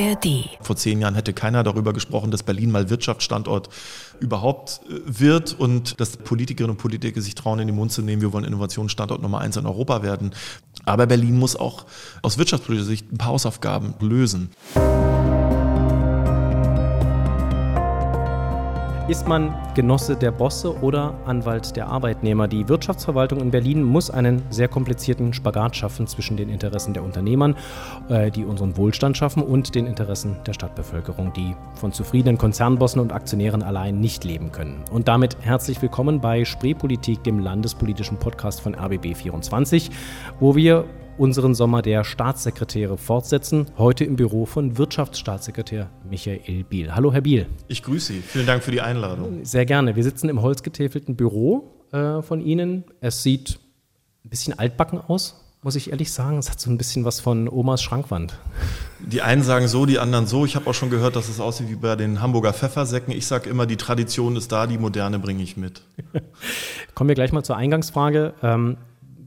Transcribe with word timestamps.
ARD. 0.00 0.48
Vor 0.60 0.76
zehn 0.76 1.00
Jahren 1.00 1.14
hätte 1.14 1.32
keiner 1.32 1.62
darüber 1.62 1.92
gesprochen, 1.92 2.30
dass 2.30 2.42
Berlin 2.42 2.70
mal 2.70 2.90
Wirtschaftsstandort 2.90 3.68
überhaupt 4.20 4.80
wird 4.88 5.58
und 5.58 6.00
dass 6.00 6.16
Politikerinnen 6.16 6.76
und 6.76 6.80
Politiker 6.80 7.20
sich 7.20 7.34
trauen, 7.34 7.58
in 7.58 7.66
den 7.66 7.76
Mund 7.76 7.92
zu 7.92 8.02
nehmen, 8.02 8.22
wir 8.22 8.32
wollen 8.32 8.44
Innovationsstandort 8.44 9.22
Nummer 9.22 9.40
eins 9.40 9.56
in 9.56 9.66
Europa 9.66 10.02
werden. 10.02 10.32
Aber 10.84 11.06
Berlin 11.06 11.38
muss 11.38 11.56
auch 11.56 11.86
aus 12.22 12.38
wirtschaftspolitischer 12.38 12.88
Sicht 12.88 13.12
ein 13.12 13.18
paar 13.18 13.28
Hausaufgaben 13.28 13.94
lösen. 14.00 14.50
Ist 19.10 19.26
man 19.26 19.52
Genosse 19.74 20.14
der 20.14 20.30
Bosse 20.30 20.72
oder 20.82 21.14
Anwalt 21.24 21.74
der 21.74 21.88
Arbeitnehmer? 21.88 22.46
Die 22.46 22.68
Wirtschaftsverwaltung 22.68 23.40
in 23.40 23.50
Berlin 23.50 23.82
muss 23.82 24.08
einen 24.08 24.40
sehr 24.50 24.68
komplizierten 24.68 25.32
Spagat 25.32 25.74
schaffen 25.74 26.06
zwischen 26.06 26.36
den 26.36 26.48
Interessen 26.48 26.94
der 26.94 27.02
Unternehmern, 27.02 27.56
äh, 28.08 28.30
die 28.30 28.44
unseren 28.44 28.76
Wohlstand 28.76 29.16
schaffen, 29.16 29.42
und 29.42 29.74
den 29.74 29.86
Interessen 29.86 30.36
der 30.46 30.52
Stadtbevölkerung, 30.52 31.32
die 31.32 31.56
von 31.74 31.92
zufriedenen 31.92 32.38
Konzernbossen 32.38 33.00
und 33.00 33.12
Aktionären 33.12 33.64
allein 33.64 33.98
nicht 33.98 34.22
leben 34.22 34.52
können. 34.52 34.84
Und 34.92 35.08
damit 35.08 35.36
herzlich 35.40 35.82
willkommen 35.82 36.20
bei 36.20 36.44
Spreepolitik, 36.44 37.24
dem 37.24 37.40
landespolitischen 37.40 38.16
Podcast 38.16 38.60
von 38.60 38.76
RBB24, 38.76 39.90
wo 40.38 40.54
wir 40.54 40.84
unseren 41.20 41.54
Sommer 41.54 41.82
der 41.82 42.02
Staatssekretäre 42.02 42.96
fortsetzen. 42.96 43.66
Heute 43.76 44.04
im 44.04 44.16
Büro 44.16 44.46
von 44.46 44.78
Wirtschaftsstaatssekretär 44.78 45.90
Michael 46.08 46.64
Biel. 46.64 46.94
Hallo, 46.94 47.12
Herr 47.12 47.20
Biel. 47.20 47.46
Ich 47.68 47.82
grüße 47.82 48.14
Sie. 48.14 48.20
Vielen 48.20 48.46
Dank 48.46 48.62
für 48.62 48.70
die 48.70 48.80
Einladung. 48.80 49.44
Sehr 49.44 49.66
gerne. 49.66 49.96
Wir 49.96 50.02
sitzen 50.02 50.30
im 50.30 50.40
holzgetäfelten 50.40 51.16
Büro 51.16 51.86
äh, 51.92 52.22
von 52.22 52.40
Ihnen. 52.40 52.84
Es 53.02 53.22
sieht 53.22 53.60
ein 54.24 54.30
bisschen 54.30 54.58
altbacken 54.58 54.98
aus, 54.98 55.44
muss 55.62 55.76
ich 55.76 55.90
ehrlich 55.90 56.10
sagen. 56.10 56.38
Es 56.38 56.50
hat 56.50 56.58
so 56.58 56.70
ein 56.70 56.78
bisschen 56.78 57.04
was 57.04 57.20
von 57.20 57.50
Omas 57.50 57.82
Schrankwand. 57.82 58.38
Die 59.00 59.20
einen 59.20 59.42
sagen 59.42 59.68
so, 59.68 59.84
die 59.84 59.98
anderen 59.98 60.26
so. 60.26 60.46
Ich 60.46 60.56
habe 60.56 60.70
auch 60.70 60.74
schon 60.74 60.88
gehört, 60.88 61.16
dass 61.16 61.28
es 61.28 61.38
aussieht 61.38 61.68
wie 61.68 61.76
bei 61.76 61.96
den 61.96 62.22
Hamburger 62.22 62.54
Pfeffersäcken. 62.54 63.12
Ich 63.12 63.26
sage 63.26 63.50
immer, 63.50 63.66
die 63.66 63.76
Tradition 63.76 64.36
ist 64.36 64.52
da, 64.52 64.66
die 64.66 64.78
moderne 64.78 65.18
bringe 65.18 65.42
ich 65.42 65.58
mit. 65.58 65.82
Kommen 66.94 67.08
wir 67.08 67.14
gleich 67.14 67.32
mal 67.32 67.42
zur 67.42 67.58
Eingangsfrage. 67.58 68.32
Ähm, 68.42 68.78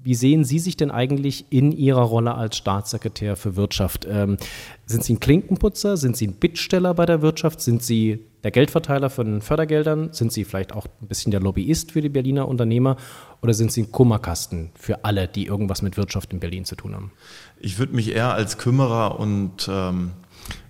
wie 0.04 0.16
sehen 0.16 0.44
Sie 0.44 0.60
sich 0.60 0.76
denn 0.76 0.92
eigentlich 0.92 1.46
in 1.50 1.72
Ihrer 1.72 2.02
Rolle 2.02 2.36
als 2.36 2.58
Staatssekretär 2.58 3.36
für 3.36 3.56
Wirtschaft? 3.56 4.06
Ähm, 4.10 4.38
sind 4.86 5.04
Sie 5.04 5.14
ein 5.14 5.20
Klinkenputzer? 5.20 5.96
Sind 5.96 6.18
Sie 6.18 6.28
ein 6.28 6.34
Bittsteller 6.34 6.94
bei 6.94 7.06
der 7.06 7.22
Wirtschaft? 7.22 7.62
Sind 7.62 7.82
Sie 7.82 8.20
der 8.44 8.52
Geldverteiler 8.52 9.10
von 9.10 9.42
Fördergeldern? 9.42 10.12
Sind 10.12 10.34
Sie 10.34 10.44
vielleicht 10.44 10.74
auch 10.74 10.88
ein 11.02 11.08
bisschen 11.08 11.32
der 11.32 11.40
Lobbyist 11.40 11.94
für 11.94 12.02
die 12.02 12.10
Berliner 12.10 12.50
Unternehmer? 12.50 12.98
Oder 13.42 13.54
sind 13.54 13.72
Sie 13.72 13.84
ein 13.84 13.92
Kummerkasten 13.92 14.72
für 14.76 15.06
alle, 15.06 15.28
die 15.28 15.46
irgendwas 15.46 15.82
mit 15.82 15.96
Wirtschaft 15.96 16.34
in 16.34 16.42
Berlin 16.42 16.66
zu 16.66 16.76
tun 16.76 16.96
haben? 16.96 17.12
Ich 17.60 17.80
würde 17.80 17.96
mich 17.96 18.14
eher 18.14 18.34
als 18.34 18.58
Kümmerer 18.58 19.20
und 19.20 19.70
ähm, 19.72 20.12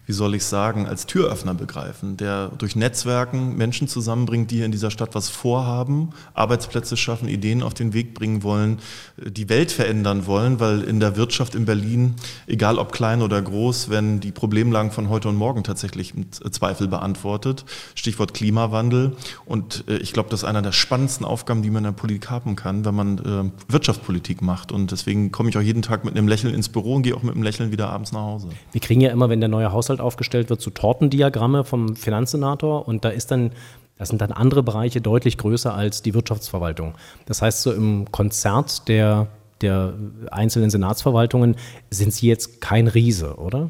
wie 0.06 0.14
soll 0.14 0.36
ich 0.36 0.44
sagen, 0.44 0.86
als 0.86 1.06
Türöffner 1.06 1.54
begreifen, 1.54 2.18
der 2.18 2.50
durch 2.58 2.76
Netzwerken 2.76 3.56
Menschen 3.56 3.88
zusammenbringt, 3.88 4.52
die 4.52 4.62
in 4.62 4.72
dieser 4.72 4.92
Stadt 4.92 5.16
was 5.16 5.30
vorhaben, 5.30 6.10
Arbeitsplätze 6.34 6.98
schaffen, 6.98 7.28
Ideen 7.28 7.64
auf 7.64 7.74
den 7.74 7.94
Weg 7.94 8.14
bringen 8.14 8.44
wollen, 8.44 8.80
die 9.18 9.50
Welt 9.50 9.72
verändern 9.72 10.26
wollen, 10.26 10.60
weil 10.60 10.82
in 10.82 11.00
der 11.00 11.16
Wirtschaft 11.16 11.56
in 11.56 11.66
Berlin, 11.66 12.16
egal 12.48 12.80
ob 12.80 12.92
klein 12.92 13.22
oder 13.22 13.42
groß, 13.42 13.90
werden 13.90 14.20
die 14.20 14.32
Problemlagen 14.32 14.92
von 14.92 15.10
heute 15.10 15.30
und 15.30 15.36
morgen 15.36 15.64
tatsächlich 15.64 16.14
im 16.16 16.32
Zweifel 16.32 16.88
beantwortet. 16.88 17.66
Stichwort 17.96 18.34
Klimawandel. 18.34 19.16
Und 19.46 19.86
äh, 19.88 19.98
ich 19.98 20.14
glaube, 20.14 20.30
das 20.30 20.42
ist 20.42 20.46
einer 20.46 20.62
der 20.62 20.72
spannendsten 20.72 21.26
Aufgaben, 21.26 21.62
die 21.62 21.70
man 21.70 21.84
in 21.86 21.92
der 21.92 22.00
Politik 22.00 22.30
haben 22.30 22.56
kann, 22.56 22.86
wenn 22.86 22.96
man 22.96 23.18
äh, 23.20 23.72
Wirtschaftspolitik 23.72 24.42
macht. 24.42 24.72
Und 24.72 24.92
deswegen 24.92 25.32
komme 25.32 25.50
ich 25.50 25.58
auch 25.58 25.62
jeden 25.62 25.82
Tag 25.82 26.04
mit 26.04 26.16
einem 26.16 26.28
Lächeln 26.28 26.54
ins 26.54 26.70
Büro 26.70 26.96
und 26.96 27.04
gehe 27.04 27.16
auch 27.16 27.24
mit 27.24 27.34
einem 27.34 27.44
Lächeln 27.44 27.72
wieder 27.72 27.90
abends 27.90 28.12
nach 28.12 28.22
Hause. 28.22 28.50
Wir 28.72 28.82
kriegen 28.82 29.02
ja 29.02 29.12
immer, 29.12 29.30
wenn 29.30 29.40
der 29.40 29.50
neue 29.50 29.72
Haushalt 29.72 29.93
Haushalt 29.94 30.02
aufgestellt 30.02 30.50
wird, 30.50 30.62
so 30.62 30.72
Tortendiagramme 30.72 31.64
vom 31.64 31.96
Finanzsenator 31.96 32.88
und 32.88 33.06
da 33.06 33.10
ist 33.10 33.32
dann 33.32 33.52
das 33.96 34.10
sind 34.10 34.22
dann 34.22 34.32
andere 34.32 34.64
Bereiche 34.64 35.02
deutlich 35.02 35.38
größer 35.38 35.74
als 35.74 36.02
die 36.02 36.16
Wirtschaftsverwaltung. 36.16 36.96
Das 37.28 37.44
heißt, 37.44 37.62
so 37.62 37.72
im 37.72 38.12
Konzert 38.12 38.88
der, 38.88 39.28
der 39.62 39.94
einzelnen 40.32 40.72
Senatsverwaltungen 40.72 41.56
sind 41.92 42.12
Sie 42.12 42.28
jetzt 42.28 42.60
kein 42.60 42.88
Riese, 42.88 43.36
oder? 43.36 43.70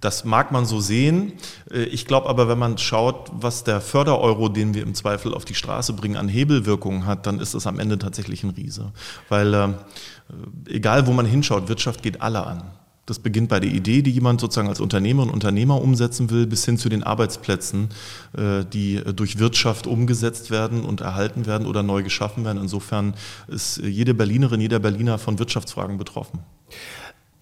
Das 0.00 0.24
mag 0.24 0.50
man 0.50 0.66
so 0.66 0.80
sehen. 0.80 1.34
Äh, 1.70 1.84
ich 1.84 2.06
glaube 2.06 2.28
aber, 2.28 2.48
wenn 2.48 2.58
man 2.58 2.76
schaut, 2.76 3.30
was 3.32 3.62
der 3.62 3.80
Fördereuro, 3.80 4.48
den 4.48 4.74
wir 4.74 4.82
im 4.82 4.94
Zweifel 4.94 5.32
auf 5.32 5.44
die 5.44 5.54
Straße 5.54 5.92
bringen, 5.92 6.16
an 6.16 6.28
Hebelwirkungen 6.28 7.06
hat, 7.06 7.26
dann 7.28 7.38
ist 7.38 7.54
es 7.54 7.68
am 7.68 7.78
Ende 7.78 7.98
tatsächlich 7.98 8.42
ein 8.42 8.50
Riese. 8.50 8.92
Weil 9.28 9.54
äh, 9.54 9.68
egal, 10.66 11.06
wo 11.06 11.12
man 11.12 11.24
hinschaut, 11.24 11.68
Wirtschaft 11.68 12.02
geht 12.02 12.20
alle 12.20 12.44
an. 12.44 12.64
Das 13.04 13.18
beginnt 13.18 13.48
bei 13.48 13.58
der 13.58 13.70
Idee, 13.70 14.02
die 14.02 14.12
jemand 14.12 14.40
sozusagen 14.40 14.68
als 14.68 14.80
Unternehmer 14.80 15.24
und 15.24 15.30
Unternehmer 15.30 15.82
umsetzen 15.82 16.30
will, 16.30 16.46
bis 16.46 16.64
hin 16.64 16.78
zu 16.78 16.88
den 16.88 17.02
Arbeitsplätzen, 17.02 17.88
äh, 18.36 18.64
die 18.64 19.02
durch 19.16 19.40
Wirtschaft 19.40 19.88
umgesetzt 19.88 20.52
werden 20.52 20.84
und 20.84 21.00
erhalten 21.00 21.46
werden 21.46 21.66
oder 21.66 21.82
neu 21.82 22.04
geschaffen 22.04 22.44
werden. 22.44 22.62
Insofern 22.62 23.14
ist 23.48 23.78
jede 23.78 24.14
Berlinerin, 24.14 24.60
jeder 24.60 24.78
Berliner 24.78 25.18
von 25.18 25.38
Wirtschaftsfragen 25.40 25.98
betroffen. 25.98 26.40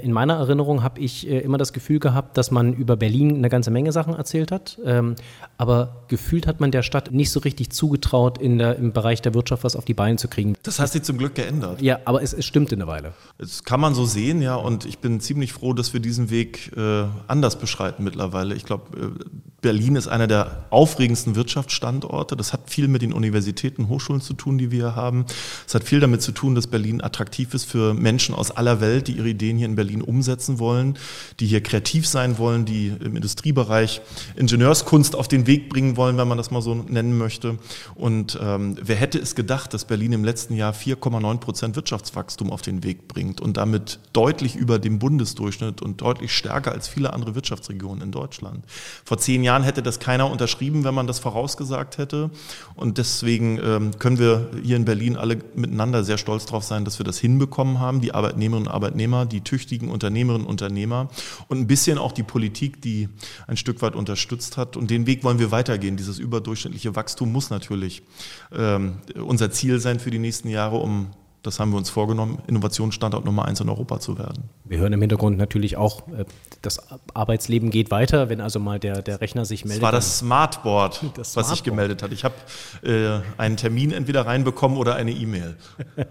In 0.02 0.12
meiner 0.12 0.34
Erinnerung 0.34 0.82
habe 0.82 1.00
ich 1.00 1.28
äh, 1.28 1.38
immer 1.40 1.58
das 1.58 1.72
Gefühl 1.72 1.98
gehabt, 1.98 2.36
dass 2.36 2.50
man 2.50 2.72
über 2.74 2.96
Berlin 2.96 3.36
eine 3.36 3.48
ganze 3.48 3.70
Menge 3.70 3.92
Sachen 3.92 4.14
erzählt 4.14 4.52
hat. 4.52 4.78
Ähm, 4.84 5.14
aber 5.56 6.04
gefühlt 6.08 6.46
hat 6.46 6.60
man 6.60 6.70
der 6.70 6.82
Stadt 6.82 7.12
nicht 7.12 7.30
so 7.30 7.40
richtig 7.40 7.70
zugetraut, 7.70 8.38
in 8.38 8.58
der, 8.58 8.76
im 8.76 8.92
Bereich 8.92 9.22
der 9.22 9.34
Wirtschaft 9.34 9.64
was 9.64 9.76
auf 9.76 9.84
die 9.84 9.94
Beine 9.94 10.16
zu 10.16 10.28
kriegen. 10.28 10.54
Das 10.62 10.78
hat 10.78 10.90
sich 10.90 11.02
zum 11.02 11.18
Glück 11.18 11.34
geändert. 11.34 11.80
Ja, 11.82 12.00
aber 12.04 12.22
es, 12.22 12.32
es 12.32 12.44
stimmt 12.44 12.72
in 12.72 12.78
der 12.80 12.88
Weile. 12.88 13.12
Das 13.38 13.64
kann 13.64 13.80
man 13.80 13.94
so 13.94 14.04
sehen, 14.04 14.42
ja. 14.42 14.54
Und 14.54 14.84
ich 14.84 14.98
bin 14.98 15.20
ziemlich 15.20 15.52
froh, 15.52 15.72
dass 15.72 15.92
wir 15.92 16.00
diesen 16.00 16.30
Weg 16.30 16.72
äh, 16.76 17.04
anders 17.26 17.58
beschreiten 17.58 18.04
mittlerweile. 18.04 18.54
Ich 18.54 18.64
glaube, 18.64 18.84
äh, 18.98 19.59
Berlin 19.62 19.96
ist 19.96 20.08
einer 20.08 20.26
der 20.26 20.64
aufregendsten 20.70 21.36
Wirtschaftsstandorte. 21.36 22.36
Das 22.36 22.52
hat 22.52 22.70
viel 22.70 22.88
mit 22.88 23.02
den 23.02 23.12
Universitäten, 23.12 23.88
Hochschulen 23.88 24.22
zu 24.22 24.32
tun, 24.32 24.56
die 24.56 24.70
wir 24.70 24.78
hier 24.80 24.96
haben. 24.96 25.26
Es 25.66 25.74
hat 25.74 25.84
viel 25.84 26.00
damit 26.00 26.22
zu 26.22 26.32
tun, 26.32 26.54
dass 26.54 26.66
Berlin 26.66 27.02
attraktiv 27.02 27.52
ist 27.52 27.64
für 27.64 27.92
Menschen 27.92 28.34
aus 28.34 28.50
aller 28.50 28.80
Welt, 28.80 29.08
die 29.08 29.12
ihre 29.12 29.28
Ideen 29.28 29.58
hier 29.58 29.66
in 29.66 29.74
Berlin 29.74 30.00
umsetzen 30.00 30.58
wollen, 30.58 30.96
die 31.40 31.46
hier 31.46 31.62
kreativ 31.62 32.06
sein 32.06 32.38
wollen, 32.38 32.64
die 32.64 32.88
im 32.88 33.16
Industriebereich 33.16 34.00
Ingenieurskunst 34.36 35.14
auf 35.14 35.28
den 35.28 35.46
Weg 35.46 35.68
bringen 35.68 35.96
wollen, 35.96 36.16
wenn 36.16 36.28
man 36.28 36.38
das 36.38 36.50
mal 36.50 36.62
so 36.62 36.74
nennen 36.74 37.18
möchte. 37.18 37.58
Und 37.94 38.38
ähm, 38.42 38.76
wer 38.80 38.96
hätte 38.96 39.18
es 39.18 39.34
gedacht, 39.34 39.74
dass 39.74 39.84
Berlin 39.84 40.12
im 40.12 40.24
letzten 40.24 40.54
Jahr 40.54 40.72
4,9 40.72 41.38
Prozent 41.38 41.76
Wirtschaftswachstum 41.76 42.50
auf 42.50 42.62
den 42.62 42.82
Weg 42.82 43.08
bringt 43.08 43.40
und 43.40 43.58
damit 43.58 43.98
deutlich 44.14 44.56
über 44.56 44.78
dem 44.78 44.98
Bundesdurchschnitt 44.98 45.82
und 45.82 46.00
deutlich 46.00 46.32
stärker 46.32 46.72
als 46.72 46.88
viele 46.88 47.12
andere 47.12 47.34
Wirtschaftsregionen 47.34 48.02
in 48.02 48.12
Deutschland. 48.12 48.64
Vor 49.04 49.18
zehn 49.18 49.44
Jahren 49.44 49.49
hätte 49.58 49.82
das 49.82 49.98
keiner 49.98 50.30
unterschrieben, 50.30 50.84
wenn 50.84 50.94
man 50.94 51.06
das 51.06 51.18
vorausgesagt 51.18 51.98
hätte. 51.98 52.30
Und 52.74 52.98
deswegen 52.98 53.58
ähm, 53.62 53.98
können 53.98 54.18
wir 54.18 54.50
hier 54.62 54.76
in 54.76 54.84
Berlin 54.84 55.16
alle 55.16 55.38
miteinander 55.54 56.04
sehr 56.04 56.18
stolz 56.18 56.46
darauf 56.46 56.64
sein, 56.64 56.84
dass 56.84 56.98
wir 56.98 57.04
das 57.04 57.18
hinbekommen 57.18 57.78
haben. 57.78 58.00
Die 58.00 58.14
Arbeitnehmerinnen 58.14 58.68
und 58.68 58.74
Arbeitnehmer, 58.74 59.26
die 59.26 59.40
tüchtigen 59.40 59.90
Unternehmerinnen 59.90 60.46
und 60.46 60.50
Unternehmer 60.50 61.08
und 61.48 61.58
ein 61.58 61.66
bisschen 61.66 61.98
auch 61.98 62.12
die 62.12 62.22
Politik, 62.22 62.80
die 62.82 63.08
ein 63.46 63.56
Stück 63.56 63.82
weit 63.82 63.94
unterstützt 63.94 64.56
hat. 64.56 64.76
Und 64.76 64.90
den 64.90 65.06
Weg 65.06 65.24
wollen 65.24 65.38
wir 65.38 65.50
weitergehen. 65.50 65.96
Dieses 65.96 66.18
überdurchschnittliche 66.18 66.94
Wachstum 66.96 67.32
muss 67.32 67.50
natürlich 67.50 68.02
ähm, 68.56 68.98
unser 69.14 69.50
Ziel 69.50 69.80
sein 69.80 70.00
für 70.00 70.10
die 70.10 70.18
nächsten 70.18 70.48
Jahre, 70.48 70.76
um 70.76 71.08
das 71.42 71.58
haben 71.58 71.70
wir 71.70 71.78
uns 71.78 71.88
vorgenommen, 71.88 72.38
Innovationsstandort 72.46 73.24
Nummer 73.24 73.46
eins 73.46 73.60
in 73.60 73.68
Europa 73.68 73.98
zu 73.98 74.18
werden. 74.18 74.44
Wir 74.64 74.78
hören 74.78 74.92
im 74.92 75.00
Hintergrund 75.00 75.38
natürlich 75.38 75.76
auch, 75.76 76.06
äh, 76.08 76.24
das 76.62 76.80
Arbeitsleben 77.14 77.70
geht 77.70 77.90
weiter, 77.90 78.28
wenn 78.28 78.40
also 78.40 78.60
mal 78.60 78.78
der, 78.78 79.00
der 79.02 79.20
Rechner 79.20 79.44
sich 79.44 79.64
meldet. 79.64 79.82
Das 79.82 79.86
war 79.86 79.92
das 79.92 80.18
Smartboard, 80.18 80.92
das 81.14 81.32
Smartboard. 81.32 81.36
was 81.36 81.48
sich 81.50 81.62
gemeldet 81.62 82.02
hat. 82.02 82.12
Ich 82.12 82.24
habe 82.24 82.34
äh, 82.82 83.20
einen 83.38 83.56
Termin 83.56 83.90
entweder 83.90 84.26
reinbekommen 84.26 84.76
oder 84.76 84.94
eine 84.94 85.12
E-Mail. 85.12 85.56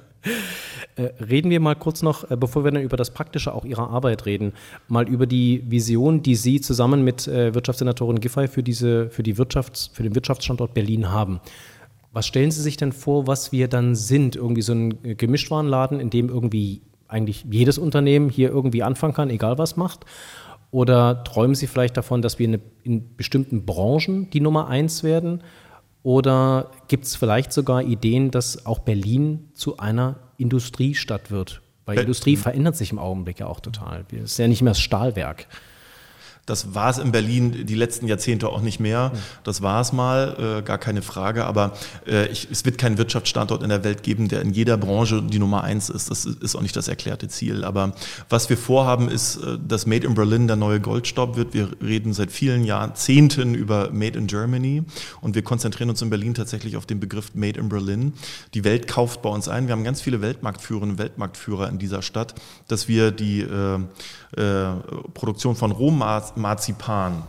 Äh, 0.97 1.13
reden 1.23 1.49
wir 1.49 1.61
mal 1.61 1.75
kurz 1.75 2.01
noch, 2.01 2.29
äh, 2.29 2.35
bevor 2.35 2.65
wir 2.65 2.71
dann 2.71 2.83
über 2.83 2.97
das 2.97 3.11
Praktische 3.11 3.53
auch 3.53 3.63
Ihrer 3.63 3.89
Arbeit 3.89 4.25
reden, 4.25 4.51
mal 4.89 5.07
über 5.07 5.25
die 5.27 5.63
Vision, 5.71 6.23
die 6.23 6.35
Sie 6.35 6.59
zusammen 6.59 7.05
mit 7.05 7.25
Wirtschaftssenatorin 7.25 8.19
Giffey 8.19 8.49
für, 8.49 8.61
diese, 8.61 9.09
für, 9.09 9.23
die 9.23 9.37
Wirtschafts-, 9.37 9.91
für 9.93 10.03
den 10.03 10.13
Wirtschaftsstandort 10.13 10.73
Berlin 10.73 11.09
haben. 11.09 11.39
Was 12.11 12.25
stellen 12.25 12.51
Sie 12.51 12.61
sich 12.61 12.77
denn 12.77 12.91
vor, 12.91 13.27
was 13.27 13.51
wir 13.51 13.67
dann 13.67 13.95
sind? 13.95 14.35
Irgendwie 14.35 14.61
so 14.61 14.73
ein 14.73 15.17
Gemischtwarenladen, 15.17 15.99
in 15.99 16.09
dem 16.09 16.29
irgendwie 16.29 16.81
eigentlich 17.07 17.45
jedes 17.49 17.77
Unternehmen 17.77 18.29
hier 18.29 18.49
irgendwie 18.49 18.83
anfangen 18.83 19.13
kann, 19.13 19.29
egal 19.29 19.57
was 19.57 19.77
macht? 19.77 20.05
Oder 20.71 21.23
träumen 21.23 21.55
Sie 21.55 21.67
vielleicht 21.67 21.97
davon, 21.97 22.21
dass 22.21 22.39
wir 22.39 22.59
in 22.83 23.15
bestimmten 23.15 23.65
Branchen 23.65 24.29
die 24.29 24.39
Nummer 24.39 24.67
eins 24.67 25.03
werden? 25.03 25.41
Oder 26.03 26.71
gibt 26.87 27.05
es 27.05 27.15
vielleicht 27.15 27.51
sogar 27.51 27.83
Ideen, 27.83 28.31
dass 28.31 28.65
auch 28.65 28.79
Berlin 28.79 29.49
zu 29.53 29.77
einer 29.77 30.15
Industriestadt 30.37 31.31
wird? 31.31 31.61
Weil 31.85 31.95
Be 31.95 32.01
Industrie 32.01 32.35
verändert 32.35 32.75
sich 32.75 32.91
im 32.91 32.99
Augenblick 32.99 33.39
ja 33.39 33.47
auch 33.47 33.59
total. 33.59 34.05
Es 34.11 34.33
ist 34.33 34.37
ja 34.37 34.47
nicht 34.47 34.61
mehr 34.61 34.71
das 34.71 34.79
Stahlwerk. 34.79 35.47
Das 36.49 36.73
war 36.73 36.89
es 36.89 36.97
in 36.97 37.11
Berlin 37.11 37.65
die 37.65 37.75
letzten 37.75 38.07
Jahrzehnte 38.07 38.49
auch 38.49 38.61
nicht 38.61 38.79
mehr. 38.79 39.11
Das 39.43 39.61
war 39.61 39.81
es 39.81 39.93
mal, 39.93 40.59
äh, 40.59 40.61
gar 40.63 40.79
keine 40.79 41.01
Frage. 41.01 41.45
Aber 41.45 41.73
äh, 42.07 42.27
ich, 42.27 42.47
es 42.51 42.65
wird 42.65 42.77
keinen 42.77 42.97
Wirtschaftsstandort 42.97 43.61
in 43.61 43.69
der 43.69 43.83
Welt 43.83 44.01
geben, 44.01 44.27
der 44.27 44.41
in 44.41 44.51
jeder 44.51 44.77
Branche 44.77 45.21
die 45.21 45.39
Nummer 45.39 45.63
eins 45.63 45.89
ist. 45.89 46.09
Das 46.09 46.25
ist 46.25 46.55
auch 46.55 46.61
nicht 46.61 46.75
das 46.75 46.87
erklärte 46.87 47.27
Ziel. 47.27 47.63
Aber 47.63 47.93
was 48.29 48.49
wir 48.49 48.57
vorhaben, 48.57 49.09
ist, 49.09 49.37
äh, 49.37 49.57
dass 49.65 49.85
Made 49.85 50.07
in 50.07 50.15
Berlin 50.15 50.47
der 50.47 50.55
neue 50.55 50.79
Goldstaub 50.79 51.35
wird. 51.35 51.53
Wir 51.53 51.69
reden 51.81 52.13
seit 52.13 52.31
vielen 52.31 52.63
Jahrzehnten 52.63 53.53
über 53.53 53.91
Made 53.91 54.17
in 54.17 54.27
Germany 54.27 54.83
und 55.21 55.35
wir 55.35 55.43
konzentrieren 55.43 55.89
uns 55.89 56.01
in 56.01 56.09
Berlin 56.09 56.33
tatsächlich 56.33 56.77
auf 56.77 56.85
den 56.85 56.99
Begriff 56.99 57.35
Made 57.35 57.59
in 57.59 57.69
Berlin. 57.69 58.13
Die 58.53 58.63
Welt 58.63 58.87
kauft 58.87 59.21
bei 59.21 59.29
uns 59.29 59.47
ein. 59.47 59.67
Wir 59.67 59.73
haben 59.73 59.83
ganz 59.83 60.01
viele 60.01 60.21
Weltmarktführerinnen 60.21 60.95
und 60.95 60.99
Weltmarktführer 60.99 61.69
in 61.69 61.77
dieser 61.77 62.01
Stadt, 62.01 62.33
dass 62.67 62.87
wir 62.87 63.11
die 63.11 63.41
äh, 63.41 63.79
äh, 64.37 64.75
Produktion 65.13 65.55
von 65.55 65.71
Rohmarzipan 66.39 67.23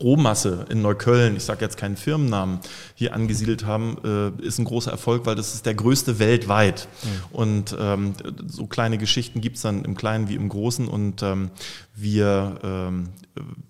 Rohmasse 0.00 0.66
in 0.70 0.82
Neukölln, 0.82 1.36
ich 1.36 1.44
sage 1.44 1.62
jetzt 1.62 1.76
keinen 1.76 1.96
Firmennamen, 1.96 2.60
hier 2.94 3.14
angesiedelt 3.14 3.64
haben, 3.64 3.96
äh, 4.04 4.42
ist 4.42 4.58
ein 4.58 4.64
großer 4.64 4.90
Erfolg, 4.90 5.26
weil 5.26 5.34
das 5.34 5.54
ist 5.54 5.66
der 5.66 5.74
größte 5.74 6.18
weltweit. 6.18 6.88
Mhm. 7.02 7.08
Und 7.36 7.76
ähm, 7.78 8.12
so 8.46 8.66
kleine 8.66 8.98
Geschichten 8.98 9.40
gibt 9.40 9.56
es 9.56 9.62
dann 9.62 9.84
im 9.84 9.96
Kleinen 9.96 10.28
wie 10.28 10.34
im 10.34 10.48
Großen. 10.48 10.88
Und 10.88 11.22
ähm, 11.22 11.50
wir 11.94 12.58
ähm, 12.62 13.08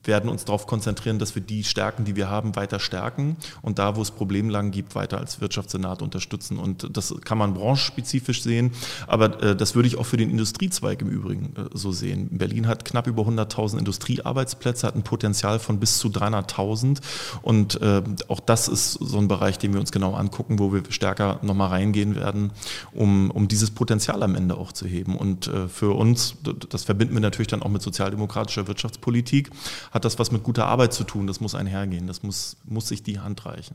werden 0.04 0.30
uns 0.30 0.44
darauf 0.44 0.66
konzentrieren, 0.66 1.18
dass 1.18 1.34
wir 1.34 1.42
die 1.42 1.64
Stärken, 1.64 2.04
die 2.04 2.16
wir 2.16 2.28
haben, 2.28 2.56
weiter 2.56 2.78
stärken 2.80 3.36
und 3.62 3.78
da, 3.78 3.96
wo 3.96 4.02
es 4.02 4.10
Problemlagen 4.10 4.70
gibt, 4.70 4.94
weiter 4.94 5.18
als 5.18 5.40
Wirtschaftssenat 5.40 6.02
unterstützen. 6.02 6.58
Und 6.58 6.96
das 6.96 7.14
kann 7.24 7.38
man 7.38 7.54
branchenspezifisch 7.54 8.42
sehen, 8.42 8.72
aber 9.06 9.42
äh, 9.42 9.56
das 9.56 9.74
würde 9.74 9.88
ich 9.88 9.96
auch 9.96 10.06
für 10.06 10.16
den 10.16 10.30
Industriezweig 10.30 11.02
im 11.02 11.08
Übrigen 11.08 11.54
äh, 11.56 11.68
so 11.72 11.92
sehen. 11.92 12.28
Berlin 12.32 12.66
hat 12.66 12.84
knapp 12.84 13.06
über 13.06 13.22
100.000 13.22 13.78
Industriearbeitsplätze, 13.78 14.86
hat 14.86 14.94
ein 14.94 15.02
Potenzial 15.02 15.58
von 15.58 15.80
bis 15.80 15.98
zu 15.98 16.08
300.000 16.12 17.00
und 17.42 17.80
äh, 17.80 18.02
auch 18.28 18.40
das 18.40 18.68
ist 18.68 18.92
so 18.94 19.18
ein 19.18 19.28
Bereich, 19.28 19.58
den 19.58 19.72
wir 19.72 19.80
uns 19.80 19.92
genau 19.92 20.14
angucken, 20.14 20.58
wo 20.58 20.72
wir 20.72 20.82
stärker 20.90 21.38
nochmal 21.42 21.68
reingehen 21.68 22.14
werden, 22.14 22.52
um, 22.92 23.30
um 23.30 23.48
dieses 23.48 23.70
Potenzial 23.70 24.22
am 24.22 24.34
Ende 24.34 24.56
auch 24.56 24.72
zu 24.72 24.86
heben. 24.86 25.16
Und 25.16 25.46
äh, 25.48 25.68
für 25.68 25.96
uns, 25.96 26.36
das 26.68 26.84
verbinden 26.84 27.14
wir 27.14 27.20
natürlich 27.20 27.48
dann 27.48 27.62
auch 27.62 27.68
mit 27.68 27.82
sozialdemokratischer 27.82 28.66
Wirtschaftspolitik, 28.66 29.50
hat 29.90 30.04
das 30.04 30.18
was 30.18 30.30
mit 30.32 30.42
guter 30.42 30.66
Arbeit 30.66 30.92
zu 30.92 31.04
tun. 31.04 31.26
Das 31.26 31.40
muss 31.40 31.54
einhergehen. 31.54 32.06
Das 32.06 32.22
muss, 32.22 32.56
muss 32.64 32.88
sich 32.88 33.02
die 33.02 33.20
Hand 33.20 33.46
reichen. 33.46 33.74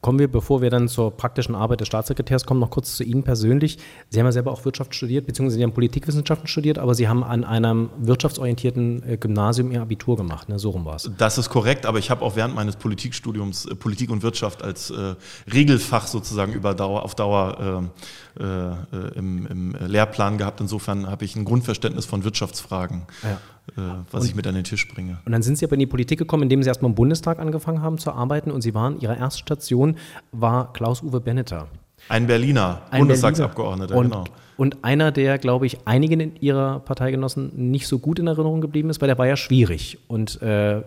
Kommen 0.00 0.20
wir, 0.20 0.28
bevor 0.28 0.62
wir 0.62 0.70
dann 0.70 0.86
zur 0.86 1.10
praktischen 1.16 1.56
Arbeit 1.56 1.80
des 1.80 1.88
Staatssekretärs 1.88 2.46
kommen, 2.46 2.60
noch 2.60 2.70
kurz 2.70 2.94
zu 2.94 3.02
Ihnen 3.02 3.24
persönlich. 3.24 3.78
Sie 4.08 4.20
haben 4.20 4.26
ja 4.26 4.30
selber 4.30 4.52
auch 4.52 4.64
Wirtschaft 4.64 4.94
studiert, 4.94 5.26
beziehungsweise 5.26 5.56
Sie 5.56 5.64
haben 5.64 5.72
Politikwissenschaften 5.72 6.46
studiert, 6.46 6.78
aber 6.78 6.94
Sie 6.94 7.08
haben 7.08 7.24
an 7.24 7.42
einem 7.42 7.90
wirtschaftsorientierten 7.98 9.02
äh, 9.02 9.16
Gymnasium 9.16 9.72
Ihr 9.72 9.82
Abitur 9.82 10.16
gemacht, 10.16 10.48
ne? 10.48 10.60
so 10.60 10.70
rum 10.70 10.84
war 10.84 10.94
es. 10.94 11.10
Das 11.18 11.38
ist 11.38 11.50
korrekt, 11.50 11.86
aber 11.86 11.98
ich 11.98 12.08
habe 12.10 12.24
auch 12.24 12.36
während 12.36 12.54
meines 12.54 12.76
Politikstudiums 12.76 13.66
äh, 13.66 13.74
Politik 13.74 14.10
und 14.10 14.22
Wirtschaft 14.22 14.62
als 14.62 14.90
äh, 14.90 15.16
Regelfach 15.52 16.06
sozusagen 16.06 16.52
über 16.52 16.74
Dauer, 16.74 17.02
auf 17.02 17.16
Dauer 17.16 17.90
äh, 18.38 18.42
äh 18.42 18.74
im, 19.14 19.46
im, 19.46 19.76
Lehrplan 19.86 20.38
gehabt. 20.38 20.60
Insofern 20.60 21.08
habe 21.08 21.24
ich 21.24 21.34
ein 21.34 21.44
Grundverständnis 21.44 22.06
von 22.06 22.22
Wirtschaftsfragen. 22.22 23.02
Ja. 23.22 23.40
Äh, 23.76 23.80
was 24.10 24.22
und, 24.22 24.28
ich 24.28 24.34
mit 24.34 24.46
an 24.46 24.54
den 24.54 24.64
Tisch 24.64 24.86
bringe. 24.88 25.18
Und 25.24 25.32
dann 25.32 25.42
sind 25.42 25.56
Sie 25.56 25.64
aber 25.64 25.74
in 25.74 25.80
die 25.80 25.86
Politik 25.86 26.18
gekommen, 26.18 26.44
indem 26.44 26.62
Sie 26.62 26.68
erstmal 26.68 26.90
im 26.90 26.94
Bundestag 26.94 27.38
angefangen 27.38 27.80
haben 27.80 27.98
zu 27.98 28.12
arbeiten 28.12 28.50
und 28.50 28.60
Sie 28.60 28.74
waren, 28.74 29.00
Ihre 29.00 29.16
erste 29.16 29.40
Station 29.40 29.96
war 30.32 30.72
Klaus-Uwe 30.72 31.20
Benneter. 31.20 31.68
Ein 32.08 32.26
Berliner, 32.26 32.82
Ein 32.90 33.00
Bundestagsabgeordneter, 33.00 33.96
und, 33.96 34.10
genau. 34.10 34.24
Und 34.56 34.84
einer, 34.84 35.10
der, 35.10 35.38
glaube 35.38 35.66
ich, 35.66 35.86
einigen 35.86 36.20
in 36.20 36.36
Ihrer 36.36 36.80
Parteigenossen 36.80 37.70
nicht 37.70 37.88
so 37.88 37.98
gut 37.98 38.18
in 38.18 38.26
Erinnerung 38.26 38.60
geblieben 38.60 38.90
ist, 38.90 39.00
weil 39.00 39.08
der 39.08 39.18
war 39.18 39.26
ja 39.26 39.36
schwierig 39.36 39.98
und 40.06 40.40
äh, 40.42 40.82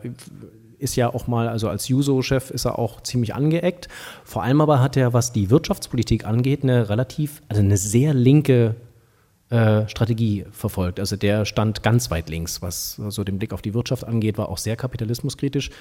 ist 0.79 0.95
ja 0.95 1.11
auch 1.11 1.27
mal, 1.27 1.47
also 1.47 1.69
als 1.69 1.87
Juso-Chef 1.87 2.51
ist 2.51 2.65
er 2.65 2.77
auch 2.77 3.01
ziemlich 3.01 3.33
angeeckt. 3.33 3.87
Vor 4.23 4.43
allem 4.43 4.61
aber 4.61 4.79
hat 4.79 4.95
er, 4.95 5.11
was 5.13 5.33
die 5.33 5.49
Wirtschaftspolitik 5.49 6.25
angeht, 6.25 6.61
eine 6.63 6.89
relativ, 6.89 7.41
also 7.49 7.61
eine 7.61 7.77
sehr 7.77 8.13
linke 8.13 8.75
äh, 9.49 9.87
Strategie 9.87 10.45
verfolgt. 10.51 10.99
Also 10.99 11.15
der 11.15 11.45
stand 11.45 11.81
ganz 11.83 12.11
weit 12.11 12.29
links, 12.29 12.61
was 12.61 12.95
so 12.95 13.23
den 13.23 13.37
Blick 13.37 13.53
auf 13.53 13.61
die 13.61 13.73
Wirtschaft 13.73 14.03
angeht, 14.03 14.37
war 14.37 14.49
auch 14.49 14.57
sehr 14.57 14.75
kapitalismuskritische. 14.75 15.71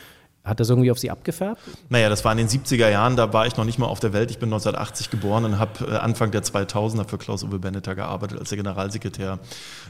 Hat 0.46 0.60
das 0.60 0.70
irgendwie 0.70 0.92
auf 0.92 0.98
Sie 0.98 1.10
abgefärbt? 1.10 1.60
Naja, 1.88 2.08
das 2.08 2.24
war 2.24 2.30
in 2.30 2.38
den 2.38 2.46
70er 2.46 2.88
Jahren, 2.88 3.16
da 3.16 3.32
war 3.32 3.48
ich 3.48 3.56
noch 3.56 3.64
nicht 3.64 3.80
mal 3.80 3.86
auf 3.86 3.98
der 3.98 4.12
Welt. 4.12 4.30
Ich 4.30 4.38
bin 4.38 4.48
1980 4.48 5.10
geboren 5.10 5.44
und 5.44 5.58
habe 5.58 5.84
äh, 5.84 5.96
Anfang 5.96 6.30
der 6.30 6.44
2000er 6.44 7.08
für 7.08 7.18
Klaus-Uwe 7.18 7.58
Benneter 7.58 7.96
gearbeitet 7.96 8.38
als 8.38 8.50
der 8.50 8.58
Generalsekretär 8.58 9.40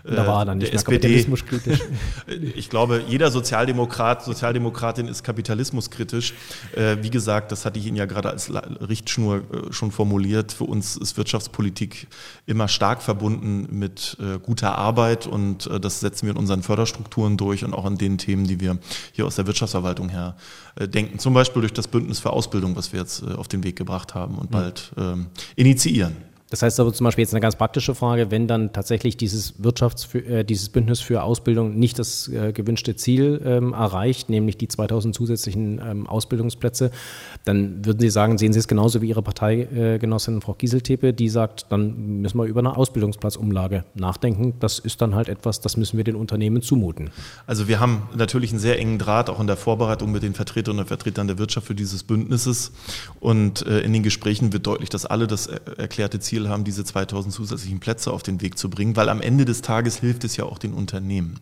da 0.04 0.26
war 0.26 0.42
er 0.42 0.44
dann 0.46 0.58
nicht 0.58 0.72
der 0.72 0.76
SPD. 0.76 1.26
ich 2.54 2.70
glaube, 2.70 3.02
jeder 3.06 3.30
Sozialdemokrat, 3.30 4.24
Sozialdemokratin 4.24 5.08
ist 5.08 5.24
kapitalismuskritisch. 5.24 6.32
Äh, 6.74 6.98
wie 7.00 7.10
gesagt, 7.10 7.52
das 7.52 7.64
hatte 7.64 7.78
ich 7.78 7.86
Ihnen 7.86 7.96
ja 7.96 8.06
gerade 8.06 8.30
als 8.30 8.50
Richtschnur 8.52 9.42
schon 9.70 9.90
formuliert. 9.90 10.52
Für 10.52 10.64
uns 10.64 10.96
ist 10.96 11.16
Wirtschaftspolitik 11.16 12.06
immer 12.46 12.68
stark 12.68 13.02
verbunden 13.02 13.66
mit 13.70 14.16
guter 14.42 14.78
Arbeit 14.78 15.26
und 15.26 15.68
das 15.80 16.00
setzen 16.00 16.26
wir 16.26 16.32
in 16.32 16.38
unseren 16.38 16.62
Förderstrukturen 16.62 17.36
durch 17.36 17.64
und 17.64 17.74
auch 17.74 17.86
in 17.86 17.98
den 17.98 18.18
Themen, 18.18 18.46
die 18.46 18.60
wir 18.60 18.78
hier 19.12 19.26
aus 19.26 19.36
der 19.36 19.46
Wirtschaftsverwaltung 19.46 20.08
her 20.08 20.36
äh, 20.36 20.45
denken. 20.86 21.18
Zum 21.18 21.34
Beispiel 21.34 21.62
durch 21.62 21.72
das 21.72 21.88
Bündnis 21.88 22.18
für 22.18 22.30
Ausbildung, 22.30 22.76
was 22.76 22.92
wir 22.92 23.00
jetzt 23.00 23.22
äh, 23.22 23.32
auf 23.34 23.48
den 23.48 23.64
Weg 23.64 23.76
gebracht 23.76 24.14
haben 24.14 24.36
und 24.38 24.50
bald 24.50 24.92
ähm, 24.96 25.26
initiieren. 25.56 26.16
Das 26.48 26.62
heißt 26.62 26.78
aber 26.78 26.92
zum 26.92 27.04
Beispiel 27.04 27.22
jetzt 27.22 27.34
eine 27.34 27.40
ganz 27.40 27.56
praktische 27.56 27.94
Frage, 27.96 28.30
wenn 28.30 28.46
dann 28.46 28.72
tatsächlich 28.72 29.16
dieses 29.16 29.54
Wirtschafts 29.58 30.14
äh, 30.14 30.44
dieses 30.44 30.68
Bündnis 30.68 31.00
für 31.00 31.24
Ausbildung 31.24 31.76
nicht 31.76 31.98
das 31.98 32.28
äh, 32.28 32.52
gewünschte 32.52 32.94
Ziel 32.94 33.42
ähm, 33.44 33.72
erreicht, 33.72 34.30
nämlich 34.30 34.56
die 34.56 34.68
2000 34.68 35.12
zusätzlichen 35.12 35.80
ähm, 35.84 36.06
Ausbildungsplätze, 36.06 36.92
dann 37.44 37.84
würden 37.84 37.98
Sie 37.98 38.10
sagen, 38.10 38.38
sehen 38.38 38.52
Sie 38.52 38.60
es 38.60 38.68
genauso 38.68 39.02
wie 39.02 39.08
Ihre 39.08 39.22
Parteigenossin 39.22 40.40
Frau 40.40 40.54
Gieseltepe, 40.54 41.12
die 41.12 41.28
sagt, 41.28 41.66
dann 41.70 42.20
müssen 42.22 42.38
wir 42.38 42.44
über 42.44 42.60
eine 42.60 42.76
Ausbildungsplatzumlage 42.76 43.84
nachdenken. 43.94 44.54
Das 44.60 44.78
ist 44.78 45.02
dann 45.02 45.16
halt 45.16 45.28
etwas, 45.28 45.60
das 45.60 45.76
müssen 45.76 45.96
wir 45.96 46.04
den 46.04 46.14
Unternehmen 46.14 46.62
zumuten. 46.62 47.10
Also 47.48 47.66
wir 47.66 47.80
haben 47.80 48.08
natürlich 48.14 48.50
einen 48.50 48.60
sehr 48.60 48.78
engen 48.78 49.00
Draht 49.00 49.30
auch 49.30 49.40
in 49.40 49.48
der 49.48 49.56
Vorbereitung 49.56 50.12
mit 50.12 50.22
den 50.22 50.34
Vertreterinnen 50.34 50.82
und 50.82 50.86
Vertretern 50.86 51.26
der 51.26 51.38
Wirtschaft 51.38 51.66
für 51.66 51.74
dieses 51.74 52.04
Bündnisses 52.04 52.70
und 53.18 53.66
äh, 53.66 53.80
in 53.80 53.92
den 53.92 54.04
Gesprächen 54.04 54.52
wird 54.52 54.64
deutlich, 54.66 54.90
dass 54.90 55.06
alle 55.06 55.26
das 55.26 55.48
erklärte 55.48 56.20
Ziel 56.20 56.35
Ziel 56.36 56.48
haben, 56.48 56.64
diese 56.64 56.84
2000 56.84 57.32
zusätzlichen 57.32 57.80
Plätze 57.80 58.12
auf 58.12 58.22
den 58.22 58.42
Weg 58.42 58.58
zu 58.58 58.68
bringen, 58.68 58.94
weil 58.96 59.08
am 59.08 59.20
Ende 59.22 59.44
des 59.44 59.62
Tages 59.62 59.96
hilft 59.96 60.24
es 60.24 60.36
ja 60.36 60.44
auch 60.44 60.58
den 60.58 60.74
Unternehmen. 60.74 61.40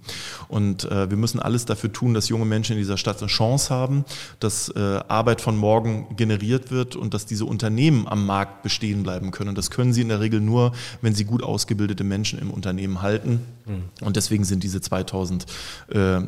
Und 0.48 0.84
äh, 0.84 1.10
wir 1.10 1.16
müssen 1.16 1.40
alles 1.40 1.64
dafür 1.64 1.92
tun, 1.92 2.14
dass 2.14 2.28
junge 2.28 2.44
Menschen 2.44 2.72
in 2.74 2.78
dieser 2.78 2.96
Stadt 2.96 3.18
eine 3.18 3.26
Chance 3.26 3.74
haben, 3.74 4.04
dass 4.38 4.68
äh, 4.68 5.00
Arbeit 5.08 5.40
von 5.40 5.56
morgen 5.56 6.14
generiert 6.16 6.70
wird 6.70 6.94
und 6.94 7.12
dass 7.12 7.26
diese 7.26 7.44
Unternehmen 7.44 8.06
am 8.06 8.24
Markt 8.24 8.62
bestehen 8.62 9.02
bleiben 9.02 9.32
können. 9.32 9.48
Und 9.48 9.58
das 9.58 9.70
können 9.70 9.92
sie 9.92 10.02
in 10.02 10.08
der 10.08 10.20
Regel 10.20 10.40
nur, 10.40 10.72
wenn 11.02 11.14
sie 11.14 11.24
gut 11.24 11.42
ausgebildete 11.42 12.04
Menschen 12.04 12.38
im 12.38 12.50
Unternehmen 12.50 13.02
halten. 13.02 13.40
Mhm. 13.66 13.84
Und 14.00 14.16
deswegen 14.16 14.44
sind 14.44 14.62
diese 14.62 14.80
2000 14.80 15.46
äh, 15.92 15.98
äh, 15.98 16.22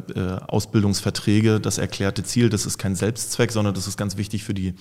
Ausbildungsverträge 0.49 1.61
das 1.61 1.79
erklärte 1.79 2.25
Ziel. 2.25 2.49
Das 2.49 2.67
ist 2.67 2.79
kein 2.79 2.97
Selbstzweck, 2.97 3.53
sondern 3.53 3.75
das 3.75 3.87
ist 3.87 3.97
ganz 3.97 4.17
wichtig 4.17 4.43
für 4.43 4.55
die 4.55 4.75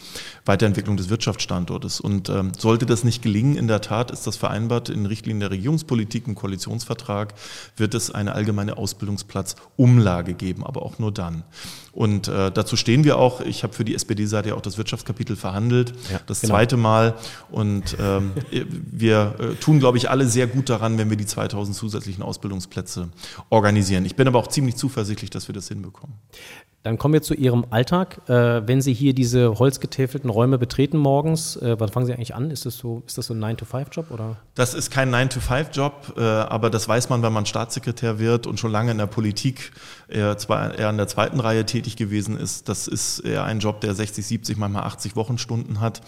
Weiterentwicklung 0.46 0.98
des 0.98 1.10
Wirtschaftsstandortes. 1.10 2.00
Und 2.00 2.30
ähm, 2.30 2.54
sollte 2.58 2.86
das 2.86 3.04
nicht 3.04 3.22
gelingen 3.22 3.56
in 3.56 3.68
der 3.68 3.75
der 3.76 3.82
Tat 3.82 4.10
ist 4.10 4.26
das 4.26 4.38
vereinbart 4.38 4.90
in 4.90 5.06
Richtlinien 5.06 5.42
der 5.42 5.52
Regierungspolitik 5.52 6.28
im 6.28 6.36
Koalitionsvertrag, 6.36 7.34
wird 7.76 7.94
es 7.94 8.10
eine 8.10 8.34
allgemeine 8.34 8.78
Ausbildungsplatzumlage 8.78 10.34
geben, 10.34 10.66
aber 10.66 10.84
auch 10.84 10.98
nur 10.98 11.12
dann. 11.12 11.44
Und 11.92 12.28
äh, 12.28 12.52
dazu 12.52 12.78
stehen 12.78 13.04
wir 13.04 13.18
auch. 13.18 13.42
Ich 13.42 13.64
habe 13.64 13.74
für 13.74 13.84
die 13.84 13.96
SPD-Seite 13.96 14.50
ja 14.50 14.56
auch 14.56 14.62
das 14.62 14.78
Wirtschaftskapitel 14.78 15.36
verhandelt, 15.36 15.94
ja, 16.12 16.20
das 16.26 16.42
genau. 16.42 16.54
zweite 16.54 16.78
Mal. 16.78 17.16
Und 17.52 17.98
ähm, 18.00 18.32
wir 18.92 19.36
äh, 19.40 19.56
tun, 19.56 19.80
glaube 19.80 19.98
ich, 19.98 20.10
alle 20.10 20.28
sehr 20.28 20.48
gut 20.48 20.70
daran, 20.70 20.98
wenn 20.98 21.10
wir 21.10 21.18
die 21.18 21.26
2000 21.26 21.76
zusätzlichen 21.76 22.24
Ausbildungsplätze 22.24 23.10
organisieren. 23.50 24.06
Ich 24.06 24.16
bin 24.16 24.28
aber 24.28 24.40
auch 24.40 24.48
ziemlich 24.48 24.78
zuversichtlich, 24.78 25.30
dass 25.30 25.50
wir 25.50 25.56
das 25.56 25.68
hinbekommen. 25.68 26.16
Dann 26.86 27.00
kommen 27.00 27.16
wir 27.16 27.24
zu 27.24 27.34
Ihrem 27.34 27.66
Alltag. 27.72 28.22
Äh, 28.30 28.62
wenn 28.68 28.80
Sie 28.80 28.94
hier 28.94 29.16
diese 29.16 29.58
holzgetäfelten 29.58 30.30
Räume 30.30 30.60
betreten 30.60 31.00
morgens, 31.00 31.56
äh, 31.56 31.76
wann 31.80 31.90
fangen 31.90 32.06
Sie 32.06 32.14
eigentlich 32.14 32.36
an? 32.36 32.52
Ist 32.52 32.68
das 32.68 32.78
so, 32.78 33.02
ist 33.08 33.18
das 33.18 33.26
so 33.26 33.34
ein 33.34 33.44
9-to-5-Job? 33.44 34.06
Das 34.54 34.76
ist 34.76 34.92
kein 34.92 35.10
9-to-5-Job, 35.12 36.14
äh, 36.16 36.22
aber 36.22 36.70
das 36.70 36.88
weiß 36.88 37.10
man, 37.10 37.24
wenn 37.24 37.34
man 37.34 37.48
Staatssekretär 37.48 38.20
wird 38.20 38.46
und 38.46 38.60
schon 38.60 38.72
lange 38.72 38.92
in 38.92 39.00
der 39.00 39.08
Politik 39.08 39.72
eher, 40.08 40.38
zwar 40.38 40.78
eher 40.78 40.90
in 40.90 40.98
der 40.98 41.08
zweiten 41.08 41.40
Reihe 41.40 41.66
tätig 41.66 41.96
gewesen 41.96 42.38
ist. 42.38 42.70
Das 42.70 42.88
ist 42.88 43.20
eher 43.20 43.44
ein 43.44 43.60
Job, 43.60 43.82
der 43.82 43.94
60, 43.96 44.26
70, 44.26 44.58
manchmal 44.58 44.84
80 44.84 45.16
Wochenstunden 45.16 45.80
hat. 45.80 46.02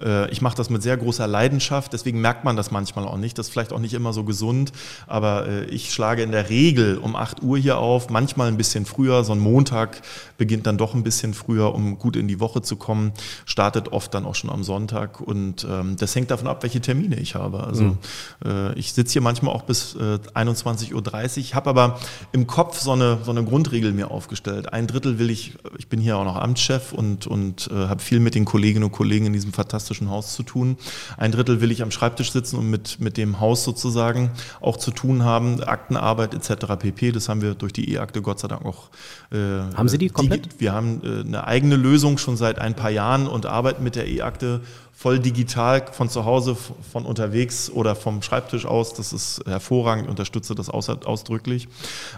Äh, 0.00 0.30
ich 0.30 0.42
mache 0.42 0.56
das 0.56 0.70
mit 0.70 0.82
sehr 0.82 0.96
großer 0.96 1.26
Leidenschaft, 1.26 1.92
deswegen 1.92 2.20
merkt 2.20 2.44
man 2.44 2.56
das 2.56 2.70
manchmal 2.70 3.06
auch 3.06 3.16
nicht. 3.16 3.38
Das 3.38 3.46
ist 3.46 3.52
vielleicht 3.52 3.72
auch 3.72 3.78
nicht 3.78 3.94
immer 3.94 4.12
so 4.12 4.24
gesund, 4.24 4.72
aber 5.06 5.46
äh, 5.46 5.64
ich 5.66 5.92
schlage 5.92 6.22
in 6.22 6.32
der 6.32 6.48
Regel 6.48 6.98
um 6.98 7.16
8 7.16 7.42
Uhr 7.42 7.58
hier 7.58 7.78
auf, 7.78 8.10
manchmal 8.10 8.48
ein 8.48 8.56
bisschen 8.56 8.86
früher, 8.86 9.24
so 9.24 9.32
ein 9.32 9.38
Montag 9.38 10.02
beginnt 10.38 10.66
dann 10.66 10.78
doch 10.78 10.94
ein 10.94 11.02
bisschen 11.02 11.34
früher, 11.34 11.74
um 11.74 11.98
gut 11.98 12.16
in 12.16 12.28
die 12.28 12.40
Woche 12.40 12.62
zu 12.62 12.76
kommen, 12.76 13.12
startet 13.44 13.92
oft 13.92 14.14
dann 14.14 14.24
auch 14.24 14.34
schon 14.34 14.50
am 14.50 14.64
Sonntag 14.64 15.20
und 15.20 15.66
ähm, 15.68 15.96
das 15.96 16.14
hängt 16.14 16.30
davon 16.30 16.48
ab, 16.48 16.62
welche 16.62 16.80
Termine 16.80 17.16
ich 17.16 17.34
habe. 17.34 17.64
Also 17.64 17.84
mhm. 17.84 17.98
äh, 18.44 18.72
ich 18.74 18.92
sitze 18.92 19.14
hier 19.14 19.22
manchmal 19.22 19.54
auch 19.54 19.62
bis 19.62 19.94
äh, 19.94 20.18
21.30 20.34 20.94
Uhr, 20.94 21.54
habe 21.54 21.70
aber 21.70 22.00
im 22.32 22.46
Kopf 22.46 22.80
so 22.80 22.92
eine, 22.92 23.18
so 23.22 23.30
eine 23.30 23.41
Grundregel 23.46 23.92
mir 23.92 24.10
aufgestellt. 24.10 24.72
Ein 24.72 24.86
Drittel 24.86 25.18
will 25.18 25.30
ich, 25.30 25.54
ich 25.78 25.88
bin 25.88 26.00
hier 26.00 26.16
auch 26.16 26.24
noch 26.24 26.36
Amtschef 26.36 26.92
und, 26.92 27.26
und 27.26 27.68
äh, 27.72 27.74
habe 27.74 28.00
viel 28.00 28.20
mit 28.20 28.34
den 28.34 28.44
Kolleginnen 28.44 28.84
und 28.84 28.92
Kollegen 28.92 29.26
in 29.26 29.32
diesem 29.32 29.52
fantastischen 29.52 30.10
Haus 30.10 30.34
zu 30.34 30.42
tun. 30.42 30.76
Ein 31.16 31.32
Drittel 31.32 31.60
will 31.60 31.70
ich 31.70 31.82
am 31.82 31.90
Schreibtisch 31.90 32.32
sitzen 32.32 32.56
und 32.56 32.70
mit, 32.70 33.00
mit 33.00 33.16
dem 33.16 33.40
Haus 33.40 33.64
sozusagen 33.64 34.30
auch 34.60 34.76
zu 34.76 34.90
tun 34.90 35.24
haben, 35.24 35.62
Aktenarbeit 35.62 36.34
etc. 36.34 36.76
pp. 36.78 37.12
Das 37.12 37.28
haben 37.28 37.42
wir 37.42 37.54
durch 37.54 37.72
die 37.72 37.92
E-Akte 37.92 38.22
Gott 38.22 38.40
sei 38.40 38.48
Dank 38.48 38.64
auch. 38.64 38.90
Äh, 39.30 39.36
haben 39.74 39.88
Sie 39.88 39.98
die 39.98 40.08
komplett? 40.08 40.46
Die, 40.46 40.60
wir 40.60 40.72
haben 40.72 41.00
äh, 41.04 41.20
eine 41.20 41.46
eigene 41.46 41.76
Lösung 41.76 42.18
schon 42.18 42.36
seit 42.36 42.58
ein 42.58 42.74
paar 42.74 42.90
Jahren 42.90 43.26
und 43.26 43.46
arbeiten 43.46 43.82
mit 43.82 43.96
der 43.96 44.08
E-Akte 44.08 44.60
voll 45.02 45.18
digital 45.18 45.84
von 45.90 46.08
zu 46.08 46.24
Hause, 46.24 46.56
von 46.92 47.06
unterwegs 47.06 47.68
oder 47.68 47.96
vom 47.96 48.22
Schreibtisch 48.22 48.66
aus. 48.66 48.94
Das 48.94 49.12
ist 49.12 49.42
hervorragend, 49.46 50.08
unterstütze 50.08 50.54
das 50.54 50.68
ausdrücklich. 50.70 51.66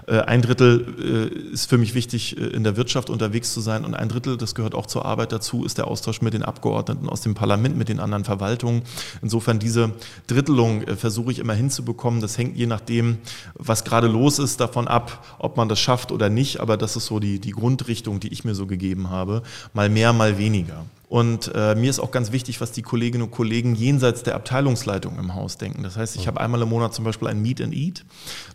Äh, 0.06 0.18
ein 0.20 0.42
Drittel 0.42 1.32
äh, 1.32 1.52
ist 1.54 1.70
für 1.70 1.78
mich 1.78 1.94
wichtig, 1.94 2.36
äh, 2.36 2.44
in 2.44 2.62
der 2.62 2.76
Wirtschaft 2.76 3.08
unterwegs 3.08 3.54
zu 3.54 3.62
sein 3.62 3.86
und 3.86 3.94
ein 3.94 4.10
Drittel, 4.10 4.36
das 4.36 4.54
gehört 4.54 4.74
auch 4.74 4.84
zur 4.84 5.06
Arbeit 5.06 5.32
dazu, 5.32 5.64
ist 5.64 5.78
der 5.78 5.88
Austausch 5.88 6.20
mit 6.20 6.34
den 6.34 6.42
Abgeordneten 6.42 7.08
aus 7.08 7.22
dem 7.22 7.32
Parlament, 7.32 7.78
mit 7.78 7.88
den 7.88 8.00
anderen 8.00 8.24
Verwaltungen. 8.24 8.82
Insofern 9.22 9.58
diese 9.58 9.92
Drittelung 10.26 10.82
versuche 10.98 11.32
ich 11.32 11.38
immer 11.38 11.54
hinzubekommen. 11.54 12.20
Das 12.20 12.36
hängt 12.36 12.54
je 12.54 12.66
nachdem, 12.66 13.16
was 13.54 13.84
gerade 13.84 14.08
los 14.08 14.38
ist, 14.38 14.60
davon 14.60 14.88
ab, 14.88 15.24
ob 15.38 15.56
man 15.56 15.70
das 15.70 15.80
schafft 15.80 16.12
oder 16.12 16.28
nicht. 16.28 16.60
Aber 16.60 16.76
das 16.76 16.96
ist 16.96 17.06
so 17.06 17.18
die, 17.18 17.38
die 17.38 17.52
Grundrichtung, 17.52 18.20
die 18.20 18.28
ich 18.28 18.44
mir 18.44 18.54
so 18.54 18.66
gegeben 18.66 19.08
habe. 19.08 19.42
Mal 19.72 19.88
mehr, 19.88 20.12
mal 20.12 20.36
weniger. 20.36 20.84
Und 21.14 21.52
äh, 21.54 21.76
mir 21.76 21.90
ist 21.90 22.00
auch 22.00 22.10
ganz 22.10 22.32
wichtig, 22.32 22.60
was 22.60 22.72
die 22.72 22.82
Kolleginnen 22.82 23.22
und 23.22 23.30
Kollegen 23.30 23.76
jenseits 23.76 24.24
der 24.24 24.34
Abteilungsleitung 24.34 25.16
im 25.16 25.36
Haus 25.36 25.56
denken. 25.56 25.84
Das 25.84 25.96
heißt, 25.96 26.16
ich 26.16 26.26
habe 26.26 26.40
einmal 26.40 26.60
im 26.60 26.68
Monat 26.68 26.92
zum 26.92 27.04
Beispiel 27.04 27.28
ein 27.28 27.40
Meet 27.40 27.60
and 27.60 27.72
Eat. 27.72 28.04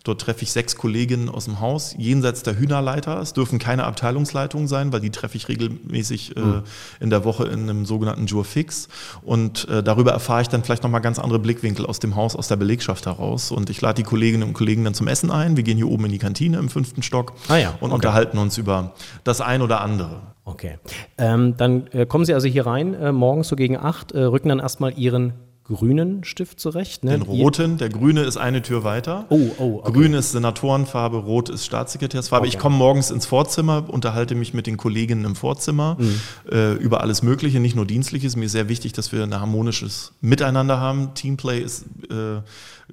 Dort 0.04 0.20
treffe 0.20 0.42
ich 0.42 0.52
sechs 0.52 0.76
Kolleginnen 0.76 1.30
aus 1.30 1.46
dem 1.46 1.60
Haus, 1.60 1.94
jenseits 1.96 2.42
der 2.42 2.58
Hühnerleiter. 2.58 3.18
Es 3.18 3.32
dürfen 3.32 3.58
keine 3.58 3.84
Abteilungsleitungen 3.84 4.68
sein, 4.68 4.92
weil 4.92 5.00
die 5.00 5.08
treffe 5.08 5.38
ich 5.38 5.48
regelmäßig 5.48 6.36
äh, 6.36 6.40
mhm. 6.40 6.62
in 7.00 7.08
der 7.08 7.24
Woche 7.24 7.46
in 7.46 7.60
einem 7.60 7.86
sogenannten 7.86 8.26
Jure 8.26 8.44
Fix. 8.44 8.88
Und 9.22 9.66
äh, 9.70 9.82
darüber 9.82 10.12
erfahre 10.12 10.42
ich 10.42 10.48
dann 10.48 10.62
vielleicht 10.62 10.82
nochmal 10.82 11.00
ganz 11.00 11.18
andere 11.18 11.38
Blickwinkel 11.38 11.86
aus 11.86 11.98
dem 11.98 12.14
Haus, 12.14 12.36
aus 12.36 12.48
der 12.48 12.56
Belegschaft 12.56 13.06
heraus. 13.06 13.52
Und 13.52 13.70
ich 13.70 13.80
lade 13.80 13.94
die 13.94 14.06
Kolleginnen 14.06 14.42
und 14.42 14.52
Kollegen 14.52 14.84
dann 14.84 14.92
zum 14.92 15.08
Essen 15.08 15.30
ein. 15.30 15.56
Wir 15.56 15.64
gehen 15.64 15.78
hier 15.78 15.88
oben 15.88 16.04
in 16.04 16.12
die 16.12 16.18
Kantine 16.18 16.58
im 16.58 16.68
fünften 16.68 17.02
Stock 17.02 17.32
ah 17.48 17.56
ja, 17.56 17.70
und 17.80 17.84
okay. 17.84 17.94
unterhalten 17.94 18.36
uns 18.36 18.58
über 18.58 18.92
das 19.24 19.40
ein 19.40 19.62
oder 19.62 19.80
andere. 19.80 20.20
Okay. 20.50 20.78
Ähm, 21.16 21.56
dann 21.56 21.86
äh, 21.92 22.06
kommen 22.06 22.24
Sie 22.24 22.34
also 22.34 22.48
hier 22.50 22.66
rein, 22.66 22.94
äh, 22.94 23.12
morgens 23.12 23.48
so 23.48 23.56
gegen 23.56 23.76
acht, 23.76 24.12
äh, 24.12 24.20
rücken 24.20 24.48
dann 24.48 24.58
erstmal 24.58 24.98
Ihren 24.98 25.34
grünen 25.70 26.24
Stift 26.24 26.58
zurecht. 26.58 27.04
Ne? 27.04 27.12
Den 27.12 27.22
roten, 27.22 27.78
der 27.78 27.88
grüne 27.88 28.22
ist 28.22 28.36
eine 28.36 28.60
Tür 28.62 28.82
weiter. 28.82 29.26
Oh, 29.28 29.50
oh, 29.58 29.80
okay. 29.82 29.92
Grün 29.92 30.14
ist 30.14 30.32
Senatorenfarbe, 30.32 31.18
rot 31.18 31.48
ist 31.48 31.64
Staatssekretärsfarbe. 31.64 32.46
Okay. 32.46 32.54
Ich 32.54 32.60
komme 32.60 32.76
morgens 32.76 33.10
ins 33.10 33.26
Vorzimmer, 33.26 33.84
unterhalte 33.88 34.34
mich 34.34 34.52
mit 34.52 34.66
den 34.66 34.76
Kolleginnen 34.76 35.24
im 35.24 35.36
Vorzimmer 35.36 35.96
mhm. 35.98 36.20
äh, 36.50 36.72
über 36.74 37.02
alles 37.02 37.22
Mögliche, 37.22 37.60
nicht 37.60 37.76
nur 37.76 37.86
Dienstliches. 37.86 38.36
Mir 38.36 38.46
ist 38.46 38.52
sehr 38.52 38.68
wichtig, 38.68 38.92
dass 38.92 39.12
wir 39.12 39.22
ein 39.22 39.38
harmonisches 39.38 40.12
Miteinander 40.20 40.80
haben. 40.80 41.14
Teamplay 41.14 41.60
ist 41.60 41.84
äh, 42.10 42.40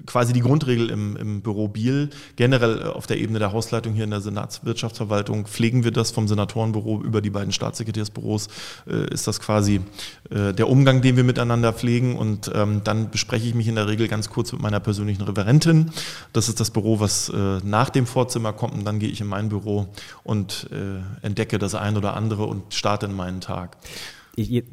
quasi 0.06 0.34
die 0.34 0.42
Grundregel 0.42 0.90
im, 0.90 1.16
im 1.18 1.42
Büro 1.42 1.68
Biel. 1.68 2.10
Generell 2.36 2.80
äh, 2.80 2.84
auf 2.86 3.08
der 3.08 3.18
Ebene 3.18 3.40
der 3.40 3.54
Hausleitung 3.54 3.94
hier 3.94 4.04
in 4.04 4.12
der 4.12 4.22
Senatswirtschaftsverwaltung 4.22 5.46
pflegen 5.46 5.84
wir 5.84 5.92
das 5.92 6.12
vom 6.12 6.28
Senatorenbüro 6.28 7.02
über 7.02 7.22
die 7.22 7.30
beiden 7.30 7.52
Staatssekretärsbüros. 7.52 8.48
Äh, 8.88 9.14
ist 9.14 9.28
das 9.28 9.40
quasi 9.40 9.82
äh, 10.30 10.54
der 10.54 10.70
Umgang, 10.70 11.02
den 11.02 11.16
wir 11.16 11.24
miteinander 11.24 11.74
pflegen. 11.74 12.18
Und 12.18 12.52
ähm, 12.54 12.82
dann 12.84 13.10
bespreche 13.10 13.48
ich 13.48 13.56
mich 13.56 13.68
in 13.68 13.76
der 13.76 13.88
Regel 13.88 14.08
ganz 14.08 14.30
kurz 14.30 14.52
mit 14.52 14.62
meiner 14.62 14.80
persönlichen 14.80 15.24
Referentin. 15.24 15.92
Das 16.34 16.50
ist 16.50 16.60
das 16.60 16.72
Büro, 16.72 17.00
was 17.00 17.30
äh, 17.30 17.60
nach 17.64 17.90
dem 17.90 18.06
Vorzimmer 18.06 18.54
kommt. 18.54 18.74
Und 18.74 18.86
dann 18.86 19.00
gehe 19.00 19.10
ich 19.10 19.22
in 19.22 19.28
mein 19.28 19.50
Büro 19.50 19.88
und 20.24 20.70
äh, 20.72 21.26
entdecke 21.26 21.60
das 21.60 21.76
ein 21.76 21.98
oder 21.98 22.16
andere 22.16 22.46
und 22.46 22.74
starte 22.74 23.06
in 23.06 23.14
meinen 23.14 23.42
Tag 23.42 23.78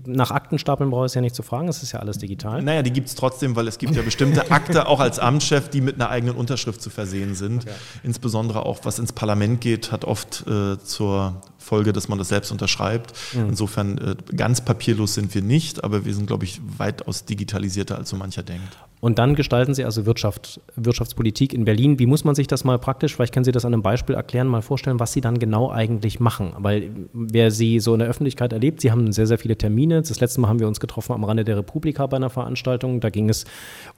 nach 0.07 0.31
Aktenstapeln 0.31 0.91
brauche 0.91 1.07
ich 1.07 1.11
es 1.11 1.15
ja 1.15 1.23
nicht 1.23 1.35
zu 1.35 1.43
fragen, 1.43 1.69
es 1.69 1.83
ist 1.83 1.93
ja 1.93 2.01
alles 2.01 2.19
digital. 2.19 2.63
Naja, 2.63 2.83
die 2.83 2.93
gibt 2.93 3.09
es 3.09 3.15
trotzdem, 3.15 3.57
weil 3.57 3.67
es 3.67 3.79
gibt 3.79 3.97
ja 3.97 4.03
bestimmte 4.03 4.51
Akte, 4.51 4.87
auch 4.87 5.01
als 5.01 5.19
Amtschef, 5.19 5.71
die 5.71 5.81
mit 5.81 5.95
einer 5.95 6.11
eigenen 6.11 6.37
Unterschrift 6.37 6.83
zu 6.83 6.91
versehen 6.91 7.35
sind. 7.35 7.63
Okay. 7.63 7.75
Insbesondere 8.03 8.67
auch, 8.67 8.81
was 8.83 8.99
ins 8.99 9.13
Parlament 9.13 9.63
geht, 9.63 9.91
hat 9.91 10.05
oft 10.05 10.45
äh, 10.47 10.79
zur 10.79 11.41
Folge, 11.57 11.95
dass 11.95 12.09
man 12.09 12.19
das 12.19 12.29
selbst 12.29 12.53
unterschreibt. 12.53 13.15
Mhm. 13.33 13.49
Insofern 13.49 13.99
äh, 13.99 14.17
ganz 14.37 14.61
papierlos 14.61 15.15
sind 15.15 15.35
wir 15.35 15.41
nicht, 15.43 15.83
aber 15.83 16.05
wir 16.05 16.15
sind, 16.15 16.27
glaube 16.27 16.45
ich, 16.45 16.61
weitaus 16.77 17.25
digitalisierter, 17.25 17.97
als 17.97 18.11
so 18.11 18.17
mancher 18.17 18.43
denkt. 18.43 18.77
Und 19.05 19.19
dann 19.19 19.35
gestalten 19.35 19.75
Sie 19.75 19.85
also 19.85 20.07
Wirtschaft, 20.07 20.63
Wirtschaftspolitik 20.77 21.53
in 21.53 21.67
Berlin. 21.67 21.99
Wie 21.99 22.07
muss 22.07 22.25
man 22.25 22.35
sich 22.35 22.47
das 22.47 22.65
mal 22.65 22.79
praktisch, 22.79 23.15
vielleicht 23.15 23.35
können 23.35 23.45
Sie 23.45 23.53
das 23.53 23.67
an 23.67 23.75
einem 23.75 23.83
Beispiel 23.83 24.15
erklären, 24.15 24.47
mal 24.47 24.63
vorstellen, 24.63 24.99
was 24.99 25.13
Sie 25.13 25.21
dann 25.21 25.39
genau 25.39 25.71
eigentlich 25.71 26.21
machen? 26.21 26.55
Weil 26.57 26.89
wer 27.13 27.51
Sie 27.51 27.81
so 27.81 27.93
in 27.93 27.99
der 27.99 28.09
Öffentlichkeit 28.09 28.55
erlebt, 28.55 28.81
Sie 28.81 28.91
haben 28.91 29.13
sehr, 29.13 29.27
sehr 29.27 29.37
viele 29.37 29.59
Termine. 29.59 30.01
Das 30.01 30.21
letzte 30.21 30.41
Mal 30.41 30.49
haben 30.49 30.59
wir 30.59 30.67
uns 30.67 30.81
getroffen 30.81 31.13
am 31.13 31.23
Rande 31.23 31.45
der 31.45 31.59
Republika 31.59 32.07
bei 32.07 32.17
einer 32.17 32.31
Veranstaltung. 32.31 33.01
Da 33.01 33.11
ging 33.11 33.29
es 33.29 33.45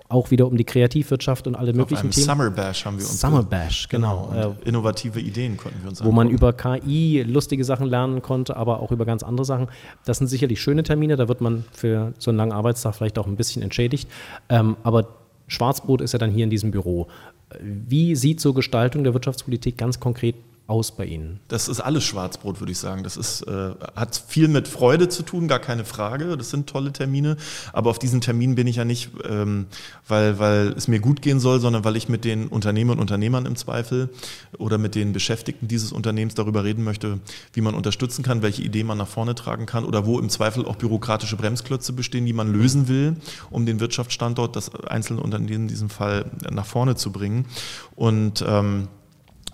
auch 0.08 0.32
wieder 0.32 0.48
um 0.48 0.56
die 0.56 0.64
Kreativwirtschaft 0.64 1.46
und 1.46 1.54
alle 1.54 1.70
Auf 1.70 1.76
möglichen 1.76 2.10
Themen. 2.10 2.26
Summer 2.26 2.50
Bash 2.50 2.84
haben 2.84 2.98
wir 2.98 3.04
uns. 3.04 3.20
Summer 3.20 3.44
Bash, 3.44 3.88
genau. 3.88 4.30
genau. 4.32 4.56
innovative 4.64 5.20
Ideen 5.20 5.56
konnten 5.56 5.82
wir 5.82 5.90
uns 5.90 6.04
Wo 6.04 6.10
man 6.10 6.30
über 6.30 6.52
KI 6.52 7.22
lustige 7.22 7.64
Sachen 7.64 7.86
lernen 7.86 8.22
konnte, 8.22 8.56
aber 8.56 8.80
auch 8.80 8.90
über 8.90 9.04
ganz 9.04 9.22
andere 9.22 9.44
Sachen. 9.44 9.68
Das 10.04 10.18
sind 10.18 10.26
sicherlich 10.26 10.60
schöne 10.60 10.82
Termine. 10.82 11.14
Da 11.14 11.28
wird 11.28 11.40
man 11.40 11.64
für 11.70 12.12
so 12.18 12.32
einen 12.32 12.38
langen 12.38 12.52
Arbeitstag 12.52 12.96
vielleicht 12.96 13.20
auch 13.20 13.28
ein 13.28 13.36
bisschen 13.36 13.62
entschädigt. 13.62 14.08
Ähm, 14.48 14.74
aber 14.96 15.08
Schwarzbrot 15.48 16.00
ist 16.00 16.12
ja 16.12 16.18
dann 16.18 16.30
hier 16.30 16.44
in 16.44 16.50
diesem 16.50 16.70
Büro. 16.70 17.06
Wie 17.60 18.16
sieht 18.16 18.40
so 18.40 18.52
Gestaltung 18.52 19.04
der 19.04 19.14
Wirtschaftspolitik 19.14 19.78
ganz 19.78 20.00
konkret 20.00 20.34
aus 20.66 20.92
bei 20.92 21.06
Ihnen? 21.06 21.40
Das 21.48 21.68
ist 21.68 21.80
alles 21.80 22.04
Schwarzbrot, 22.04 22.60
würde 22.60 22.72
ich 22.72 22.78
sagen. 22.78 23.02
Das 23.02 23.16
ist, 23.16 23.42
äh, 23.42 23.70
hat 23.94 24.22
viel 24.28 24.48
mit 24.48 24.68
Freude 24.68 25.08
zu 25.08 25.22
tun, 25.22 25.48
gar 25.48 25.60
keine 25.60 25.84
Frage. 25.84 26.36
Das 26.36 26.50
sind 26.50 26.68
tolle 26.68 26.92
Termine. 26.92 27.36
Aber 27.72 27.90
auf 27.90 27.98
diesen 27.98 28.20
Terminen 28.20 28.54
bin 28.54 28.66
ich 28.66 28.76
ja 28.76 28.84
nicht, 28.84 29.10
ähm, 29.28 29.66
weil, 30.06 30.38
weil 30.38 30.74
es 30.76 30.88
mir 30.88 31.00
gut 31.00 31.22
gehen 31.22 31.40
soll, 31.40 31.60
sondern 31.60 31.84
weil 31.84 31.96
ich 31.96 32.08
mit 32.08 32.24
den 32.24 32.48
Unternehmern 32.48 32.98
und 32.98 33.06
Unternehmern 33.06 33.46
im 33.46 33.54
Zweifel 33.54 34.10
oder 34.58 34.78
mit 34.78 34.96
den 34.96 35.12
Beschäftigten 35.12 35.68
dieses 35.68 35.92
Unternehmens 35.92 36.34
darüber 36.34 36.64
reden 36.64 36.82
möchte, 36.82 37.20
wie 37.52 37.60
man 37.60 37.74
unterstützen 37.74 38.24
kann, 38.24 38.42
welche 38.42 38.62
Ideen 38.62 38.88
man 38.88 38.98
nach 38.98 39.06
vorne 39.06 39.36
tragen 39.36 39.64
kann 39.64 39.84
oder 39.84 40.06
wo 40.06 40.18
im 40.18 40.28
Zweifel 40.28 40.66
auch 40.66 40.74
bürokratische 40.74 41.36
Bremsklötze 41.36 41.92
bestehen, 41.92 42.26
die 42.26 42.32
man 42.32 42.52
lösen 42.52 42.88
will, 42.88 43.16
um 43.50 43.64
den 43.64 43.78
Wirtschaftsstandort, 43.78 44.56
das 44.56 44.74
einzelne 44.74 45.20
Unternehmen 45.20 45.62
in 45.62 45.68
diesem 45.68 45.88
Fall 45.88 46.26
nach 46.50 46.66
vorne 46.66 46.96
zu 46.96 47.12
bringen. 47.12 47.46
Und 47.94 48.44
ähm, 48.46 48.88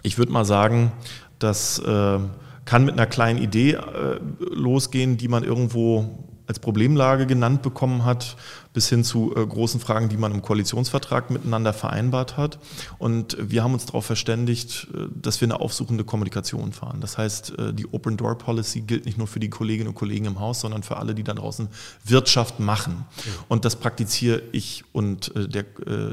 ich 0.03 0.19
würde 0.19 0.33
mal 0.33 0.45
sagen, 0.45 0.93
das 1.39 1.79
äh, 1.79 2.19
kann 2.65 2.85
mit 2.85 2.95
einer 2.95 3.07
kleinen 3.07 3.39
Idee 3.41 3.73
äh, 3.73 4.21
losgehen, 4.39 5.17
die 5.17 5.29
man 5.29 5.45
irgendwo 5.45 6.27
als 6.47 6.59
Problemlage 6.59 7.27
genannt 7.27 7.63
bekommen 7.63 8.05
hat 8.05 8.37
bis 8.73 8.89
hin 8.89 9.05
zu 9.05 9.35
äh, 9.37 9.47
großen 9.47 9.81
Fragen, 9.81 10.09
die 10.09 10.17
man 10.17 10.33
im 10.33 10.43
Koalitionsvertrag 10.43 11.31
miteinander 11.31 11.73
vereinbart 11.73 12.37
hat. 12.37 12.59
Und 12.99 13.37
wir 13.39 13.63
haben 13.63 13.75
uns 13.75 13.87
darauf 13.87 14.07
verständigt, 14.07 14.89
äh, 14.95 15.09
dass 15.15 15.41
wir 15.41 15.47
eine 15.47 15.61
aufsuchende 15.61 16.05
Kommunikation 16.05 16.73
fahren. 16.73 17.01
Das 17.01 17.19
heißt, 17.19 17.59
äh, 17.59 17.75
die 17.75 17.87
Open 17.93 18.17
Door 18.17 18.39
Policy 18.39 18.81
gilt 18.81 19.05
nicht 19.05 19.19
nur 19.19 19.27
für 19.27 19.41
die 19.41 19.51
Kolleginnen 19.51 19.89
und 19.89 19.95
Kollegen 19.95 20.25
im 20.25 20.41
Haus, 20.41 20.61
sondern 20.61 20.83
für 20.83 20.97
alle, 20.97 21.15
die 21.15 21.23
da 21.23 21.35
draußen 21.35 21.69
Wirtschaft 22.05 22.61
machen. 22.61 23.05
Und 23.49 23.65
das 23.65 23.77
praktiziere 23.77 24.43
ich 24.53 24.85
und 24.93 25.35
äh, 25.37 25.49
der, 25.49 25.65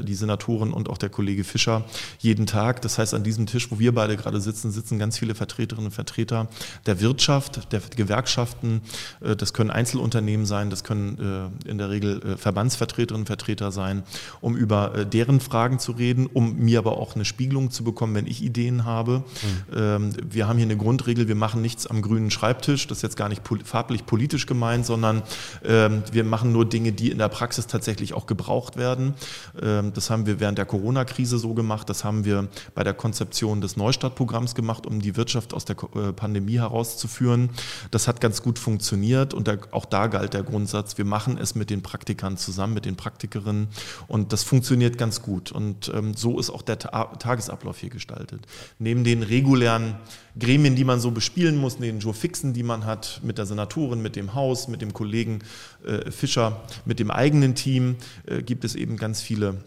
die 0.02 0.14
Senatorin 0.14 0.72
und 0.72 0.88
auch 0.88 0.98
der 0.98 1.08
Kollege 1.08 1.44
Fischer 1.44 1.84
jeden 2.18 2.46
Tag. 2.46 2.82
Das 2.82 2.98
heißt, 2.98 3.14
an 3.14 3.24
diesem 3.24 3.46
Tisch, 3.46 3.70
wo 3.70 3.78
wir 3.78 3.94
beide 3.94 4.16
gerade 4.16 4.40
sitzen, 4.40 4.70
sitzen 4.70 4.98
ganz 4.98 5.18
viele 5.18 5.34
Vertreterinnen 5.34 5.86
und 5.86 5.92
Vertreter 5.92 6.48
der 6.86 7.00
Wirtschaft, 7.00 7.72
der 7.72 7.80
Gewerkschaften. 7.80 8.82
Das 9.20 9.52
können 9.52 9.70
Einzelunternehmen 9.70 10.46
sein, 10.46 10.70
das 10.70 10.84
können 10.84 11.60
in 11.64 11.78
der 11.78 11.90
Regel 11.90 12.22
äh, 12.22 12.36
Verbandsvertreterinnen 12.50 13.22
und 13.22 13.26
Vertreter 13.26 13.70
sein, 13.70 14.02
um 14.40 14.56
über 14.56 14.94
äh, 14.94 15.06
deren 15.06 15.40
Fragen 15.40 15.78
zu 15.78 15.92
reden, 15.92 16.26
um 16.26 16.56
mir 16.56 16.78
aber 16.78 16.98
auch 16.98 17.14
eine 17.14 17.24
Spiegelung 17.24 17.70
zu 17.70 17.84
bekommen, 17.84 18.14
wenn 18.14 18.26
ich 18.26 18.42
Ideen 18.42 18.84
habe. 18.84 19.22
Mhm. 19.70 20.14
Wir 20.30 20.48
haben 20.48 20.56
hier 20.56 20.66
eine 20.66 20.76
Grundregel, 20.76 21.28
wir 21.28 21.34
machen 21.34 21.62
nichts 21.62 21.86
am 21.86 22.02
grünen 22.02 22.30
Schreibtisch. 22.30 22.86
Das 22.86 22.98
ist 22.98 23.02
jetzt 23.02 23.16
gar 23.16 23.28
nicht 23.28 23.42
farblich 23.64 24.06
politisch 24.06 24.46
gemeint, 24.46 24.86
sondern 24.86 25.22
ähm, 25.64 26.02
wir 26.12 26.24
machen 26.24 26.52
nur 26.52 26.68
Dinge, 26.68 26.92
die 26.92 27.10
in 27.10 27.18
der 27.18 27.28
Praxis 27.28 27.66
tatsächlich 27.66 28.14
auch 28.14 28.26
gebraucht 28.26 28.76
werden. 28.76 29.14
Ähm, 29.60 29.92
das 29.92 30.10
haben 30.10 30.26
wir 30.26 30.40
während 30.40 30.58
der 30.58 30.66
Corona-Krise 30.66 31.38
so 31.38 31.54
gemacht. 31.54 31.88
Das 31.88 32.04
haben 32.04 32.24
wir 32.24 32.48
bei 32.74 32.84
der 32.84 32.94
Konzeption 32.94 33.60
des 33.60 33.76
Neustartprogramms 33.76 34.54
gemacht, 34.54 34.86
um 34.86 35.00
die 35.00 35.16
Wirtschaft 35.16 35.54
aus 35.54 35.64
der 35.64 35.76
äh, 35.94 36.12
Pandemie 36.12 36.58
herauszuführen. 36.58 37.50
Das 37.90 38.08
hat 38.08 38.20
ganz 38.20 38.42
gut 38.42 38.58
funktioniert 38.58 39.34
und 39.34 39.50
auch 39.72 39.84
da 39.84 40.06
galt 40.06 40.34
der 40.34 40.42
Grundsatz, 40.42 40.98
wir 40.98 41.04
machen 41.04 41.38
es 41.38 41.54
mit 41.54 41.70
den 41.70 41.82
Praktikern 41.82 42.36
zusammen 42.40 42.74
mit 42.74 42.84
den 42.84 42.96
Praktikerinnen 42.96 43.68
und 44.08 44.32
das 44.32 44.42
funktioniert 44.42 44.98
ganz 44.98 45.22
gut. 45.22 45.52
Und 45.52 45.90
ähm, 45.94 46.14
so 46.14 46.38
ist 46.38 46.50
auch 46.50 46.62
der 46.62 46.78
Ta 46.78 47.04
Tagesablauf 47.16 47.78
hier 47.78 47.90
gestaltet. 47.90 48.46
Neben 48.78 49.04
den 49.04 49.22
regulären 49.22 49.96
Gremien, 50.38 50.76
die 50.76 50.84
man 50.84 51.00
so 51.00 51.10
bespielen 51.10 51.56
muss, 51.56 51.78
den 51.78 52.00
Jurfixen, 52.00 52.52
die 52.52 52.62
man 52.62 52.84
hat, 52.86 53.20
mit 53.22 53.38
der 53.38 53.46
Senatorin, 53.46 54.02
mit 54.02 54.16
dem 54.16 54.34
Haus, 54.34 54.68
mit 54.68 54.80
dem 54.80 54.92
Kollegen 54.92 55.40
äh, 55.84 56.10
Fischer, 56.10 56.62
mit 56.84 56.98
dem 56.98 57.10
eigenen 57.10 57.54
Team, 57.54 57.96
äh, 58.26 58.42
gibt 58.42 58.64
es 58.64 58.74
eben 58.74 58.96
ganz 58.96 59.20
viele 59.20 59.64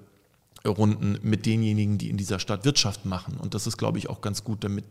Runden 0.66 1.20
mit 1.22 1.46
denjenigen, 1.46 1.98
die 1.98 2.10
in 2.10 2.18
dieser 2.18 2.40
Stadt 2.40 2.64
Wirtschaft 2.66 3.06
machen. 3.06 3.38
Und 3.38 3.54
das 3.54 3.68
ist, 3.68 3.78
glaube 3.78 3.98
ich, 3.98 4.10
auch 4.10 4.22
ganz 4.22 4.44
gut, 4.44 4.64
damit 4.64 4.86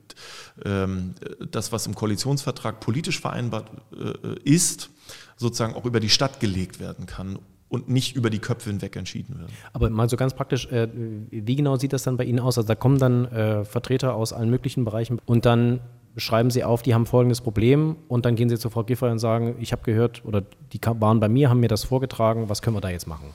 ähm, 0.65 1.15
das, 1.51 1.73
was 1.73 1.87
im 1.87 1.95
Koalitionsvertrag 1.95 2.81
politisch 2.81 3.21
vereinbart 3.21 3.71
äh, 3.93 4.39
ist, 4.45 4.91
sozusagen 5.37 5.75
auch 5.75 5.87
über 5.87 6.01
die 6.01 6.11
Stadt 6.11 6.41
gelegt 6.41 6.79
werden 6.79 7.07
kann 7.07 7.39
und 7.73 7.88
nicht 7.88 8.14
über 8.14 8.29
die 8.29 8.38
Köpfe 8.38 8.69
hinweg 8.69 8.95
entschieden 8.97 9.38
wird. 9.38 9.50
Aber 9.73 9.88
mal 9.88 10.07
so 10.07 10.19
ganz 10.19 10.35
praktisch, 10.35 10.67
äh, 10.67 10.88
wie 11.31 11.57
genau 11.57 11.76
sieht 11.76 11.95
das 11.95 12.02
dann 12.02 12.19
bei 12.19 12.25
Ihnen 12.25 12.38
aus? 12.38 12.59
Also 12.59 12.69
da 12.69 12.75
kommen 12.75 12.99
dann 12.99 13.25
äh, 13.26 13.64
Vertreter 13.64 14.14
aus 14.14 14.35
allen 14.35 14.50
möglichen 14.50 14.85
Bereichen 14.85 15.19
und 15.25 15.47
dann 15.47 15.81
schreiben 16.19 16.50
Sie 16.50 16.64
auf, 16.64 16.83
die 16.83 16.93
haben 16.93 17.07
folgendes 17.07 17.41
Problem 17.41 17.97
und 18.09 18.26
dann 18.26 18.37
gehen 18.37 18.50
Sie 18.50 18.59
zu 18.59 18.69
Frau 18.69 18.85
Giffey 18.85 19.11
und 19.11 19.19
sagen, 19.19 19.57
ich 19.59 19.73
habe 19.73 19.83
gehört 19.85 20.23
oder 20.26 20.43
die 20.75 20.81
waren 20.85 21.19
bei 21.19 21.31
mir, 21.31 21.49
haben 21.49 21.61
mir 21.61 21.69
das 21.69 21.85
vorgetragen, 21.85 22.50
was 22.50 22.61
können 22.61 22.76
wir 22.76 22.83
da 22.83 22.91
jetzt 22.91 23.07
machen? 23.07 23.33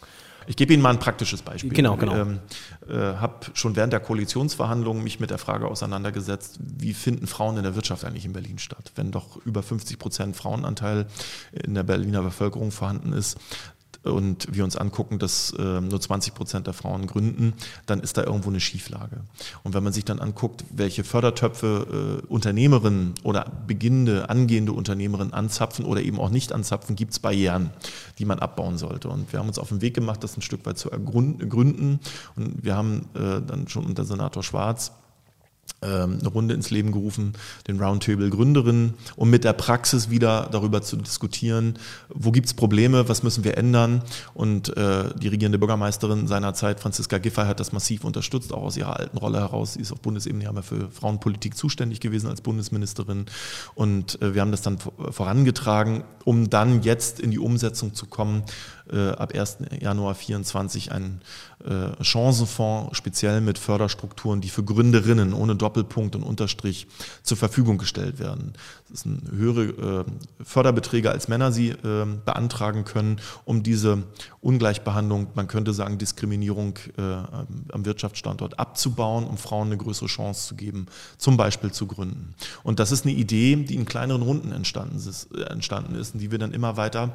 Ich 0.50 0.56
gebe 0.56 0.74
Ihnen 0.74 0.82
mal 0.82 0.92
ein 0.92 1.00
praktisches 1.00 1.42
Beispiel. 1.42 1.74
Genau, 1.74 1.98
genau. 1.98 2.14
Ich 2.14 2.20
ähm, 2.20 2.40
äh, 2.90 2.94
habe 2.94 3.48
schon 3.54 3.76
während 3.76 3.92
der 3.92 4.00
Koalitionsverhandlungen 4.00 5.04
mich 5.04 5.20
mit 5.20 5.30
der 5.30 5.38
Frage 5.38 5.68
auseinandergesetzt, 5.68 6.60
wie 6.62 6.94
finden 6.94 7.28
Frauen 7.28 7.58
in 7.58 7.64
der 7.64 7.76
Wirtschaft 7.76 8.06
eigentlich 8.06 8.24
in 8.24 8.32
Berlin 8.32 8.58
statt? 8.58 8.94
Wenn 8.96 9.12
doch 9.12 9.38
über 9.46 9.62
50 9.62 10.00
Prozent 10.00 10.38
Frauenanteil 10.38 11.08
in 11.52 11.74
der 11.74 11.84
Berliner 11.84 12.24
Bevölkerung 12.24 12.72
vorhanden 12.72 13.12
ist, 13.12 13.38
und 14.12 14.54
wir 14.54 14.64
uns 14.64 14.76
angucken, 14.76 15.20
dass 15.20 15.52
äh, 15.58 15.82
nur 15.82 16.00
20 16.00 16.34
Prozent 16.34 16.68
der 16.68 16.74
Frauen 16.74 17.08
gründen, 17.08 17.54
dann 17.86 18.00
ist 18.00 18.18
da 18.18 18.24
irgendwo 18.24 18.50
eine 18.50 18.60
Schieflage. 18.60 19.22
Und 19.64 19.74
wenn 19.74 19.84
man 19.84 19.94
sich 19.94 20.06
dann 20.06 20.20
anguckt, 20.20 20.64
welche 20.70 21.04
Fördertöpfe 21.04 22.22
äh, 22.24 22.26
Unternehmerinnen 22.28 23.14
oder 23.24 23.52
beginnende, 23.68 24.30
angehende 24.30 24.74
Unternehmerinnen 24.74 25.34
anzapfen 25.34 25.86
oder 25.86 26.02
eben 26.02 26.20
auch 26.20 26.30
nicht 26.30 26.54
anzapfen, 26.54 26.96
gibt 26.96 27.14
es 27.14 27.20
Barrieren, 27.20 27.72
die 28.20 28.26
man 28.26 28.40
abbauen 28.40 28.78
sollte. 28.78 29.10
Und 29.10 29.32
wir 29.32 29.40
haben 29.40 29.48
uns 29.48 29.60
auf 29.60 29.70
den 29.70 29.82
Weg 29.82 29.94
gemacht, 29.94 30.24
das 30.24 30.38
ein 30.38 30.42
Stück 30.42 30.66
weit 30.66 30.78
zu 30.78 30.92
ergründen. 30.92 32.00
Und 32.36 32.64
wir 32.64 32.76
haben 32.76 33.08
äh, 33.14 33.42
dann 33.46 33.68
schon 33.68 33.86
unter 33.86 34.06
Senator 34.06 34.44
Schwarz 34.44 34.92
ähm, 34.92 35.07
eine 35.82 36.28
Runde 36.28 36.56
ins 36.56 36.72
Leben 36.72 36.92
gerufen, 36.92 37.34
den 37.68 37.80
Roundtable 37.80 38.30
Gründerinnen, 38.30 38.96
um 39.16 39.30
mit 39.30 39.44
der 39.44 39.54
Praxis 39.54 40.10
wieder 40.10 40.50
darüber 40.52 40.82
zu 40.82 40.98
diskutieren, 40.98 41.78
wo 42.10 42.32
gibt 42.32 42.48
es 42.48 42.54
Probleme, 42.56 43.08
was 43.08 43.22
müssen 43.22 43.44
wir 43.44 43.58
ändern. 43.58 44.02
Und 44.34 44.76
äh, 44.76 45.06
die 45.22 45.28
regierende 45.28 45.60
Bürgermeisterin 45.60 46.28
seinerzeit, 46.28 46.80
Franziska 46.80 47.20
Giffey, 47.20 47.46
hat 47.46 47.60
das 47.60 47.74
massiv 47.74 48.04
unterstützt, 48.06 48.54
auch 48.54 48.64
aus 48.64 48.78
ihrer 48.78 48.98
alten 49.00 49.18
Rolle 49.18 49.40
heraus. 49.40 49.74
Sie 49.74 49.82
ist 49.82 49.92
auf 49.92 50.02
Bundesebene 50.02 50.46
ja 50.46 50.62
für 50.64 50.90
Frauenpolitik 50.90 51.56
zuständig 51.56 52.00
gewesen 52.00 52.28
als 52.28 52.42
Bundesministerin. 52.42 53.26
Und 53.76 54.20
äh, 54.22 54.34
wir 54.34 54.42
haben 54.42 54.52
das 54.52 54.64
dann 54.64 54.80
vorangetragen, 55.12 56.04
um 56.26 56.50
dann 56.50 56.82
jetzt 56.82 57.20
in 57.20 57.30
die 57.30 57.40
Umsetzung 57.40 57.94
zu 57.94 58.08
kommen, 58.08 58.44
äh, 58.92 59.10
ab 59.10 59.34
1. 59.34 59.58
Januar 59.80 60.14
2024 60.14 60.92
einen 60.92 61.22
äh, 61.66 62.04
Chancenfonds 62.04 62.96
speziell 62.96 63.42
mit 63.42 63.58
Förderstrukturen, 63.58 64.42
die 64.42 64.50
für 64.50 64.64
Gründerinnen 64.64 65.34
ohne 65.34 65.56
Doppelpunkt 65.56 66.16
und 66.16 66.24
Unterstrich 66.24 66.88
zur 67.24 67.38
Verfügung 67.38 67.78
gestellt 67.78 68.20
werden. 68.20 68.54
Das 68.90 69.02
sind 69.02 69.32
höhere 69.32 70.06
äh, 70.06 70.44
Förderbeträge 70.44 71.12
als 71.12 71.28
Männer 71.28 71.52
sie 71.52 71.70
äh, 71.70 72.06
beantragen 72.26 72.86
können, 72.86 73.20
um 73.44 73.64
diese 73.64 74.04
Ungleichbehandlung, 74.40 75.28
man 75.34 75.48
könnte 75.48 75.74
sagen 75.74 75.98
Diskriminierung 75.98 76.78
äh, 76.98 77.02
am 77.02 77.86
Wirtschaftsstandort 77.86 78.60
abzubauen, 78.60 79.26
um 79.26 79.38
Frauen 79.38 79.68
eine 79.68 79.78
größere 79.78 80.08
Chance 80.08 80.48
zu 80.48 80.56
geben, 80.56 80.86
zum 81.18 81.36
Beispiel 81.36 81.72
zu 81.72 81.88
gründen. 81.88 82.34
Und 82.64 82.80
das 82.80 82.92
ist 82.92 83.06
eine 83.06 83.14
Idee, 83.14 83.56
die 83.58 83.76
in 83.76 83.86
kleineren 83.86 84.22
Runden 84.22 84.52
entstanden 84.52 84.98
ist, 84.98 85.30
äh, 85.36 85.42
entstanden 85.44 85.96
ist 85.96 86.14
und 86.14 86.22
die 86.22 86.32
wir 86.32 86.40
dann 86.40 86.54
immer 86.54 86.78
weiter 86.78 87.14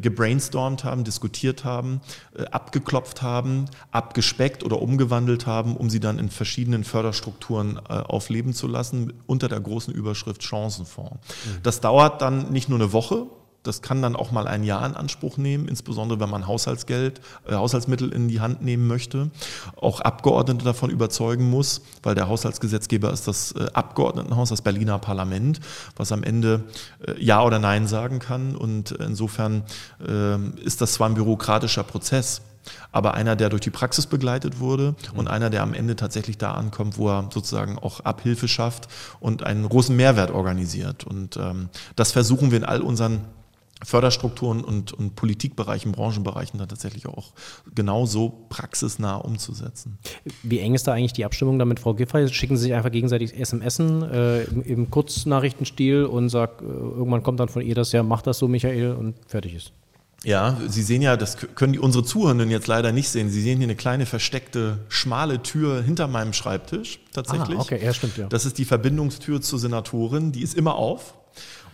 gebrainstormt 0.00 0.84
haben, 0.84 1.01
diskutiert 1.04 1.64
haben, 1.64 2.00
äh, 2.36 2.44
abgeklopft 2.44 3.22
haben, 3.22 3.66
abgespeckt 3.90 4.64
oder 4.64 4.80
umgewandelt 4.80 5.46
haben, 5.46 5.76
um 5.76 5.90
sie 5.90 6.00
dann 6.00 6.18
in 6.18 6.28
verschiedenen 6.30 6.84
Förderstrukturen 6.84 7.78
aufleben 7.86 8.52
zu 8.52 8.66
lassen, 8.66 9.12
unter 9.26 9.48
der 9.48 9.60
großen 9.60 9.92
Überschrift 9.92 10.42
Chancenfonds. 10.42 11.12
Mhm. 11.14 11.62
Das 11.62 11.80
dauert 11.80 12.22
dann 12.22 12.50
nicht 12.52 12.68
nur 12.68 12.78
eine 12.78 12.92
Woche, 12.92 13.26
das 13.62 13.82
kann 13.82 14.02
dann 14.02 14.16
auch 14.16 14.32
mal 14.32 14.46
ein 14.46 14.64
Jahr 14.64 14.84
in 14.86 14.94
Anspruch 14.94 15.36
nehmen, 15.36 15.68
insbesondere 15.68 16.20
wenn 16.20 16.30
man 16.30 16.46
Haushaltsgeld, 16.46 17.20
äh, 17.46 17.54
Haushaltsmittel 17.54 18.12
in 18.12 18.28
die 18.28 18.40
Hand 18.40 18.62
nehmen 18.62 18.86
möchte. 18.86 19.30
Auch 19.76 20.00
Abgeordnete 20.00 20.64
davon 20.64 20.90
überzeugen 20.90 21.48
muss, 21.48 21.82
weil 22.02 22.14
der 22.14 22.28
Haushaltsgesetzgeber 22.28 23.12
ist 23.12 23.28
das 23.28 23.52
äh, 23.52 23.66
Abgeordnetenhaus, 23.72 24.48
das 24.48 24.62
Berliner 24.62 24.98
Parlament, 24.98 25.60
was 25.96 26.12
am 26.12 26.22
Ende 26.22 26.64
äh, 27.06 27.22
Ja 27.22 27.42
oder 27.44 27.58
Nein 27.58 27.86
sagen 27.86 28.18
kann. 28.18 28.56
Und 28.56 28.92
insofern 28.92 29.62
äh, 30.06 30.36
ist 30.60 30.80
das 30.80 30.94
zwar 30.94 31.08
ein 31.08 31.14
bürokratischer 31.14 31.84
Prozess, 31.84 32.42
aber 32.92 33.14
einer, 33.14 33.36
der 33.36 33.48
durch 33.48 33.62
die 33.62 33.70
Praxis 33.70 34.06
begleitet 34.06 34.60
wurde 34.60 34.94
und 35.14 35.28
einer, 35.28 35.50
der 35.50 35.62
am 35.62 35.74
Ende 35.74 35.96
tatsächlich 35.96 36.38
da 36.38 36.52
ankommt, 36.52 36.98
wo 36.98 37.08
er 37.08 37.28
sozusagen 37.32 37.78
auch 37.78 38.00
Abhilfe 38.00 38.48
schafft 38.48 38.88
und 39.20 39.42
einen 39.42 39.68
großen 39.68 39.94
Mehrwert 39.94 40.30
organisiert. 40.30 41.04
Und 41.04 41.36
ähm, 41.36 41.68
das 41.96 42.12
versuchen 42.12 42.50
wir 42.50 42.58
in 42.58 42.64
all 42.64 42.80
unseren 42.80 43.20
Förderstrukturen 43.84 44.62
und, 44.62 44.92
und 44.92 45.16
Politikbereichen, 45.16 45.92
Branchenbereichen 45.92 46.58
dann 46.58 46.68
tatsächlich 46.68 47.06
auch 47.06 47.32
genauso 47.74 48.46
praxisnah 48.48 49.16
umzusetzen. 49.16 49.98
Wie 50.42 50.60
eng 50.60 50.74
ist 50.74 50.86
da 50.86 50.92
eigentlich 50.92 51.12
die 51.12 51.24
Abstimmung 51.24 51.58
damit, 51.58 51.80
Frau 51.80 51.94
Giffey? 51.94 52.28
Schicken 52.28 52.56
Sie 52.56 52.64
sich 52.64 52.74
einfach 52.74 52.92
gegenseitig 52.92 53.38
SMS 53.38 53.78
äh, 53.78 54.44
im, 54.44 54.62
im, 54.62 54.90
Kurznachrichtenstil 54.90 56.04
und 56.04 56.28
sagt, 56.28 56.62
äh, 56.62 56.64
irgendwann 56.64 57.22
kommt 57.22 57.40
dann 57.40 57.48
von 57.48 57.62
ihr 57.62 57.74
das, 57.74 57.92
ja, 57.92 58.02
mach 58.02 58.22
das 58.22 58.38
so, 58.38 58.48
Michael, 58.48 58.92
und 58.92 59.16
fertig 59.26 59.54
ist. 59.54 59.72
Ja, 60.24 60.56
Sie 60.68 60.82
sehen 60.82 61.02
ja, 61.02 61.16
das 61.16 61.36
können 61.36 61.72
die, 61.72 61.78
unsere 61.78 62.04
Zuhörenden 62.04 62.50
jetzt 62.50 62.68
leider 62.68 62.92
nicht 62.92 63.08
sehen. 63.08 63.28
Sie 63.28 63.42
sehen 63.42 63.58
hier 63.58 63.66
eine 63.66 63.74
kleine 63.74 64.06
versteckte, 64.06 64.78
schmale 64.88 65.42
Tür 65.42 65.82
hinter 65.82 66.06
meinem 66.06 66.32
Schreibtisch 66.32 67.00
tatsächlich. 67.12 67.58
Ah, 67.58 67.62
okay, 67.62 67.80
ja, 67.82 67.92
stimmt, 67.92 68.16
ja. 68.16 68.26
Das 68.28 68.44
ist 68.44 68.58
die 68.58 68.64
Verbindungstür 68.64 69.40
zur 69.40 69.58
Senatorin, 69.58 70.30
die 70.30 70.42
ist 70.42 70.54
immer 70.54 70.76
auf. 70.76 71.14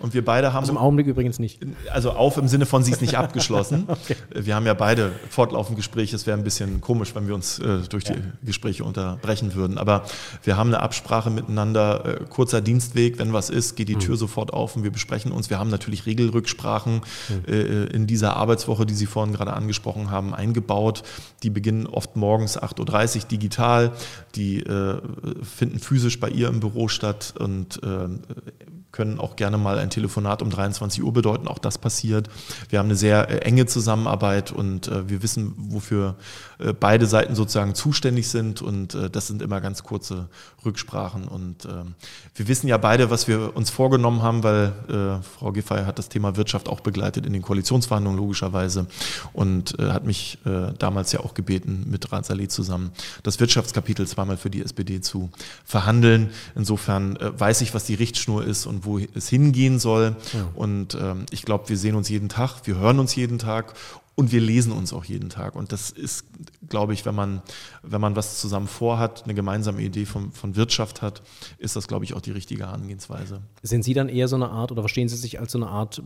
Und 0.00 0.14
wir 0.14 0.24
beide 0.24 0.52
haben. 0.52 0.60
Also 0.60 0.72
im 0.72 0.78
Augenblick 0.78 1.06
übrigens 1.06 1.38
nicht. 1.38 1.60
Also 1.92 2.12
auf 2.12 2.36
im 2.36 2.46
Sinne 2.46 2.66
von, 2.66 2.84
sie 2.84 2.92
ist 2.92 3.00
nicht 3.00 3.14
abgeschlossen. 3.18 3.84
okay. 3.88 4.16
Wir 4.32 4.54
haben 4.54 4.66
ja 4.66 4.74
beide 4.74 5.12
fortlaufend 5.28 5.76
Gespräche. 5.76 6.14
Es 6.14 6.26
wäre 6.26 6.38
ein 6.38 6.44
bisschen 6.44 6.80
komisch, 6.80 7.14
wenn 7.14 7.26
wir 7.26 7.34
uns 7.34 7.58
äh, 7.58 7.78
durch 7.88 8.04
die 8.04 8.12
ja. 8.12 8.18
Gespräche 8.42 8.84
unterbrechen 8.84 9.54
würden. 9.54 9.76
Aber 9.76 10.04
wir 10.44 10.56
haben 10.56 10.68
eine 10.68 10.80
Absprache 10.80 11.30
miteinander. 11.30 12.20
Äh, 12.20 12.24
kurzer 12.28 12.60
Dienstweg. 12.60 13.18
Wenn 13.18 13.32
was 13.32 13.50
ist, 13.50 13.76
geht 13.76 13.88
die 13.88 13.96
mhm. 13.96 14.00
Tür 14.00 14.16
sofort 14.16 14.52
auf 14.52 14.76
und 14.76 14.84
wir 14.84 14.92
besprechen 14.92 15.32
uns. 15.32 15.50
Wir 15.50 15.58
haben 15.58 15.70
natürlich 15.70 16.06
Regelrücksprachen 16.06 17.00
mhm. 17.28 17.52
äh, 17.52 17.84
in 17.86 18.06
dieser 18.06 18.36
Arbeitswoche, 18.36 18.86
die 18.86 18.94
Sie 18.94 19.06
vorhin 19.06 19.34
gerade 19.34 19.52
angesprochen 19.52 20.10
haben, 20.10 20.34
eingebaut. 20.34 21.02
Die 21.42 21.50
beginnen 21.50 21.86
oft 21.86 22.16
morgens 22.16 22.58
8.30 22.58 23.16
Uhr 23.16 23.28
digital. 23.28 23.92
Die 24.36 24.60
äh, 24.60 25.00
finden 25.42 25.80
physisch 25.80 26.20
bei 26.20 26.28
ihr 26.28 26.48
im 26.48 26.60
Büro 26.60 26.88
statt 26.88 27.34
und 27.38 27.82
äh, 27.82 28.08
können 28.90 29.20
auch 29.20 29.36
gerne 29.36 29.58
mal 29.58 29.78
ein 29.78 29.90
Telefonat 29.90 30.40
um 30.40 30.50
23 30.50 31.02
Uhr 31.02 31.12
bedeuten. 31.12 31.46
Auch 31.46 31.58
das 31.58 31.78
passiert. 31.78 32.28
Wir 32.70 32.78
haben 32.78 32.86
eine 32.86 32.96
sehr 32.96 33.28
äh, 33.28 33.38
enge 33.40 33.66
Zusammenarbeit 33.66 34.50
und 34.50 34.88
äh, 34.88 35.08
wir 35.08 35.22
wissen, 35.22 35.54
wofür 35.56 36.16
äh, 36.58 36.72
beide 36.72 37.06
Seiten 37.06 37.34
sozusagen 37.34 37.74
zuständig 37.74 38.28
sind 38.28 38.62
und 38.62 38.96
das 39.12 39.26
sind 39.26 39.42
immer 39.42 39.60
ganz 39.60 39.82
kurze 39.82 40.28
Rücksprachen. 40.64 41.28
Und 41.28 41.66
ähm, 41.66 41.94
wir 42.34 42.48
wissen 42.48 42.68
ja 42.68 42.78
beide, 42.78 43.10
was 43.10 43.28
wir 43.28 43.54
uns 43.56 43.70
vorgenommen 43.70 44.22
haben, 44.22 44.42
weil 44.42 45.20
Frau 45.38 45.52
Giffey 45.52 45.84
hat 45.84 45.98
das 45.98 46.08
Thema 46.08 46.36
Wirtschaft 46.36 46.68
auch 46.68 46.80
begleitet 46.80 47.26
in 47.26 47.32
den 47.32 47.42
Koalitionsverhandlungen 47.42 48.18
logischerweise 48.18 48.86
und 49.32 49.76
hat 49.80 50.04
mich 50.04 50.38
damals 50.78 51.12
ja 51.12 51.20
auch 51.20 51.34
gebeten, 51.34 51.84
mit 51.88 52.10
Rat 52.12 52.26
Saleh 52.26 52.48
zusammen 52.48 52.92
das 53.22 53.40
Wirtschaftskapitel 53.40 54.06
zweimal 54.06 54.36
für 54.36 54.50
die 54.50 54.62
SPD 54.62 55.00
zu 55.00 55.30
verhandeln. 55.64 56.30
Insofern 56.54 57.18
weiß 57.20 57.60
ich, 57.60 57.74
was 57.74 57.84
die 57.84 57.94
Richtschnur 57.94 58.44
ist 58.44 58.66
und 58.66 58.77
wo 58.84 58.98
es 58.98 59.28
hingehen 59.28 59.78
soll. 59.78 60.16
Ja. 60.32 60.48
Und 60.54 60.96
ähm, 61.00 61.26
ich 61.30 61.42
glaube, 61.42 61.68
wir 61.68 61.76
sehen 61.76 61.94
uns 61.94 62.08
jeden 62.08 62.28
Tag, 62.28 62.62
wir 62.64 62.78
hören 62.78 62.98
uns 62.98 63.14
jeden 63.14 63.38
Tag 63.38 63.74
und 64.18 64.32
wir 64.32 64.40
lesen 64.40 64.72
uns 64.72 64.92
auch 64.92 65.04
jeden 65.04 65.28
Tag. 65.28 65.54
Und 65.54 65.70
das 65.70 65.90
ist, 65.90 66.24
glaube 66.68 66.92
ich, 66.92 67.06
wenn 67.06 67.14
man, 67.14 67.40
wenn 67.84 68.00
man 68.00 68.16
was 68.16 68.40
zusammen 68.40 68.66
vorhat, 68.66 69.22
eine 69.22 69.34
gemeinsame 69.34 69.80
Idee 69.80 70.06
von, 70.06 70.32
von 70.32 70.56
Wirtschaft 70.56 71.02
hat, 71.02 71.22
ist 71.58 71.76
das, 71.76 71.86
glaube 71.86 72.04
ich, 72.04 72.14
auch 72.14 72.20
die 72.20 72.32
richtige 72.32 72.66
Herangehensweise. 72.66 73.42
Sind 73.62 73.84
Sie 73.84 73.94
dann 73.94 74.08
eher 74.08 74.26
so 74.26 74.34
eine 74.34 74.50
Art 74.50 74.72
oder 74.72 74.82
verstehen 74.82 75.08
Sie 75.08 75.14
sich 75.14 75.38
als 75.38 75.52
so 75.52 75.58
eine 75.58 75.68
Art, 75.68 76.02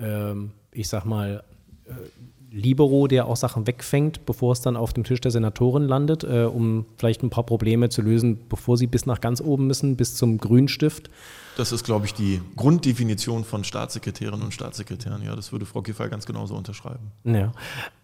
ähm, 0.00 0.50
ich 0.72 0.88
sag 0.88 1.04
mal, 1.04 1.44
äh, 1.86 1.92
Libero, 2.54 3.08
der 3.08 3.26
auch 3.26 3.36
Sachen 3.36 3.66
wegfängt, 3.66 4.26
bevor 4.26 4.52
es 4.52 4.60
dann 4.60 4.76
auf 4.76 4.92
dem 4.92 5.02
Tisch 5.02 5.20
der 5.20 5.32
Senatoren 5.32 5.88
landet, 5.88 6.22
äh, 6.22 6.44
um 6.44 6.86
vielleicht 6.96 7.22
ein 7.24 7.30
paar 7.30 7.44
Probleme 7.44 7.88
zu 7.88 8.00
lösen, 8.00 8.38
bevor 8.48 8.76
sie 8.76 8.86
bis 8.86 9.06
nach 9.06 9.20
ganz 9.20 9.40
oben 9.40 9.66
müssen, 9.66 9.96
bis 9.96 10.14
zum 10.14 10.38
Grünstift? 10.38 11.10
Das 11.56 11.70
ist, 11.70 11.84
glaube 11.84 12.06
ich, 12.06 12.14
die 12.14 12.40
Grunddefinition 12.56 13.44
von 13.44 13.62
Staatssekretärinnen 13.62 14.42
und 14.42 14.52
Staatssekretären. 14.52 15.22
Ja, 15.22 15.36
das 15.36 15.52
würde 15.52 15.66
Frau 15.66 15.82
Giffey 15.82 16.08
ganz 16.08 16.26
genauso 16.26 16.56
unterschreiben. 16.56 17.12
Ja. 17.24 17.52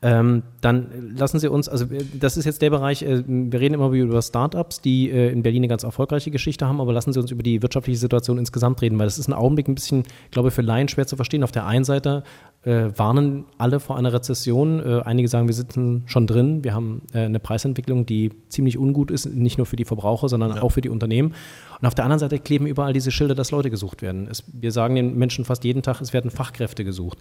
Ähm, 0.03 0.45
dann 0.61 1.15
lassen 1.17 1.41
Sie 1.41 1.49
uns, 1.49 1.69
also 1.69 1.87
das 2.15 2.37
ist 2.37 2.45
jetzt 2.45 2.63
der 2.63 2.71
Bereich, 2.71 3.03
äh, 3.03 3.25
wir 3.27 3.61
reden 3.61 3.75
immer 3.75 3.91
über 3.91 4.23
Startups, 4.23 4.81
die 4.81 5.11
äh, 5.11 5.33
in 5.33 5.43
Berlin 5.43 5.63
eine 5.63 5.69
ganz 5.69 5.83
erfolgreiche 5.83 6.31
Geschichte 6.31 6.69
haben, 6.69 6.81
aber 6.81 6.93
lassen 6.93 7.13
Sie 7.13 7.21
uns 7.21 7.31
über 7.33 7.43
die 7.43 7.61
wirtschaftliche 7.61 7.99
Situation 7.99 8.39
insgesamt 8.39 8.81
reden, 8.83 8.99
weil 8.99 9.07
das 9.07 9.19
ist 9.19 9.29
ein 9.29 9.35
Augenblick 9.35 9.67
ein 9.67 9.75
bisschen, 9.75 10.05
glaube 10.31 10.49
ich, 10.49 10.55
für 10.55 10.63
Laien 10.63 10.89
schwer 10.89 11.07
zu 11.07 11.17
verstehen. 11.17 11.43
Auf 11.43 11.53
der 11.53 11.67
einen 11.67 11.85
Seite 11.85 12.23
äh, 12.63 12.89
warnen 12.97 13.47
alle 13.59 13.81
vor 13.81 13.97
einer 13.97 14.13
Rezession. 14.13 14.81
Äh, 14.81 15.03
einige 15.05 15.29
sagen, 15.29 15.49
wir 15.49 15.55
sitzen 15.55 16.05
schon 16.07 16.27
drin. 16.27 16.63
Wir 16.63 16.75
haben 16.75 17.03
eine 17.13 17.41
Preisentwicklung, 17.41 18.07
die 18.07 18.31
ziemlich 18.49 18.79
ungut 18.79 19.11
ist, 19.11 19.27
nicht 19.27 19.59
nur 19.59 19.67
für 19.67 19.77
die 19.77 19.85
Verbraucher, 19.85 20.29
sondern 20.29 20.57
ja. 20.57 20.63
auch 20.63 20.71
für 20.71 20.81
die 20.81 20.89
Unternehmen. 20.89 21.35
Und 21.81 21.87
auf 21.87 21.95
der 21.95 22.05
anderen 22.05 22.19
Seite 22.19 22.39
kleben 22.39 22.67
überall 22.67 22.93
diese 22.93 23.11
Schilder, 23.11 23.35
dass 23.41 23.51
Leute 23.51 23.71
gesucht 23.71 24.03
werden. 24.03 24.29
Es, 24.31 24.45
wir 24.53 24.71
sagen 24.71 24.95
den 24.95 25.17
Menschen 25.17 25.45
fast 25.45 25.65
jeden 25.65 25.83
Tag, 25.83 26.01
es 26.01 26.13
werden 26.13 26.31
Fachkräfte 26.31 26.85
gesucht. 26.85 27.19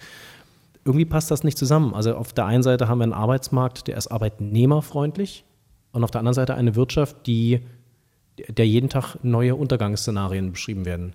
Irgendwie 0.86 1.05
passt 1.05 1.32
das 1.32 1.43
nicht 1.43 1.58
zusammen. 1.58 1.93
Also 1.93 2.15
auf 2.15 2.34
der 2.34 2.45
einen 2.45 2.63
Seite 2.63 2.88
haben 2.88 2.99
wir 2.99 3.03
einen 3.03 3.13
Arbeitsmarkt, 3.13 3.88
der 3.88 3.97
ist 3.97 4.08
arbeitnehmerfreundlich 4.08 5.45
und 5.91 6.03
auf 6.03 6.12
der 6.12 6.19
anderen 6.19 6.36
Seite 6.36 6.55
eine 6.55 6.75
Wirtschaft, 6.75 7.15
die, 7.25 7.62
der 8.47 8.67
jeden 8.67 8.89
Tag 8.89 9.17
neue 9.23 9.55
Untergangsszenarien 9.55 10.51
beschrieben 10.51 10.86
werden. 10.86 11.13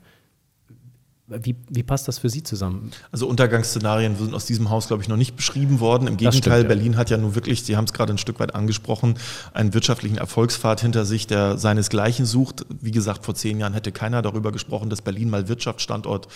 Wie, 1.26 1.56
wie, 1.70 1.82
passt 1.82 2.06
das 2.06 2.18
für 2.18 2.28
Sie 2.28 2.42
zusammen? 2.42 2.90
Also 3.10 3.26
Untergangsszenarien 3.26 4.14
sind 4.14 4.34
aus 4.34 4.44
diesem 4.44 4.68
Haus, 4.68 4.88
glaube 4.88 5.02
ich, 5.02 5.08
noch 5.08 5.16
nicht 5.16 5.36
beschrieben 5.36 5.80
worden. 5.80 6.06
Im 6.06 6.18
Gegenteil, 6.18 6.60
stimmt, 6.60 6.62
ja. 6.62 6.68
Berlin 6.68 6.96
hat 6.98 7.08
ja 7.08 7.16
nun 7.16 7.34
wirklich, 7.34 7.64
Sie 7.64 7.78
haben 7.78 7.86
es 7.86 7.94
gerade 7.94 8.12
ein 8.12 8.18
Stück 8.18 8.40
weit 8.40 8.54
angesprochen, 8.54 9.14
einen 9.54 9.72
wirtschaftlichen 9.72 10.18
Erfolgspfad 10.18 10.82
hinter 10.82 11.06
sich, 11.06 11.26
der 11.26 11.56
seinesgleichen 11.56 12.26
sucht. 12.26 12.66
Wie 12.68 12.90
gesagt, 12.90 13.24
vor 13.24 13.34
zehn 13.34 13.58
Jahren 13.58 13.72
hätte 13.72 13.90
keiner 13.90 14.20
darüber 14.20 14.52
gesprochen, 14.52 14.90
dass 14.90 15.00
Berlin 15.00 15.30
mal 15.30 15.48
Wirtschaftsstandort 15.48 16.28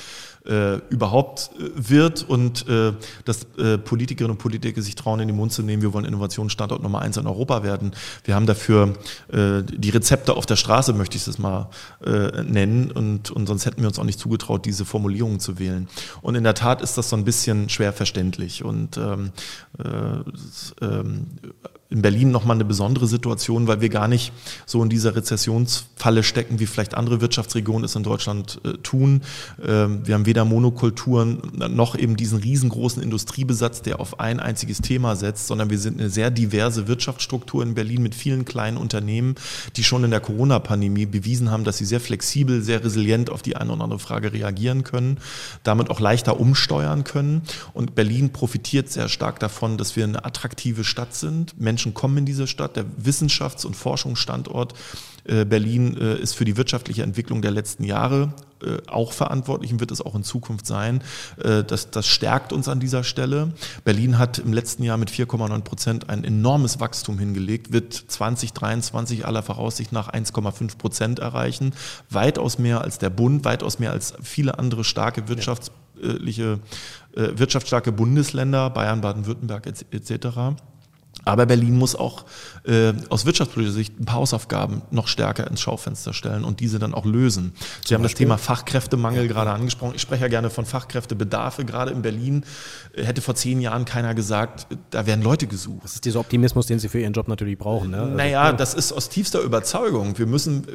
äh, 0.47 0.77
überhaupt 0.89 1.51
äh, 1.59 1.71
wird 1.75 2.29
und 2.29 2.69
äh, 2.69 2.93
dass 3.25 3.47
äh, 3.59 3.79
Politikerinnen 3.79 4.33
und 4.33 4.39
Politiker 4.39 4.83
sich 4.83 4.95
trauen, 4.95 5.21
in 5.21 5.29
den 5.29 5.37
Mund 5.37 5.53
zu 5.53 5.63
nehmen, 5.63 5.83
wir 5.83 5.93
wollen 5.93 6.05
Innovationsstandort 6.05 6.83
Nummer 6.83 7.01
eins 7.01 7.17
in 7.17 7.27
Europa 7.27 7.63
werden. 7.63 7.93
Wir 8.25 8.35
haben 8.35 8.47
dafür 8.47 8.95
äh, 9.33 9.63
die 9.63 9.91
Rezepte 9.91 10.35
auf 10.35 10.47
der 10.47 10.57
Straße, 10.57 10.93
möchte 10.93 11.17
ich 11.17 11.27
es 11.27 11.39
mal 11.39 11.71
äh, 12.05 12.43
nennen, 12.43 12.91
und, 12.91 13.31
und 13.31 13.47
sonst 13.47 13.67
hätten 13.67 13.81
wir 13.81 13.89
uns 13.89 13.99
auch 13.99 14.05
nicht 14.05 14.19
zugetraut, 14.19 14.65
diese 14.65 14.85
Formulierungen 14.85 15.41
zu 15.41 15.59
wählen. 15.59 15.89
Und 16.23 16.35
in 16.35 16.45
der 16.45 16.55
Tat 16.55 16.83
ist 16.83 16.99
das 16.99 17.11
so 17.11 17.17
ein 17.17 17.25
bisschen 17.25 17.69
schwer 17.69 17.93
verständlich. 17.93 18.65
Und 18.65 18.97
ähm, 18.97 19.33
äh, 19.79 20.85
ähm, 20.85 21.27
in 21.91 22.03
Berlin 22.03 22.31
nochmal 22.31 22.57
eine 22.57 22.67
besondere 22.67 23.07
Situation, 23.07 23.67
weil 23.67 23.81
wir 23.81 23.89
gar 23.89 24.09
nicht 24.09 24.33
so 24.67 24.83
in 24.83 24.91
dieser 24.91 25.17
Rezessionsfalle 25.17 26.23
stecken, 26.23 26.61
wie 26.61 26.67
vielleicht 26.67 26.95
andere 26.95 27.23
Wirtschaftsregionen 27.23 27.85
es 27.85 27.97
in 27.97 28.03
Deutschland 28.03 28.61
äh, 28.65 28.75
tun. 28.83 29.23
Ähm, 29.67 30.07
wir 30.07 30.15
haben 30.15 30.27
weder 30.27 30.45
Monokulturen 30.45 31.41
noch 31.55 31.97
eben 31.97 32.17
diesen 32.17 32.41
riesengroßen 32.41 33.03
Industriebesatz, 33.03 33.81
der 33.81 34.01
auf 34.01 34.21
ein 34.21 34.39
einziges 34.39 34.83
Thema 34.83 35.17
setzt, 35.17 35.47
sondern 35.47 35.71
wir 35.71 35.79
sind 35.79 35.99
eine 35.99 36.11
sehr 36.11 36.31
diverse 36.31 36.89
Wirtschaftsstruktur 36.89 37.63
in 37.63 37.75
Berlin 37.75 38.03
mit 38.03 38.15
vielen 38.15 38.45
kleinen 38.45 38.77
Unternehmen, 38.77 39.37
die 39.77 39.85
schon 39.85 40.05
in 40.05 40.11
der 40.11 40.21
Corona-Pandemie 40.21 41.07
bewiesen 41.07 41.51
haben, 41.51 41.65
dass 41.65 41.79
sie 41.79 41.87
sehr 41.87 42.01
flexibel, 42.01 42.61
sehr 42.61 42.85
resilient 42.85 43.31
auf 43.31 43.41
die 43.41 43.57
eine 43.57 43.73
oder 43.73 43.85
andere 43.85 43.99
Frage 43.99 44.35
reagieren 44.35 44.85
können, 44.85 45.19
damit 45.63 45.89
auch 45.89 46.01
leichter 46.01 46.39
umsteuern 46.39 47.05
können. 47.05 47.43
Und 47.73 47.95
Berlin 47.95 48.31
profitiert 48.31 48.91
sehr 48.91 49.09
stark 49.09 49.41
davon, 49.41 49.79
dass 49.79 49.97
wir 49.97 50.05
eine 50.05 50.27
attraktive 50.27 50.85
Stadt 50.85 51.15
sind. 51.15 51.59
Menschen 51.59 51.78
Menschen 51.79 51.95
kommen 51.95 52.19
in 52.19 52.27
diese 52.27 52.49
Stadt. 52.49 52.75
Der 52.75 52.85
Wissenschafts- 52.85 53.65
und 53.65 53.77
Forschungsstandort 53.77 54.75
äh, 55.29 55.45
Berlin 55.45 55.97
äh, 55.97 56.19
ist 56.19 56.35
für 56.35 56.45
die 56.45 56.57
wirtschaftliche 56.57 57.05
Entwicklung 57.05 57.41
der 57.41 57.53
letzten 57.53 57.85
Jahre 57.85 58.33
äh, 58.65 58.79
auch 58.89 59.13
verantwortlich 59.13 59.71
und 59.71 59.79
wird 59.79 59.93
es 59.93 60.01
auch 60.01 60.17
in 60.17 60.25
Zukunft 60.25 60.67
sein. 60.67 61.03
Das, 61.37 61.91
das 61.91 62.09
stärkt 62.09 62.53
uns 62.53 62.67
an 62.69 62.81
dieser 62.81 63.05
Stelle. 63.05 63.53
Berlin 63.85 64.19
hat 64.19 64.39
im 64.41 64.53
letzten 64.53 64.83
Jahr 64.83 64.97
mit 64.97 65.11
4,9 65.11 65.61
Prozent 65.61 66.11
ein 66.11 66.25
enormes 66.25 66.81
Wachstum 66.81 67.17
hingelegt, 67.17 67.73
wird 67.73 67.93
2023 67.93 69.25
aller 69.25 69.43
Voraussicht 69.43 69.93
nach 69.93 70.13
1,5 70.13 70.79
Prozent 70.79 71.19
erreichen. 71.21 71.75
Weitaus 72.11 72.59
mehr 72.59 72.81
als 72.81 72.99
der 72.99 73.11
Bund, 73.11 73.45
weitaus 73.45 73.79
mehr 73.79 73.93
als 73.93 74.15
viele 74.23 74.59
andere 74.59 74.83
starke 74.83 75.29
wirtschaftsliche, 75.29 76.59
wirtschaftsstarke 77.13 77.93
Bundesländer, 77.93 78.71
Bayern, 78.71 79.01
Baden-Württemberg 79.01 79.67
etc. 79.67 80.59
Aber 81.29 81.45
Berlin 81.45 81.77
muss 81.77 81.95
auch 81.95 82.25
äh, 82.65 82.95
aus 83.11 83.27
wirtschaftspolitischer 83.27 83.75
Sicht 83.75 84.01
ein 84.01 84.07
paar 84.07 84.17
Hausaufgaben 84.17 84.81
noch 84.91 85.09
stärker 85.09 85.47
ins 85.47 85.61
Schaufenster 85.61 86.15
stellen 86.15 86.43
und 86.43 86.61
diese 86.61 86.79
dann 86.79 86.95
auch 86.95 87.05
lösen. 87.05 87.53
Sie 87.55 87.89
Zum 87.89 87.97
haben 87.97 88.03
Beispiel? 88.03 88.03
das 88.03 88.15
Thema 88.15 88.39
Fachkräftemangel 88.39 89.23
ja. 89.23 89.29
gerade 89.29 89.51
angesprochen. 89.51 89.93
Ich 89.95 90.01
spreche 90.01 90.23
ja 90.23 90.29
gerne 90.29 90.49
von 90.49 90.65
Fachkräftebedarfe. 90.65 91.67
Gerade 91.67 91.91
in 91.91 92.01
Berlin 92.01 92.45
äh, 92.95 93.05
hätte 93.05 93.21
vor 93.21 93.35
zehn 93.35 93.61
Jahren 93.61 93.85
keiner 93.85 94.15
gesagt, 94.15 94.67
da 94.91 95.07
werden 95.07 95.23
Leute 95.23 95.47
gesucht. 95.47 95.85
Das 95.85 95.95
ist 95.95 96.07
dieser 96.07 96.21
Optimismus, 96.21 96.67
den 96.67 96.79
Sie 96.79 96.89
für 96.89 96.99
Ihren 96.99 97.13
Job 97.13 97.29
natürlich 97.29 97.59
brauchen. 97.59 97.91
Ne? 97.91 98.01
Also, 98.01 98.15
naja, 98.15 98.53
das 98.53 98.73
ist 98.73 98.93
aus 98.93 99.11
tiefster 99.11 99.41
Überzeugung. 99.41 100.17
Wir 100.17 100.27
müssen 100.27 100.67
äh, 100.67 100.71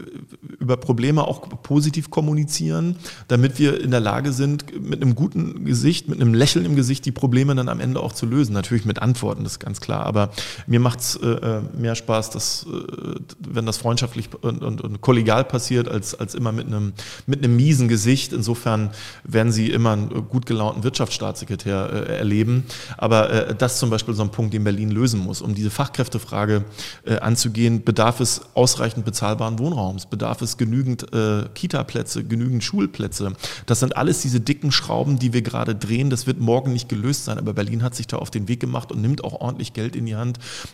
über 0.59 0.77
Probleme 0.77 1.27
auch 1.27 1.49
positiv 1.63 2.11
kommunizieren, 2.11 2.97
damit 3.27 3.57
wir 3.57 3.81
in 3.81 3.89
der 3.89 4.01
Lage 4.01 4.33
sind, 4.33 4.79
mit 4.79 5.01
einem 5.01 5.15
guten 5.15 5.65
Gesicht, 5.65 6.09
mit 6.09 6.21
einem 6.21 6.35
Lächeln 6.35 6.65
im 6.65 6.75
Gesicht 6.75 7.05
die 7.05 7.11
Probleme 7.11 7.55
dann 7.55 7.69
am 7.69 7.79
Ende 7.79 7.99
auch 8.01 8.13
zu 8.13 8.27
lösen. 8.27 8.53
Natürlich 8.53 8.85
mit 8.85 8.99
Antworten, 8.99 9.43
das 9.43 9.53
ist 9.53 9.59
ganz 9.59 9.81
klar. 9.81 10.05
Aber 10.05 10.29
mir 10.67 10.79
macht 10.79 10.99
es 10.99 11.15
äh, 11.15 11.27
äh, 11.27 11.61
mehr 11.77 11.95
Spaß, 11.95 12.29
dass, 12.29 12.65
äh, 12.65 13.15
wenn 13.39 13.65
das 13.65 13.77
freundschaftlich 13.77 14.29
und, 14.41 14.63
und, 14.63 14.81
und, 14.81 15.01
kollegial 15.01 15.43
passiert, 15.43 15.87
als, 15.87 16.15
als 16.15 16.35
immer 16.35 16.51
mit 16.51 16.67
einem, 16.67 16.93
mit 17.25 17.43
einem 17.43 17.55
miesen 17.55 17.87
Gesicht. 17.87 18.33
Insofern 18.33 18.91
werden 19.23 19.51
Sie 19.51 19.69
immer 19.69 19.91
einen 19.91 20.29
gut 20.29 20.45
gelaunten 20.45 20.83
Wirtschaftsstaatssekretär 20.83 21.89
äh, 21.91 22.17
erleben. 22.17 22.65
Aber 22.97 23.29
äh, 23.29 23.55
das 23.55 23.79
zum 23.79 23.89
Beispiel 23.89 24.13
so 24.13 24.23
ein 24.23 24.31
Punkt, 24.31 24.53
den 24.53 24.63
Berlin 24.63 24.91
lösen 24.91 25.19
muss. 25.19 25.41
Um 25.41 25.55
diese 25.55 25.69
Fachkräftefrage 25.69 26.63
äh, 27.05 27.17
anzugehen, 27.19 27.83
bedarf 27.83 28.19
es 28.19 28.41
ausreichend 28.53 29.05
bezahlbaren 29.05 29.59
Wohnraums, 29.59 30.05
bedarf 30.05 30.41
es 30.41 30.57
genügend 30.57 31.05
Kita-Plätze, 31.53 32.23
genügend 32.23 32.63
Schulplätze. 32.63 33.33
Das 33.65 33.79
sind 33.79 33.97
alles 33.97 34.21
diese 34.21 34.39
dicken 34.39 34.71
Schrauben, 34.71 35.19
die 35.19 35.33
wir 35.33 35.41
gerade 35.41 35.75
drehen. 35.75 36.09
Das 36.09 36.27
wird 36.27 36.39
morgen 36.39 36.73
nicht 36.73 36.89
gelöst 36.89 37.25
sein, 37.25 37.37
aber 37.37 37.53
Berlin 37.53 37.83
hat 37.83 37.95
sich 37.95 38.07
da 38.07 38.17
auf 38.17 38.31
den 38.31 38.47
Weg 38.47 38.59
gemacht 38.59 38.91
und 38.91 39.01
nimmt 39.01 39.23
auch 39.23 39.33
ordentlich 39.41 39.73
Geld 39.73 39.95
in 39.95 40.05
die 40.05 40.15
Hand, 40.15 40.22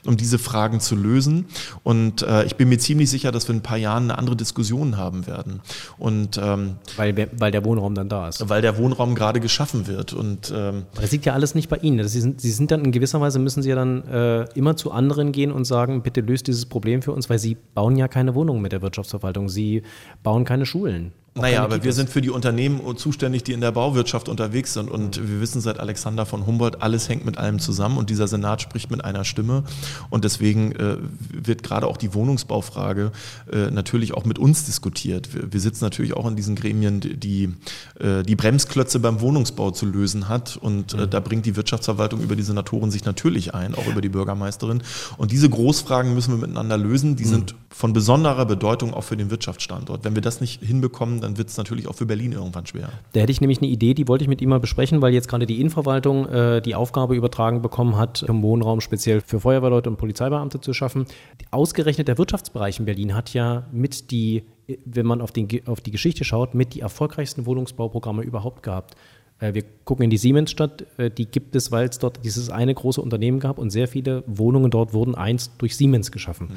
um 0.06 0.18
diese 0.18 0.40
Fragen 0.40 0.80
zu 0.80 0.96
lösen. 0.96 1.46
Und 1.84 2.22
äh, 2.22 2.44
ich 2.46 2.56
bin 2.56 2.70
mir 2.70 2.78
ziemlich 2.78 3.10
sicher, 3.10 3.32
dass 3.32 3.48
wir 3.48 3.54
in 3.54 3.60
ein 3.60 3.64
paar 3.64 3.78
Jahren 3.78 4.04
eine 4.04 4.18
andere 4.18 4.36
Diskussion 4.36 4.98
haben 4.98 5.28
werden. 5.28 5.62
Und, 5.98 6.40
ähm, 6.42 6.76
weil, 6.98 7.30
weil 7.38 7.52
der 7.52 7.66
Wohnraum 7.66 7.96
dann 7.96 8.10
da 8.10 8.28
ist. 8.28 8.48
Weil 8.50 8.62
der 8.62 8.78
Wohnraum 8.78 9.16
gerade 9.16 9.40
geschaffen 9.40 9.88
wird. 9.88 10.14
Und, 10.14 10.54
ähm, 10.56 10.84
das 11.00 11.12
liegt 11.12 11.26
ja 11.26 11.34
alles 11.34 11.56
nicht 11.56 11.70
bei 11.70 11.78
Ihnen. 11.78 12.08
Sie 12.08 12.22
sind, 12.22 12.42
Sie 12.42 12.52
sind 12.52 12.72
dann 12.72 12.86
in 12.86 12.92
gewisser 12.92 13.20
Weise, 13.22 13.40
müssen 13.40 13.64
Sie 13.64 13.70
ja 13.70 13.76
dann 13.76 14.08
äh, 14.08 14.44
immer 14.56 14.76
zu 14.76 14.92
anderen 14.92 15.32
gehen 15.32 15.52
und 15.52 15.66
sagen, 15.66 16.02
bitte 16.02 16.22
löst 16.22 16.48
dieses 16.48 16.66
Problem 16.66 17.02
für 17.02 17.12
uns, 17.12 17.30
weil 17.30 17.40
Sie 17.40 17.58
bauen 17.74 17.96
ja 17.98 18.08
keine 18.08 18.36
Wohnungen 18.36 18.62
mit 18.62 18.72
der 18.72 18.82
Wirtschaftsverwaltung. 18.82 19.50
Sie 19.50 19.84
bauen 20.24 20.46
keine 20.46 20.66
Schulen. 20.66 21.14
Naja, 21.36 21.63
aber 21.63 21.84
wir 21.84 21.94
sind 21.94 22.10
für 22.10 22.22
die 22.22 22.30
Unternehmen 22.30 22.82
zuständig, 22.98 23.44
die 23.44 23.54
in 23.54 23.62
der 23.62 23.72
Bauwirtschaft 23.72 24.30
unterwegs 24.30 24.74
sind. 24.74 24.89
Und 24.89 25.20
mhm. 25.20 25.30
wir 25.30 25.42
wissen 25.42 25.62
seit 25.62 25.80
Alexander 25.80 26.26
von 26.26 26.46
Humboldt, 26.46 26.82
alles 26.82 27.08
hängt 27.10 27.26
mit 27.26 27.38
allem 27.38 27.60
zusammen 27.60 27.98
und 27.98 28.10
dieser 28.10 28.28
Senat 28.28 28.62
spricht 28.62 28.92
mit 28.92 29.04
einer 29.04 29.24
Stimme. 29.24 29.63
Und 30.10 30.24
deswegen 30.24 30.72
äh, 30.74 30.98
wird 31.32 31.63
gerade 31.63 31.88
auch 31.88 31.98
die 31.98 32.13
Wohnungsbaufrage 32.13 33.12
äh, 33.52 33.72
natürlich 33.72 34.13
auch 34.13 34.26
mit 34.26 34.39
uns 34.39 34.65
diskutiert. 34.65 35.34
Wir, 35.34 35.54
wir, 35.54 35.60
sitzen 35.60 35.84
natürlich 35.84 36.13
auch 36.13 36.26
in 36.26 36.36
diesen 36.36 36.56
Gremien, 36.56 37.00
die 37.02 37.54
äh, 38.00 38.24
die 38.24 38.36
Bremsklötze 38.36 39.00
beim 39.00 39.22
Wohnungsbau 39.22 39.72
zu 39.72 39.86
lösen 39.86 40.30
hat. 40.30 40.58
Und 40.58 40.94
äh, 40.94 40.98
mhm. 40.98 41.10
da 41.10 41.20
bringt 41.20 41.46
die 41.46 41.56
Wirtschaftsverwaltung 41.56 42.22
über 42.22 42.36
die 42.36 42.44
Senatoren 42.44 42.92
sich 42.92 43.06
natürlich 43.06 43.54
ein, 43.54 43.76
auch 43.76 43.88
über 43.88 44.02
die 44.02 44.10
Bürgermeisterin. 44.10 44.84
Und 45.18 45.32
diese 45.32 45.50
Großfragen 45.50 46.13
müssen 46.13 46.34
wir 46.34 46.38
miteinander 46.38 46.78
lösen. 46.78 47.15
Die 47.15 47.26
mhm. 47.26 47.30
sind 47.30 47.56
von 47.70 47.94
besonderer 47.94 48.46
Bedeutung 48.46 48.94
auch 48.94 49.04
für 49.04 49.18
den 49.18 49.30
Wirtschaftsstandort. 49.30 50.04
Wenn 50.04 50.15
wir 50.15 50.22
das 50.22 50.42
nicht 50.42 50.62
hinbekommen, 50.63 51.22
dann 51.22 51.29
wird 51.38 51.50
es 51.50 51.58
natürlich 51.58 51.88
auch 51.88 51.96
für 51.96 52.06
Berlin 52.06 52.32
irgendwann 52.32 52.65
schwer. 52.65 52.89
Da 53.13 53.22
hätte 53.22 53.32
ich 53.32 53.42
nämlich 53.42 53.60
eine 53.60 53.68
Idee, 53.68 53.94
die 53.94 54.08
wollte 54.08 54.24
ich 54.24 54.28
mit 54.28 54.42
ihm 54.42 54.50
mal 54.50 54.60
besprechen, 54.60 55.02
weil 55.02 55.13
jetzt 55.13 55.28
gerade 55.28 55.46
die 55.46 55.60
Innenverwaltung 55.60 56.28
äh, 56.28 56.62
die 56.62 56.76
Aufgabe 56.76 57.15
übertragen 57.15 57.62
bekommen 57.62 57.98
hat, 57.98 58.24
im 58.24 58.42
Wohnraum 58.42 58.82
speziell 58.82 59.22
für 59.22 59.39
Feuerwehrleute 59.39 59.89
und 59.89 59.98
Polizeibeamte 59.98 60.62
zu 60.62 60.74
schaffen. 60.74 61.06
Ausgerechnet 61.52 62.08
der 62.08 62.18
Wirtschaftsbereich 62.18 62.80
in 62.80 62.86
Berlin 62.86 63.15
hat 63.15 63.34
ja 63.34 63.68
mit 63.72 64.12
die, 64.12 64.44
wenn 64.86 65.06
man 65.06 65.22
auf, 65.22 65.32
den, 65.32 65.48
auf 65.68 65.82
die 65.82 65.92
Geschichte 65.92 66.24
schaut, 66.24 66.56
mit 66.56 66.74
die 66.74 66.82
erfolgreichsten 66.82 67.46
Wohnungsbauprogramme 67.46 68.24
überhaupt 68.24 68.63
gehabt. 68.63 68.96
Äh, 69.39 69.54
wir 69.54 69.63
gucken 69.84 70.04
in 70.04 70.10
die 70.10 70.18
Siemensstadt, 70.18 70.86
äh, 70.98 71.10
die 71.10 71.26
gibt 71.26 71.56
es, 71.56 71.72
weil 71.72 71.89
es 71.89 72.00
dort 72.00 72.24
dieses 72.24 72.50
eine 72.50 72.74
große 72.74 73.02
Unternehmen 73.02 73.39
gab 73.39 73.58
und 73.58 73.70
sehr 73.70 73.88
viele 73.88 74.24
Wohnungen 74.28 74.72
dort 74.72 74.94
wurden 74.94 75.15
einst 75.15 75.54
durch 75.58 75.76
Siemens 75.76 76.12
geschaffen. 76.12 76.48
Mhm. 76.48 76.54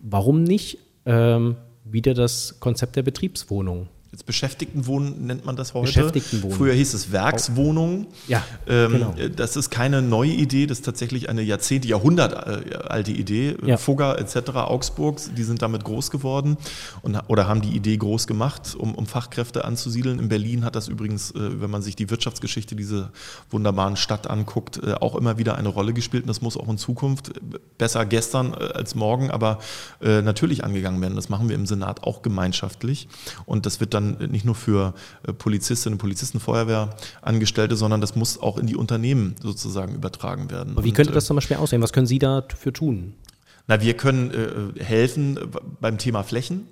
Warum 0.00 0.42
nicht 0.42 0.78
ähm, 1.06 1.56
wieder 1.84 2.14
das 2.14 2.60
Konzept 2.60 2.96
der 2.96 3.02
Betriebswohnung? 3.02 3.88
Jetzt 4.16 4.24
Beschäftigtenwohnen 4.24 5.26
nennt 5.26 5.44
man 5.44 5.56
das 5.56 5.74
heute. 5.74 5.86
Beschäftigtenwohnen. 5.86 6.56
Früher 6.56 6.72
hieß 6.72 6.94
es 6.94 7.12
Werkswohnungen. 7.12 8.06
Ja, 8.28 8.42
ähm, 8.66 8.92
genau. 8.92 9.14
Das 9.36 9.56
ist 9.56 9.68
keine 9.68 10.00
neue 10.00 10.30
Idee, 10.30 10.66
das 10.66 10.78
ist 10.78 10.84
tatsächlich 10.84 11.28
eine 11.28 11.42
Jahrzehnte, 11.42 11.86
Jahrhundert 11.86 12.32
äh, 12.32 12.76
alte 12.76 13.10
Idee. 13.12 13.56
Ja. 13.64 13.76
Fugger 13.76 14.18
etc., 14.18 14.50
Augsburg, 14.54 15.20
die 15.36 15.42
sind 15.42 15.60
damit 15.60 15.84
groß 15.84 16.10
geworden 16.10 16.56
und, 17.02 17.18
oder 17.28 17.46
haben 17.46 17.60
die 17.60 17.76
Idee 17.76 17.98
groß 17.98 18.26
gemacht, 18.26 18.74
um, 18.78 18.94
um 18.94 19.06
Fachkräfte 19.06 19.66
anzusiedeln. 19.66 20.18
In 20.18 20.28
Berlin 20.28 20.64
hat 20.64 20.76
das 20.76 20.88
übrigens, 20.88 21.32
äh, 21.32 21.60
wenn 21.60 21.70
man 21.70 21.82
sich 21.82 21.94
die 21.94 22.08
Wirtschaftsgeschichte 22.08 22.74
dieser 22.74 23.10
wunderbaren 23.50 23.96
Stadt 23.96 24.30
anguckt, 24.30 24.80
äh, 24.82 24.94
auch 24.94 25.14
immer 25.14 25.36
wieder 25.36 25.56
eine 25.56 25.68
Rolle 25.68 25.92
gespielt. 25.92 26.22
Und 26.22 26.28
das 26.28 26.40
muss 26.40 26.56
auch 26.56 26.68
in 26.68 26.78
Zukunft 26.78 27.32
besser 27.76 28.06
gestern 28.06 28.54
als 28.54 28.94
morgen, 28.94 29.30
aber 29.30 29.58
natürlich 30.00 30.64
angegangen 30.64 31.00
werden. 31.00 31.16
Das 31.16 31.28
machen 31.28 31.48
wir 31.48 31.56
im 31.56 31.66
Senat 31.66 32.02
auch 32.04 32.22
gemeinschaftlich. 32.22 33.08
Und 33.44 33.66
das 33.66 33.80
wird 33.80 33.94
dann 33.94 34.05
nicht 34.12 34.44
nur 34.44 34.54
für 34.54 34.94
äh, 35.26 35.32
Polizistinnen 35.32 35.94
und 35.94 35.98
Polizisten, 35.98 36.40
Feuerwehrangestellte, 36.40 37.76
sondern 37.76 38.00
das 38.00 38.16
muss 38.16 38.40
auch 38.40 38.58
in 38.58 38.66
die 38.66 38.76
Unternehmen 38.76 39.34
sozusagen 39.42 39.94
übertragen 39.94 40.50
werden. 40.50 40.72
Aber 40.74 40.84
wie 40.84 40.92
könnte 40.92 41.12
äh, 41.12 41.14
das 41.14 41.26
zum 41.26 41.36
Beispiel 41.36 41.56
aussehen? 41.56 41.82
Was 41.82 41.92
können 41.92 42.06
Sie 42.06 42.18
dafür 42.18 42.72
tun? 42.72 43.14
na, 43.66 43.80
wir 43.80 43.94
können 43.94 44.30
äh, 44.78 44.82
helfen 44.82 45.36
äh, 45.36 45.40
beim 45.80 45.98
Thema 45.98 46.22
Flächen. 46.22 46.68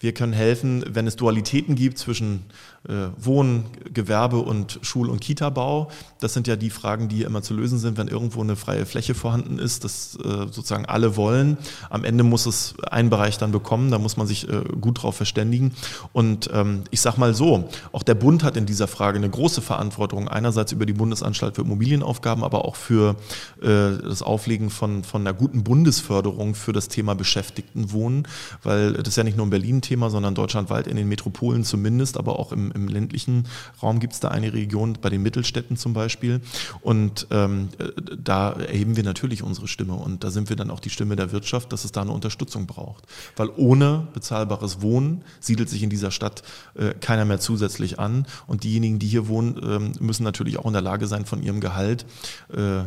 Wir 0.00 0.12
können 0.14 0.32
helfen, 0.32 0.84
wenn 0.88 1.06
es 1.06 1.14
Dualitäten 1.14 1.76
gibt 1.76 1.96
zwischen 1.98 2.46
äh, 2.88 3.08
Wohnen, 3.16 3.64
Gewerbe 3.92 4.38
und 4.38 4.80
Schul- 4.82 5.08
und 5.08 5.20
Kita-Bau. 5.20 5.88
Das 6.20 6.34
sind 6.34 6.46
ja 6.46 6.56
die 6.56 6.70
Fragen, 6.70 7.08
die 7.08 7.22
immer 7.22 7.42
zu 7.42 7.54
lösen 7.54 7.78
sind, 7.78 7.96
wenn 7.98 8.08
irgendwo 8.08 8.40
eine 8.40 8.56
freie 8.56 8.86
Fläche 8.86 9.14
vorhanden 9.14 9.58
ist, 9.58 9.84
das 9.84 10.16
äh, 10.16 10.28
sozusagen 10.50 10.86
alle 10.86 11.16
wollen. 11.16 11.58
Am 11.90 12.04
Ende 12.04 12.24
muss 12.24 12.46
es 12.46 12.74
ein 12.90 13.10
Bereich 13.10 13.38
dann 13.38 13.52
bekommen, 13.52 13.90
da 13.90 13.98
muss 13.98 14.16
man 14.16 14.26
sich 14.26 14.48
äh, 14.48 14.62
gut 14.80 15.02
drauf 15.02 15.16
verständigen. 15.16 15.74
Und 16.12 16.50
ähm, 16.52 16.84
ich 16.90 17.00
sag 17.00 17.18
mal 17.18 17.34
so, 17.34 17.68
auch 17.92 18.02
der 18.02 18.14
Bund 18.14 18.42
hat 18.42 18.56
in 18.56 18.66
dieser 18.66 18.88
Frage 18.88 19.18
eine 19.18 19.30
große 19.30 19.62
Verantwortung, 19.62 20.28
einerseits 20.28 20.72
über 20.72 20.86
die 20.86 20.92
Bundesanstalt 20.92 21.56
für 21.56 21.62
Immobilienaufgaben, 21.62 22.44
aber 22.44 22.64
auch 22.64 22.76
für 22.76 23.16
das 23.60 24.22
Auflegen 24.22 24.70
von, 24.70 25.04
von 25.04 25.22
einer 25.22 25.34
guten 25.34 25.62
Bundesförderung 25.62 26.54
für 26.54 26.72
das 26.72 26.88
Thema 26.88 27.14
Beschäftigtenwohnen, 27.14 28.26
weil 28.62 28.94
das 28.94 29.16
ja 29.16 29.24
nicht 29.24 29.36
nur 29.36 29.46
ein 29.46 29.50
Berlin-Thema, 29.50 30.10
sondern 30.10 30.34
deutschlandweit 30.34 30.86
in 30.86 30.96
den 30.96 31.08
Metropolen 31.08 31.64
zumindest, 31.64 32.16
aber 32.16 32.38
auch 32.38 32.52
im, 32.52 32.71
im 32.74 32.88
ländlichen 32.88 33.46
Raum 33.82 34.00
gibt 34.00 34.14
es 34.14 34.20
da 34.20 34.28
eine 34.28 34.52
Region, 34.52 34.98
bei 35.00 35.10
den 35.10 35.22
Mittelstädten 35.22 35.76
zum 35.76 35.92
Beispiel. 35.92 36.40
Und 36.80 37.26
ähm, 37.30 37.68
äh, 37.78 37.90
da 38.16 38.52
erheben 38.52 38.96
wir 38.96 39.04
natürlich 39.04 39.42
unsere 39.42 39.68
Stimme 39.68 39.94
und 39.94 40.24
da 40.24 40.30
sind 40.30 40.48
wir 40.48 40.56
dann 40.56 40.70
auch 40.70 40.80
die 40.80 40.90
Stimme 40.90 41.16
der 41.16 41.32
Wirtschaft, 41.32 41.72
dass 41.72 41.84
es 41.84 41.92
da 41.92 42.02
eine 42.02 42.12
Unterstützung 42.12 42.66
braucht. 42.66 43.04
Weil 43.36 43.50
ohne 43.56 44.08
bezahlbares 44.14 44.82
Wohnen 44.82 45.22
siedelt 45.40 45.68
sich 45.68 45.82
in 45.82 45.90
dieser 45.90 46.10
Stadt 46.10 46.42
äh, 46.74 46.94
keiner 47.00 47.24
mehr 47.24 47.40
zusätzlich 47.40 47.98
an 47.98 48.26
und 48.46 48.64
diejenigen, 48.64 48.98
die 48.98 49.08
hier 49.08 49.28
wohnen, 49.28 49.60
ähm, 49.62 49.92
müssen 50.00 50.24
natürlich 50.24 50.58
auch 50.58 50.66
in 50.66 50.72
der 50.72 50.82
Lage 50.82 51.06
sein, 51.06 51.24
von 51.24 51.42
ihrem 51.42 51.60
Gehalt 51.60 52.06
äh, 52.54 52.80
äh, 52.80 52.84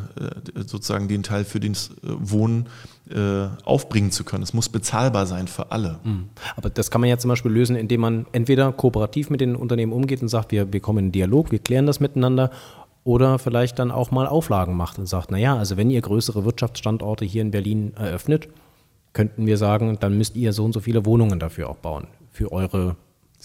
sozusagen 0.65 1.07
den 1.07 1.23
Teil 1.23 1.45
für 1.45 1.59
den 1.59 1.73
äh, 1.73 1.77
Wohnen 2.03 2.67
aufbringen 3.63 4.11
zu 4.11 4.23
können. 4.23 4.43
Es 4.43 4.53
muss 4.53 4.69
bezahlbar 4.69 5.25
sein 5.25 5.47
für 5.47 5.71
alle. 5.71 5.99
Aber 6.55 6.69
das 6.69 6.89
kann 6.89 7.01
man 7.01 7.09
ja 7.09 7.17
zum 7.17 7.29
Beispiel 7.29 7.51
lösen, 7.51 7.75
indem 7.75 8.01
man 8.01 8.25
entweder 8.31 8.71
kooperativ 8.71 9.29
mit 9.29 9.41
den 9.41 9.55
Unternehmen 9.55 9.93
umgeht 9.93 10.21
und 10.21 10.27
sagt, 10.27 10.51
wir, 10.51 10.73
wir 10.73 10.79
kommen 10.79 10.99
in 10.99 11.05
den 11.05 11.11
Dialog, 11.11 11.51
wir 11.51 11.59
klären 11.59 11.85
das 11.85 11.99
miteinander. 11.99 12.49
Oder 13.03 13.37
vielleicht 13.37 13.77
dann 13.77 13.91
auch 13.91 14.09
mal 14.09 14.25
Auflagen 14.25 14.75
macht 14.75 14.97
und 14.97 15.05
sagt, 15.05 15.29
naja, 15.29 15.55
also 15.55 15.77
wenn 15.77 15.91
ihr 15.91 16.01
größere 16.01 16.43
Wirtschaftsstandorte 16.43 17.23
hier 17.23 17.43
in 17.43 17.51
Berlin 17.51 17.93
eröffnet, 17.95 18.49
könnten 19.13 19.45
wir 19.45 19.57
sagen, 19.57 19.97
dann 19.99 20.17
müsst 20.17 20.35
ihr 20.35 20.53
so 20.53 20.65
und 20.65 20.73
so 20.73 20.79
viele 20.79 21.05
Wohnungen 21.05 21.39
dafür 21.39 21.69
auch 21.69 21.77
bauen, 21.77 22.07
für 22.31 22.51
eure 22.51 22.95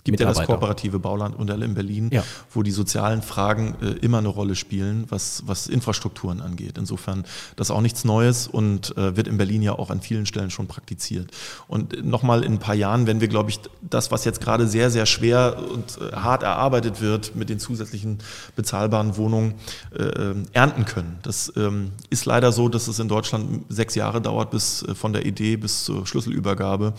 Es 0.01 0.05
gibt 0.05 0.19
ja 0.19 0.27
das 0.27 0.47
kooperative 0.47 0.99
Baulandmodell 0.99 1.63
in 1.63 1.75
Berlin, 1.75 2.09
Ja. 2.11 2.25
wo 2.55 2.63
die 2.63 2.71
sozialen 2.71 3.21
Fragen 3.21 3.75
äh, 3.83 3.91
immer 4.01 4.17
eine 4.17 4.29
Rolle 4.29 4.57
spielen, 4.57 5.05
was, 5.11 5.43
was 5.45 5.67
Infrastrukturen 5.67 6.41
angeht. 6.41 6.79
Insofern 6.79 7.25
das 7.57 7.67
ist 7.67 7.71
auch 7.71 7.83
nichts 7.83 8.05
Neues 8.07 8.49
und 8.49 8.97
äh, 8.97 9.15
wird 9.15 9.29
in 9.29 9.37
Berlin 9.37 9.61
ja 9.61 9.79
auch 9.79 9.91
an 9.91 10.01
vielen 10.01 10.25
Stellen 10.25 10.51
schon 10.51 10.69
praktiziert. 10.69 11.31
Und 11.69 12.03
nochmal 12.03 12.45
in 12.45 12.55
ein 12.55 12.59
paar 12.59 12.75
Jahren, 12.75 13.07
wenn 13.07 13.21
wir, 13.21 13.29
glaube 13.29 13.51
ich, 13.51 13.61
das, 13.83 14.11
was 14.11 14.25
jetzt 14.25 14.41
gerade 14.41 14.67
sehr, 14.67 14.91
sehr 14.91 15.05
schwer 15.05 15.59
und 15.71 15.99
äh, 16.01 16.17
hart 16.17 16.45
erarbeitet 16.45 17.03
wird 17.03 17.37
mit 17.37 17.51
den 17.51 17.59
zusätzlichen 17.59 18.21
bezahlbaren 18.57 19.19
Wohnungen, 19.19 19.57
äh, 19.95 20.03
äh, 20.03 20.35
ernten 20.55 20.87
können. 20.87 21.19
Das 21.23 21.53
ähm, 21.57 21.91
ist 22.09 22.25
leider 22.25 22.53
so, 22.53 22.71
dass 22.71 22.89
es 22.89 22.99
in 23.01 23.09
Deutschland 23.09 23.67
sechs 23.69 23.95
Jahre 23.97 24.23
dauert, 24.23 24.51
bis 24.51 24.83
äh, 24.83 24.95
von 24.95 25.13
der 25.13 25.27
Idee 25.27 25.59
bis 25.59 25.85
zur 25.85 26.07
Schlüsselübergabe. 26.07 26.95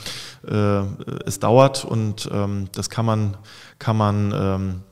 Äh, 0.48 0.84
es 1.26 1.40
dauert 1.40 1.84
und 1.84 2.30
ähm, 2.32 2.68
das 2.74 2.91
kann 2.92 3.06
man, 3.08 3.38
kann 3.80 3.98
man 3.98 4.32
ähm, 4.36 4.84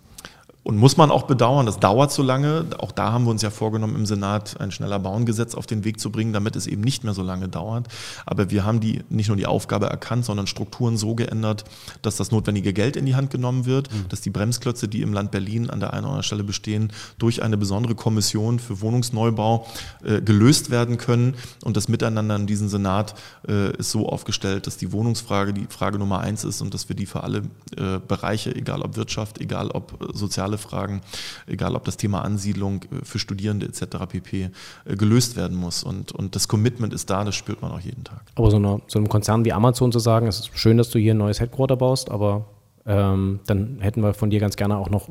und 0.63 0.77
muss 0.77 0.97
man 0.97 1.09
auch 1.09 1.23
bedauern, 1.23 1.65
das 1.65 1.79
dauert 1.79 2.11
so 2.11 2.21
lange. 2.21 2.65
Auch 2.77 2.91
da 2.91 3.11
haben 3.11 3.23
wir 3.23 3.31
uns 3.31 3.41
ja 3.41 3.49
vorgenommen, 3.49 3.95
im 3.95 4.05
Senat 4.05 4.59
ein 4.59 4.71
schneller 4.71 4.99
Bauengesetz 4.99 5.55
auf 5.55 5.65
den 5.65 5.83
Weg 5.83 5.99
zu 5.99 6.11
bringen, 6.11 6.33
damit 6.33 6.55
es 6.55 6.67
eben 6.67 6.81
nicht 6.81 7.03
mehr 7.03 7.13
so 7.13 7.23
lange 7.23 7.47
dauert. 7.47 7.87
Aber 8.25 8.51
wir 8.51 8.65
haben 8.65 8.79
die 8.79 9.01
nicht 9.09 9.29
nur 9.29 9.37
die 9.37 9.47
Aufgabe 9.47 9.87
erkannt, 9.87 10.25
sondern 10.25 10.47
Strukturen 10.47 10.97
so 10.97 11.15
geändert, 11.15 11.63
dass 12.01 12.17
das 12.17 12.31
notwendige 12.31 12.73
Geld 12.73 12.97
in 12.97 13.05
die 13.05 13.15
Hand 13.15 13.31
genommen 13.31 13.65
wird, 13.65 13.89
dass 14.09 14.21
die 14.21 14.29
Bremsklötze, 14.29 14.87
die 14.87 15.01
im 15.01 15.13
Land 15.13 15.31
Berlin 15.31 15.69
an 15.69 15.79
der 15.79 15.93
einen 15.93 16.03
oder 16.03 16.09
anderen 16.09 16.23
Stelle 16.23 16.43
bestehen, 16.43 16.91
durch 17.17 17.41
eine 17.41 17.57
besondere 17.57 17.95
Kommission 17.95 18.59
für 18.59 18.81
Wohnungsneubau 18.81 19.65
äh, 20.03 20.21
gelöst 20.21 20.69
werden 20.69 20.97
können. 20.97 21.35
Und 21.63 21.77
das 21.77 21.87
Miteinander 21.87 22.35
in 22.35 22.47
diesem 22.47 22.69
Senat 22.69 23.15
äh, 23.47 23.75
ist 23.77 23.91
so 23.91 24.07
aufgestellt, 24.07 24.67
dass 24.67 24.77
die 24.77 24.91
Wohnungsfrage 24.91 25.53
die 25.53 25.65
Frage 25.69 25.97
Nummer 25.97 26.19
eins 26.19 26.43
ist 26.43 26.61
und 26.61 26.73
dass 26.73 26.89
wir 26.89 26.95
die 26.95 27.05
für 27.05 27.23
alle 27.23 27.39
äh, 27.75 27.99
Bereiche, 28.07 28.55
egal 28.55 28.81
ob 28.81 28.97
Wirtschaft, 28.97 29.39
egal 29.39 29.71
ob 29.71 29.99
äh, 30.01 30.15
soziale 30.15 30.58
Fragen, 30.59 31.01
egal 31.47 31.75
ob 31.75 31.85
das 31.85 31.97
Thema 31.97 32.21
Ansiedlung 32.21 32.83
äh, 32.83 33.03
für 33.03 33.19
Studierende 33.19 33.65
etc. 33.65 34.05
pp. 34.07 34.49
äh, 34.85 34.95
gelöst 34.95 35.35
werden 35.35 35.57
muss. 35.57 35.83
Und, 35.83 36.11
und 36.11 36.35
das 36.35 36.47
Commitment 36.47 36.93
ist 36.93 37.09
da, 37.09 37.23
das 37.23 37.35
spürt 37.35 37.61
man 37.61 37.71
auch 37.71 37.79
jeden 37.79 38.03
Tag. 38.03 38.21
Aber 38.35 38.51
so, 38.51 38.57
einer, 38.57 38.81
so 38.87 38.99
einem 38.99 39.09
Konzern 39.09 39.45
wie 39.45 39.53
Amazon 39.53 39.91
zu 39.91 39.99
sagen, 39.99 40.27
es 40.27 40.39
ist 40.39 40.57
schön, 40.57 40.77
dass 40.77 40.89
du 40.89 40.99
hier 40.99 41.13
ein 41.13 41.17
neues 41.17 41.39
Headquarter 41.39 41.77
baust, 41.77 42.11
aber 42.11 42.45
ähm, 42.85 43.39
dann 43.45 43.79
hätten 43.79 44.01
wir 44.01 44.13
von 44.13 44.29
dir 44.29 44.39
ganz 44.39 44.55
gerne 44.55 44.77
auch 44.77 44.89
noch 44.89 45.09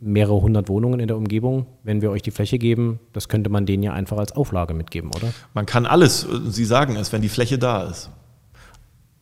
mehrere 0.00 0.40
hundert 0.40 0.68
Wohnungen 0.68 0.98
in 0.98 1.08
der 1.08 1.16
Umgebung. 1.16 1.66
Wenn 1.82 2.00
wir 2.00 2.10
euch 2.10 2.22
die 2.22 2.30
Fläche 2.30 2.58
geben, 2.58 2.98
das 3.12 3.28
könnte 3.28 3.50
man 3.50 3.66
denen 3.66 3.82
ja 3.82 3.92
einfach 3.92 4.16
als 4.16 4.32
Auflage 4.32 4.74
mitgeben, 4.74 5.10
oder? 5.10 5.32
Man 5.54 5.66
kann 5.66 5.86
alles, 5.86 6.24
äh, 6.24 6.40
Sie 6.46 6.64
sagen 6.64 6.96
es, 6.96 7.12
wenn 7.12 7.22
die 7.22 7.28
Fläche 7.28 7.58
da 7.58 7.84
ist. 7.84 8.10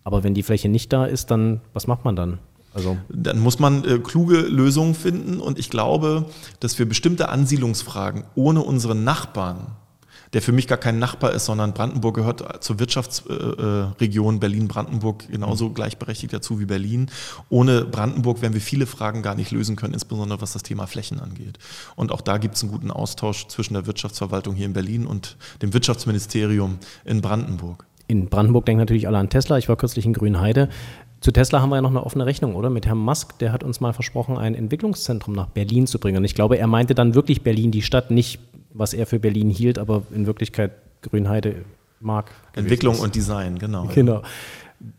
Aber 0.04 0.24
wenn 0.24 0.34
die 0.34 0.42
Fläche 0.42 0.68
nicht 0.68 0.92
da 0.92 1.04
ist, 1.04 1.30
dann 1.30 1.60
was 1.74 1.86
macht 1.86 2.04
man 2.04 2.16
dann? 2.16 2.38
Also 2.74 2.96
Dann 3.08 3.40
muss 3.40 3.58
man 3.58 3.84
äh, 3.84 3.98
kluge 3.98 4.40
Lösungen 4.40 4.94
finden 4.94 5.40
und 5.40 5.58
ich 5.58 5.70
glaube, 5.70 6.26
dass 6.60 6.78
wir 6.78 6.86
bestimmte 6.86 7.28
Ansiedlungsfragen 7.28 8.24
ohne 8.34 8.60
unseren 8.62 9.04
Nachbarn, 9.04 9.68
der 10.34 10.42
für 10.42 10.52
mich 10.52 10.68
gar 10.68 10.78
kein 10.78 10.98
Nachbar 10.98 11.32
ist, 11.32 11.46
sondern 11.46 11.72
Brandenburg 11.72 12.16
gehört 12.16 12.62
zur 12.62 12.78
Wirtschaftsregion 12.78 14.40
Berlin-Brandenburg 14.40 15.28
genauso 15.30 15.70
gleichberechtigt 15.70 16.34
dazu 16.34 16.60
wie 16.60 16.66
Berlin. 16.66 17.10
Ohne 17.48 17.86
Brandenburg 17.86 18.42
werden 18.42 18.52
wir 18.52 18.60
viele 18.60 18.86
Fragen 18.86 19.22
gar 19.22 19.34
nicht 19.34 19.50
lösen 19.50 19.74
können, 19.74 19.94
insbesondere 19.94 20.42
was 20.42 20.52
das 20.52 20.62
Thema 20.62 20.86
Flächen 20.86 21.20
angeht. 21.20 21.58
Und 21.96 22.12
auch 22.12 22.20
da 22.20 22.36
gibt 22.36 22.56
es 22.56 22.62
einen 22.62 22.72
guten 22.72 22.90
Austausch 22.90 23.46
zwischen 23.48 23.72
der 23.72 23.86
Wirtschaftsverwaltung 23.86 24.54
hier 24.54 24.66
in 24.66 24.74
Berlin 24.74 25.06
und 25.06 25.38
dem 25.62 25.72
Wirtschaftsministerium 25.72 26.78
in 27.06 27.22
Brandenburg. 27.22 27.86
in 28.06 28.28
Brandenburg 28.28 28.66
denken 28.66 28.80
natürlich 28.80 29.06
alle 29.06 29.18
an 29.18 29.30
Tesla. 29.30 29.56
Ich 29.56 29.68
war 29.70 29.76
kürzlich 29.76 30.04
in 30.04 30.12
Grünheide. 30.12 30.68
Zu 31.20 31.32
Tesla 31.32 31.60
haben 31.60 31.70
wir 31.70 31.76
ja 31.76 31.82
noch 31.82 31.90
eine 31.90 32.04
offene 32.04 32.26
Rechnung, 32.26 32.54
oder? 32.54 32.70
Mit 32.70 32.86
Herrn 32.86 32.98
Musk, 32.98 33.38
der 33.38 33.52
hat 33.52 33.64
uns 33.64 33.80
mal 33.80 33.92
versprochen, 33.92 34.38
ein 34.38 34.54
Entwicklungszentrum 34.54 35.34
nach 35.34 35.46
Berlin 35.46 35.86
zu 35.86 35.98
bringen. 35.98 36.18
Und 36.18 36.24
ich 36.24 36.34
glaube, 36.34 36.58
er 36.58 36.66
meinte 36.66 36.94
dann 36.94 37.14
wirklich 37.14 37.42
Berlin, 37.42 37.70
die 37.70 37.82
Stadt, 37.82 38.10
nicht 38.10 38.40
was 38.72 38.94
er 38.94 39.06
für 39.06 39.18
Berlin 39.18 39.50
hielt, 39.50 39.78
aber 39.78 40.02
in 40.12 40.26
Wirklichkeit 40.26 40.72
Grünheide 41.02 41.64
mag. 42.00 42.30
Entwicklung 42.54 42.98
und 43.00 43.14
Design, 43.14 43.58
genau. 43.58 43.88
Genau. 43.94 44.22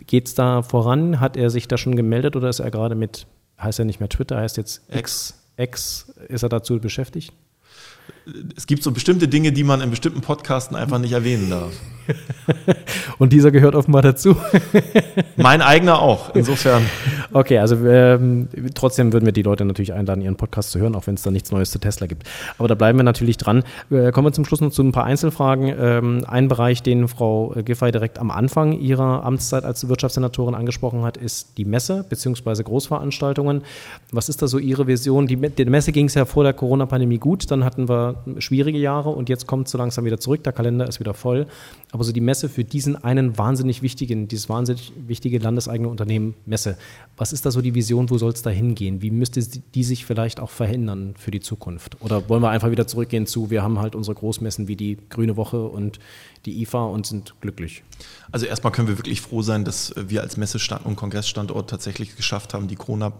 Geht 0.07 0.27
es 0.27 0.33
da 0.33 0.61
voran? 0.61 1.21
Hat 1.21 1.37
er 1.37 1.49
sich 1.49 1.67
da 1.67 1.77
schon 1.77 1.95
gemeldet 1.95 2.35
oder 2.35 2.49
ist 2.49 2.59
er 2.59 2.69
gerade 2.71 2.95
mit, 2.95 3.25
heißt 3.61 3.79
er 3.79 3.85
nicht 3.85 4.01
mehr 4.01 4.09
Twitter, 4.09 4.37
heißt 4.37 4.57
jetzt 4.57 4.81
Ex. 4.89 5.35
X, 5.55 6.13
ist 6.27 6.43
er 6.43 6.49
dazu 6.49 6.79
beschäftigt? 6.79 7.33
Es 8.55 8.67
gibt 8.67 8.83
so 8.83 8.91
bestimmte 8.91 9.27
Dinge, 9.27 9.51
die 9.51 9.63
man 9.63 9.81
in 9.81 9.89
bestimmten 9.89 10.21
Podcasten 10.21 10.75
einfach 10.75 10.99
nicht 10.99 11.11
erwähnen 11.13 11.49
darf. 11.49 11.71
Und 13.17 13.33
dieser 13.33 13.51
gehört 13.51 13.75
offenbar 13.75 14.01
dazu. 14.01 14.35
Mein 15.37 15.61
eigener 15.61 16.01
auch. 16.01 16.33
Insofern. 16.35 16.83
Okay, 17.31 17.59
also 17.59 17.75
ähm, 17.87 18.47
trotzdem 18.73 19.13
würden 19.13 19.25
wir 19.25 19.33
die 19.33 19.41
Leute 19.41 19.65
natürlich 19.65 19.93
einladen, 19.93 20.21
ihren 20.21 20.35
Podcast 20.35 20.71
zu 20.71 20.79
hören, 20.79 20.95
auch 20.95 21.07
wenn 21.07 21.15
es 21.15 21.21
da 21.21 21.31
nichts 21.31 21.51
Neues 21.51 21.71
zu 21.71 21.79
Tesla 21.79 22.07
gibt. 22.07 22.23
Aber 22.57 22.67
da 22.67 22.75
bleiben 22.75 22.97
wir 22.97 23.03
natürlich 23.03 23.37
dran. 23.37 23.63
Äh, 23.91 24.11
kommen 24.11 24.27
wir 24.27 24.31
zum 24.33 24.45
Schluss 24.45 24.61
noch 24.61 24.71
zu 24.71 24.83
ein 24.83 24.91
paar 24.91 25.05
Einzelfragen. 25.05 25.73
Ähm, 25.79 26.25
ein 26.27 26.47
Bereich, 26.47 26.83
den 26.83 27.07
Frau 27.07 27.53
Giffey 27.63 27.91
direkt 27.91 28.19
am 28.19 28.31
Anfang 28.31 28.73
ihrer 28.73 29.23
Amtszeit 29.23 29.63
als 29.63 29.87
Wirtschaftssenatorin 29.87 30.55
angesprochen 30.55 31.03
hat, 31.03 31.17
ist 31.17 31.57
die 31.57 31.65
Messe 31.65 32.05
bzw. 32.09 32.63
Großveranstaltungen. 32.63 33.63
Was 34.11 34.29
ist 34.29 34.41
da 34.41 34.47
so 34.47 34.57
Ihre 34.57 34.87
Vision? 34.87 35.27
Die, 35.27 35.35
der 35.35 35.69
Messe 35.69 35.91
ging 35.91 36.05
es 36.05 36.13
ja 36.13 36.25
vor 36.25 36.43
der 36.43 36.53
Corona-Pandemie 36.53 37.17
gut. 37.17 37.49
Dann 37.51 37.63
hatten 37.63 37.89
wir 37.89 38.23
schwierige 38.39 38.77
Jahre 38.77 39.09
und 39.09 39.29
jetzt 39.29 39.47
kommt 39.47 39.67
so 39.67 39.77
langsam 39.77 40.05
wieder 40.05 40.19
zurück, 40.19 40.43
der 40.43 40.53
Kalender 40.53 40.87
ist 40.87 40.99
wieder 40.99 41.13
voll. 41.13 41.47
Aber 41.91 42.03
so 42.03 42.11
die 42.11 42.21
Messe 42.21 42.49
für 42.49 42.63
diesen 42.63 42.95
einen 43.03 43.37
wahnsinnig 43.37 43.81
wichtigen, 43.81 44.27
dieses 44.27 44.47
wahnsinnig 44.47 44.93
wichtige 45.07 45.39
landeseigene 45.39 45.89
Unternehmen 45.89 46.35
Messe. 46.45 46.77
Was 47.17 47.33
ist 47.33 47.45
da 47.45 47.51
so 47.51 47.61
die 47.61 47.73
Vision? 47.73 48.09
Wo 48.11 48.17
soll 48.19 48.31
es 48.31 48.43
da 48.43 48.51
hingehen? 48.51 49.01
Wie 49.01 49.09
müsste 49.09 49.41
die 49.41 49.83
sich 49.83 50.05
vielleicht 50.05 50.39
auch 50.39 50.51
verändern 50.51 51.15
für 51.17 51.31
die 51.31 51.39
Zukunft? 51.39 51.97
Oder 52.01 52.29
wollen 52.29 52.43
wir 52.43 52.49
einfach 52.49 52.69
wieder 52.69 52.85
zurückgehen 52.85 53.25
zu, 53.25 53.49
wir 53.49 53.63
haben 53.63 53.79
halt 53.79 53.95
unsere 53.95 54.13
Großmessen 54.13 54.67
wie 54.67 54.75
die 54.75 54.97
Grüne 55.09 55.35
Woche 55.35 55.67
und 55.67 55.99
die 56.45 56.61
IFA 56.61 56.85
und 56.85 57.05
sind 57.05 57.35
glücklich? 57.41 57.83
Also 58.31 58.45
erstmal 58.45 58.71
können 58.71 58.87
wir 58.87 58.97
wirklich 58.97 59.21
froh 59.21 59.41
sein, 59.41 59.65
dass 59.65 59.93
wir 59.95 60.21
als 60.21 60.37
Messestand 60.37 60.85
und 60.85 60.95
Kongressstandort 60.95 61.69
tatsächlich 61.69 62.15
geschafft 62.15 62.53
haben, 62.53 62.67
die 62.67 62.75
Corona 62.75 63.13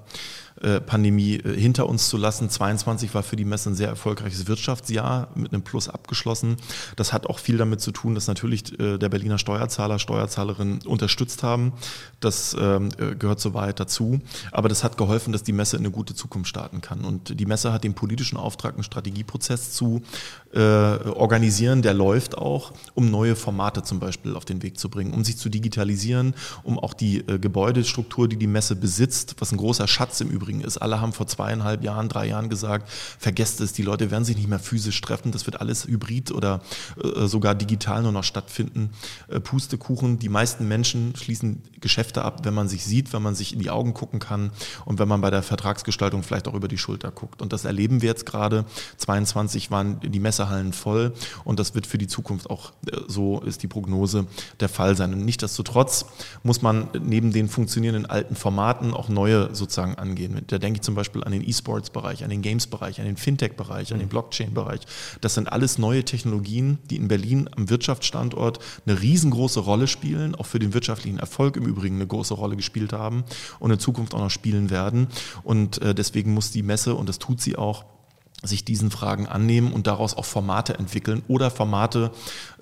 Pandemie 0.60 1.36
äh, 1.36 1.58
hinter 1.58 1.88
uns 1.88 2.10
zu 2.10 2.18
lassen. 2.18 2.50
22 2.50 3.14
war 3.14 3.24
für 3.24 3.36
die 3.36 3.46
Messe 3.46 3.70
ein 3.70 3.76
sehr 3.76 3.88
erfolgreiches 3.88 4.48
Wirtschaftsjahr 4.48 5.30
mit 5.36 5.54
einem 5.54 5.62
Plus 5.62 5.88
abgeschlossen. 5.88 6.58
Das 6.96 7.14
hat 7.14 7.28
auch 7.28 7.40
viel 7.40 7.58
damit 7.58 7.82
zu 7.82 7.92
tun, 7.92 8.16
dass 8.16 8.28
natürlich 8.28 8.78
äh, 8.80 8.98
der 8.98 9.10
Berliner 9.10 9.38
Steuerzahler, 9.38 10.00
Steuerzahlerinnen 10.00 10.82
unterstützt 10.86 11.44
haben. 11.44 11.74
Das 12.20 12.56
ähm, 12.60 12.90
äh, 12.98 13.16
gehört 13.16 13.40
soweit 13.40 13.80
dazu. 13.80 14.20
Aber 14.52 14.68
das 14.68 14.84
hat 14.84 14.98
geholfen, 14.98 15.32
dass 15.32 15.44
die 15.44 15.54
Messe 15.54 15.78
in 15.78 15.84
eine 15.84 15.92
gute 15.92 16.14
Zukunft 16.14 16.50
starten 16.50 16.82
kann. 16.82 17.06
Und 17.06 17.40
die 17.40 17.46
Messe 17.46 17.72
hat 17.72 17.84
den 17.84 17.94
politischen 17.94 18.38
Auftrag, 18.38 18.74
einen 18.74 18.84
Strategieprozess 18.84 19.72
zu 19.72 20.02
organisieren, 20.52 21.84
der 21.84 21.94
läuft 21.94 22.36
auch, 22.36 22.74
um 22.96 23.09
neue 23.10 23.36
Formate 23.36 23.84
zum 23.84 24.00
Beispiel 24.00 24.36
auf 24.36 24.46
den 24.46 24.62
Weg 24.64 24.80
zu 24.80 24.90
bringen, 24.90 25.14
um 25.14 25.24
sich 25.24 25.38
zu 25.38 25.50
digitalisieren, 25.50 26.34
um 26.64 26.80
auch 26.80 26.94
die 26.94 27.20
äh, 27.28 27.40
Gebäudestruktur, 27.40 28.28
die 28.28 28.38
die 28.38 28.48
Messe 28.48 28.76
besitzt, 28.76 29.36
was 29.40 29.52
ein 29.52 29.58
großer 29.58 29.88
Schatz 29.88 30.22
im 30.22 30.30
Übrigen 30.30 30.62
ist. 30.62 30.78
Alle 30.78 31.02
haben 31.02 31.14
vor 31.14 31.28
zweieinhalb 31.28 31.84
Jahren, 31.84 32.10
drei 32.10 32.28
Jahren 32.28 32.50
gesagt, 32.50 32.90
vergesst 33.20 33.62
es, 33.62 33.74
die 33.74 33.84
Leute 33.84 34.12
werden 34.12 34.26
sich 34.26 34.38
nicht 34.38 34.48
mehr 34.48 34.60
physisch 34.60 35.00
treffen, 35.02 35.32
das 35.32 35.46
wird 35.46 35.60
alles 35.62 35.86
hybrid 35.86 36.32
oder 36.32 36.62
äh, 37.04 37.28
sogar 37.28 37.56
digital 37.56 38.04
nur 38.04 38.12
noch 38.12 38.24
stattfinden. 38.24 38.92
Äh, 39.28 39.40
Pustekuchen, 39.40 40.20
die 40.20 40.30
meisten 40.30 40.68
Menschen 40.68 41.16
schließen 41.16 41.62
Geschäfte 41.82 42.24
ab, 42.24 42.46
wenn 42.46 42.54
man 42.54 42.68
sich 42.68 42.86
sieht, 42.86 43.14
wenn 43.14 43.22
man 43.22 43.36
sich 43.36 43.54
in 43.54 43.60
die 43.60 43.70
Augen 43.70 43.94
gucken 43.94 44.20
kann 44.20 44.52
und 44.86 45.00
wenn 45.00 45.08
man 45.08 45.22
bei 45.22 45.30
der 45.30 45.44
Vertragsgestaltung 45.44 46.24
vielleicht 46.24 46.48
auch 46.48 46.54
über 46.54 46.68
die 46.68 46.78
Schulter 46.78 47.12
guckt. 47.12 47.42
Und 47.42 47.54
das 47.54 47.66
erleben 47.66 48.02
wir 48.02 48.10
jetzt 48.10 48.26
gerade. 48.26 48.66
22 48.98 49.72
waren 49.72 50.00
die 50.02 50.20
Messehallen 50.20 50.74
voll 50.74 51.14
und 51.44 51.60
das 51.60 51.76
wird 51.76 51.88
für 51.88 51.98
die 51.98 52.08
Zukunft 52.08 52.50
auch, 52.50 52.72
äh, 52.92 52.98
so 53.08 53.40
ist 53.42 53.64
die 53.64 53.68
Prognose, 53.68 54.26
der 54.60 54.70
Fall 54.70 54.96
sein. 54.96 55.14
Und 55.14 55.26
nichtsdestotrotz 55.26 56.06
muss 56.44 56.62
man 56.62 56.88
neben 57.02 57.32
den 57.32 57.50
funktionierenden 57.50 58.06
alten 58.06 58.36
Formaten 58.36 58.94
auch 58.94 59.10
neue 59.10 59.54
sozusagen 59.56 59.96
angehen. 59.96 60.42
Da 60.48 60.58
denke 60.58 60.78
ich 60.78 60.82
zum 60.82 60.96
Beispiel 60.96 61.24
an 61.24 61.32
den 61.32 61.48
E-Sports-Bereich, 61.48 62.24
an 62.24 62.30
den 62.30 62.42
Games-Bereich, 62.42 63.00
an 63.00 63.06
den 63.06 63.18
Fintech-Bereich, 63.18 63.94
an 63.94 64.00
den 64.00 64.08
mhm. 64.08 64.10
Blockchain-Bereich. 64.10 64.82
Das 65.22 65.34
sind 65.34 65.52
alles 65.52 65.78
neue 65.78 66.04
Technologien, 66.04 66.80
die 66.90 66.98
in 66.98 67.08
Berlin 67.08 67.50
am 67.56 67.70
Wirtschaftsstandort 67.70 68.60
eine 68.86 69.02
riesengroße 69.02 69.60
Rolle 69.60 69.88
spielen, 69.88 70.36
auch 70.36 70.46
für 70.46 70.60
den 70.60 70.74
wirtschaftlichen 70.74 71.20
Erfolg 71.20 71.58
im 71.58 71.66
Übrigen 71.66 71.96
eine 71.96 72.08
große 72.08 72.34
Rolle 72.34 72.56
gespielt 72.56 72.94
haben 72.94 73.24
und 73.60 73.72
in 73.72 73.80
Zukunft 73.80 74.14
auch 74.14 74.20
noch 74.20 74.32
spielen 74.32 74.70
werden. 74.70 75.08
Und 75.44 75.82
äh, 75.82 75.94
deswegen 75.94 76.34
muss 76.34 76.52
die 76.52 76.64
Messe, 76.64 76.96
und 76.96 77.10
das 77.10 77.20
tut 77.20 77.42
sie 77.42 77.56
auch, 77.56 77.86
sich 78.44 78.64
diesen 78.64 78.90
Fragen 78.90 79.28
annehmen 79.28 79.74
und 79.74 79.88
daraus 79.88 80.16
auch 80.16 80.26
Formate 80.26 80.78
entwickeln 80.78 81.24
oder 81.28 81.52
Formate 81.52 82.12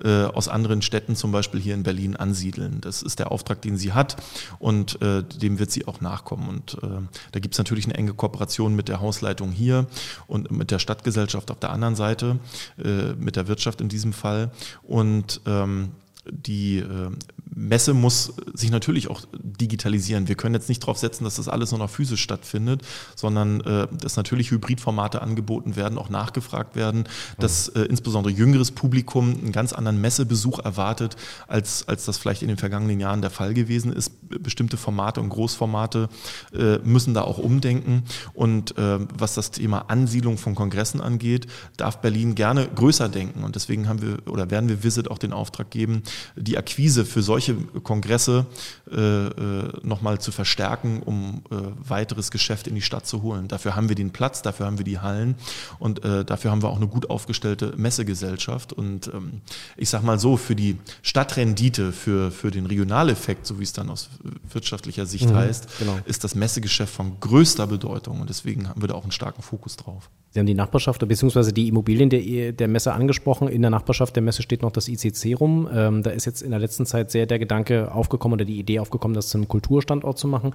äh, 0.02 0.24
aus 0.24 0.48
anderen 0.48 0.82
Städten, 0.82 1.14
zum 1.14 1.30
Beispiel 1.30 1.60
hier 1.60 1.74
in 1.74 1.84
Berlin, 1.84 2.16
ansiedeln. 2.16 2.80
Das 2.80 3.02
ist 3.02 3.18
der 3.18 3.30
Auftrag, 3.30 3.62
den 3.62 3.76
sie 3.76 3.92
hat 3.92 4.16
und 4.58 5.00
äh, 5.02 5.22
dem 5.22 5.58
wird 5.58 5.70
sie 5.70 5.86
auch 5.86 6.00
nachkommen. 6.00 6.48
Und 6.48 6.78
äh, 6.82 7.02
da 7.32 7.40
gibt 7.40 7.54
es 7.54 7.58
natürlich 7.58 7.84
eine 7.84 7.94
enge 7.94 8.14
Kooperation 8.14 8.74
mit 8.74 8.88
der 8.88 9.00
Hausleitung 9.00 9.52
hier 9.52 9.86
und 10.26 10.50
mit 10.50 10.70
der 10.70 10.78
Stadtgesellschaft 10.78 11.50
auf 11.50 11.60
der 11.60 11.70
anderen 11.70 11.94
Seite, 11.94 12.38
äh, 12.82 13.14
mit 13.14 13.36
der 13.36 13.46
Wirtschaft 13.46 13.80
in 13.80 13.88
diesem 13.88 14.12
Fall. 14.12 14.50
Und 14.82 15.40
ähm, 15.46 15.90
die 16.30 16.78
äh, 16.78 17.10
Messe 17.54 17.94
muss 17.94 18.34
sich 18.54 18.70
natürlich 18.70 19.08
auch 19.08 19.22
digitalisieren. 19.32 20.28
Wir 20.28 20.34
können 20.34 20.54
jetzt 20.54 20.68
nicht 20.68 20.82
darauf 20.82 20.98
setzen, 20.98 21.24
dass 21.24 21.36
das 21.36 21.48
alles 21.48 21.70
nur 21.70 21.78
noch 21.78 21.90
physisch 21.90 22.22
stattfindet, 22.22 22.82
sondern 23.16 23.60
äh, 23.60 23.88
dass 24.00 24.16
natürlich 24.16 24.50
Hybridformate 24.50 25.22
angeboten 25.22 25.76
werden, 25.76 25.98
auch 25.98 26.08
nachgefragt 26.08 26.76
werden, 26.76 27.04
dass 27.38 27.68
äh, 27.68 27.82
insbesondere 27.82 28.32
jüngeres 28.32 28.70
Publikum 28.70 29.30
einen 29.30 29.52
ganz 29.52 29.72
anderen 29.72 30.00
Messebesuch 30.00 30.58
erwartet, 30.60 31.16
als, 31.46 31.86
als 31.88 32.04
das 32.04 32.18
vielleicht 32.18 32.42
in 32.42 32.48
den 32.48 32.58
vergangenen 32.58 33.00
Jahren 33.00 33.22
der 33.22 33.30
Fall 33.30 33.54
gewesen 33.54 33.92
ist. 33.92 34.12
Bestimmte 34.28 34.76
Formate 34.76 35.20
und 35.20 35.30
Großformate 35.30 36.08
äh, 36.52 36.78
müssen 36.78 37.14
da 37.14 37.22
auch 37.22 37.38
umdenken. 37.38 38.04
Und 38.34 38.76
äh, 38.78 38.98
was 39.16 39.34
das 39.34 39.50
Thema 39.50 39.86
Ansiedlung 39.88 40.38
von 40.38 40.54
Kongressen 40.54 41.00
angeht, 41.00 41.46
darf 41.76 42.00
Berlin 42.00 42.34
gerne 42.34 42.68
größer 42.68 43.08
denken. 43.08 43.42
Und 43.42 43.56
deswegen 43.56 43.88
haben 43.88 44.02
wir 44.02 44.18
oder 44.26 44.50
werden 44.50 44.68
wir 44.68 44.84
Visit 44.84 45.10
auch 45.10 45.18
den 45.18 45.32
Auftrag 45.32 45.70
geben, 45.70 46.02
die 46.36 46.58
Akquise 46.58 47.04
für 47.04 47.22
solche 47.22 47.37
solche 47.38 47.54
Kongresse 47.82 48.46
äh, 48.90 48.96
äh 48.96 49.32
nochmal 49.82 50.18
zu 50.18 50.32
verstärken, 50.32 51.02
um 51.04 51.42
äh, 51.50 51.54
weiteres 51.88 52.30
Geschäft 52.30 52.66
in 52.66 52.74
die 52.74 52.82
Stadt 52.82 53.06
zu 53.06 53.22
holen. 53.22 53.46
Dafür 53.48 53.76
haben 53.76 53.88
wir 53.88 53.94
den 53.94 54.10
Platz, 54.10 54.42
dafür 54.42 54.66
haben 54.66 54.78
wir 54.78 54.84
die 54.84 54.98
Hallen 54.98 55.36
und 55.78 56.04
äh, 56.04 56.24
dafür 56.24 56.50
haben 56.50 56.62
wir 56.62 56.68
auch 56.68 56.76
eine 56.76 56.88
gut 56.88 57.10
aufgestellte 57.10 57.74
Messegesellschaft. 57.76 58.72
Und 58.72 59.08
ähm, 59.08 59.40
ich 59.76 59.88
sage 59.88 60.04
mal 60.04 60.18
so, 60.18 60.36
für 60.36 60.56
die 60.56 60.78
Stadtrendite, 61.02 61.92
für, 61.92 62.30
für 62.32 62.50
den 62.50 62.66
Regionaleffekt, 62.66 63.46
so 63.46 63.60
wie 63.60 63.64
es 63.64 63.72
dann 63.72 63.88
aus 63.88 64.10
wirtschaftlicher 64.52 65.06
Sicht 65.06 65.30
mhm, 65.30 65.36
heißt, 65.36 65.78
genau. 65.78 65.98
ist 66.04 66.24
das 66.24 66.34
Messegeschäft 66.34 66.92
von 66.92 67.20
größter 67.20 67.66
Bedeutung 67.66 68.20
und 68.20 68.28
deswegen 68.28 68.68
haben 68.68 68.82
wir 68.82 68.88
da 68.88 68.94
auch 68.94 69.04
einen 69.04 69.12
starken 69.12 69.42
Fokus 69.42 69.76
drauf. 69.76 70.10
Sie 70.30 70.40
haben 70.40 70.46
die 70.46 70.54
Nachbarschaft 70.54 71.06
bzw. 71.06 71.52
die 71.52 71.68
Immobilien 71.68 72.10
der, 72.10 72.52
der 72.52 72.68
Messe 72.68 72.92
angesprochen. 72.92 73.48
In 73.48 73.62
der 73.62 73.70
Nachbarschaft 73.70 74.14
der 74.14 74.22
Messe 74.22 74.42
steht 74.42 74.60
noch 74.60 74.72
das 74.72 74.86
ICC 74.88 75.34
rum. 75.40 75.68
Ähm, 75.72 76.02
da 76.02 76.10
ist 76.10 76.26
jetzt 76.26 76.42
in 76.42 76.50
der 76.50 76.60
letzten 76.60 76.84
Zeit 76.84 77.10
sehr 77.10 77.26
der 77.30 77.38
Gedanke 77.38 77.92
aufgekommen 77.92 78.34
oder 78.34 78.44
die 78.44 78.58
Idee 78.58 78.80
aufgekommen, 78.80 79.14
das 79.14 79.28
zu 79.28 79.38
einem 79.38 79.48
Kulturstandort 79.48 80.18
zu 80.18 80.28
machen. 80.28 80.54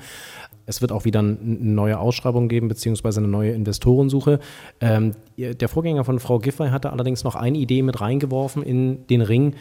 Es 0.66 0.82
wird 0.82 0.92
auch 0.92 1.06
wieder 1.06 1.20
eine 1.20 1.38
neue 1.40 2.00
Ausschreibung 2.00 2.48
geben 2.48 2.68
beziehungsweise 2.68 3.20
eine 3.20 3.28
neue 3.28 3.52
Investorensuche. 3.52 4.40
Ähm, 4.80 5.14
der 5.38 5.70
Vorgänger 5.70 6.04
von 6.04 6.20
Frau 6.20 6.40
Giffey 6.40 6.70
hatte 6.70 6.92
allerdings 6.92 7.24
noch 7.24 7.36
eine 7.36 7.58
Idee 7.58 7.82
mit 7.82 8.00
reingeworfen 8.02 8.64
in 8.64 9.06
den 9.08 9.22
Ring, 9.22 9.56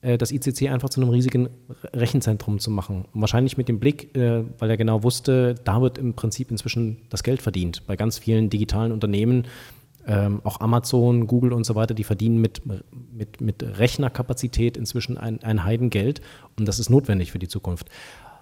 äh, 0.00 0.16
das 0.16 0.30
ICC 0.30 0.68
einfach 0.68 0.90
zu 0.90 1.00
einem 1.00 1.10
riesigen 1.10 1.48
Rechenzentrum 1.92 2.58
zu 2.58 2.70
machen. 2.70 3.06
Wahrscheinlich 3.14 3.56
mit 3.56 3.68
dem 3.68 3.80
Blick, 3.80 4.16
äh, 4.16 4.44
weil 4.58 4.70
er 4.70 4.76
genau 4.76 5.02
wusste, 5.02 5.56
da 5.64 5.80
wird 5.80 5.98
im 5.98 6.14
Prinzip 6.14 6.50
inzwischen 6.50 6.98
das 7.10 7.22
Geld 7.22 7.42
verdient. 7.42 7.86
Bei 7.86 7.96
ganz 7.96 8.18
vielen 8.18 8.50
digitalen 8.50 8.92
Unternehmen, 8.92 9.46
ähm, 10.08 10.40
auch 10.42 10.60
Amazon, 10.60 11.26
Google 11.26 11.52
und 11.52 11.64
so 11.64 11.74
weiter, 11.74 11.94
die 11.94 12.02
verdienen 12.02 12.40
mit, 12.40 12.62
mit, 13.12 13.40
mit 13.40 13.62
Rechnerkapazität 13.62 14.76
inzwischen 14.76 15.18
ein, 15.18 15.42
ein 15.42 15.64
Heidengeld 15.64 16.22
und 16.58 16.66
das 16.66 16.78
ist 16.78 16.88
notwendig 16.88 17.30
für 17.30 17.38
die 17.38 17.48
Zukunft. 17.48 17.88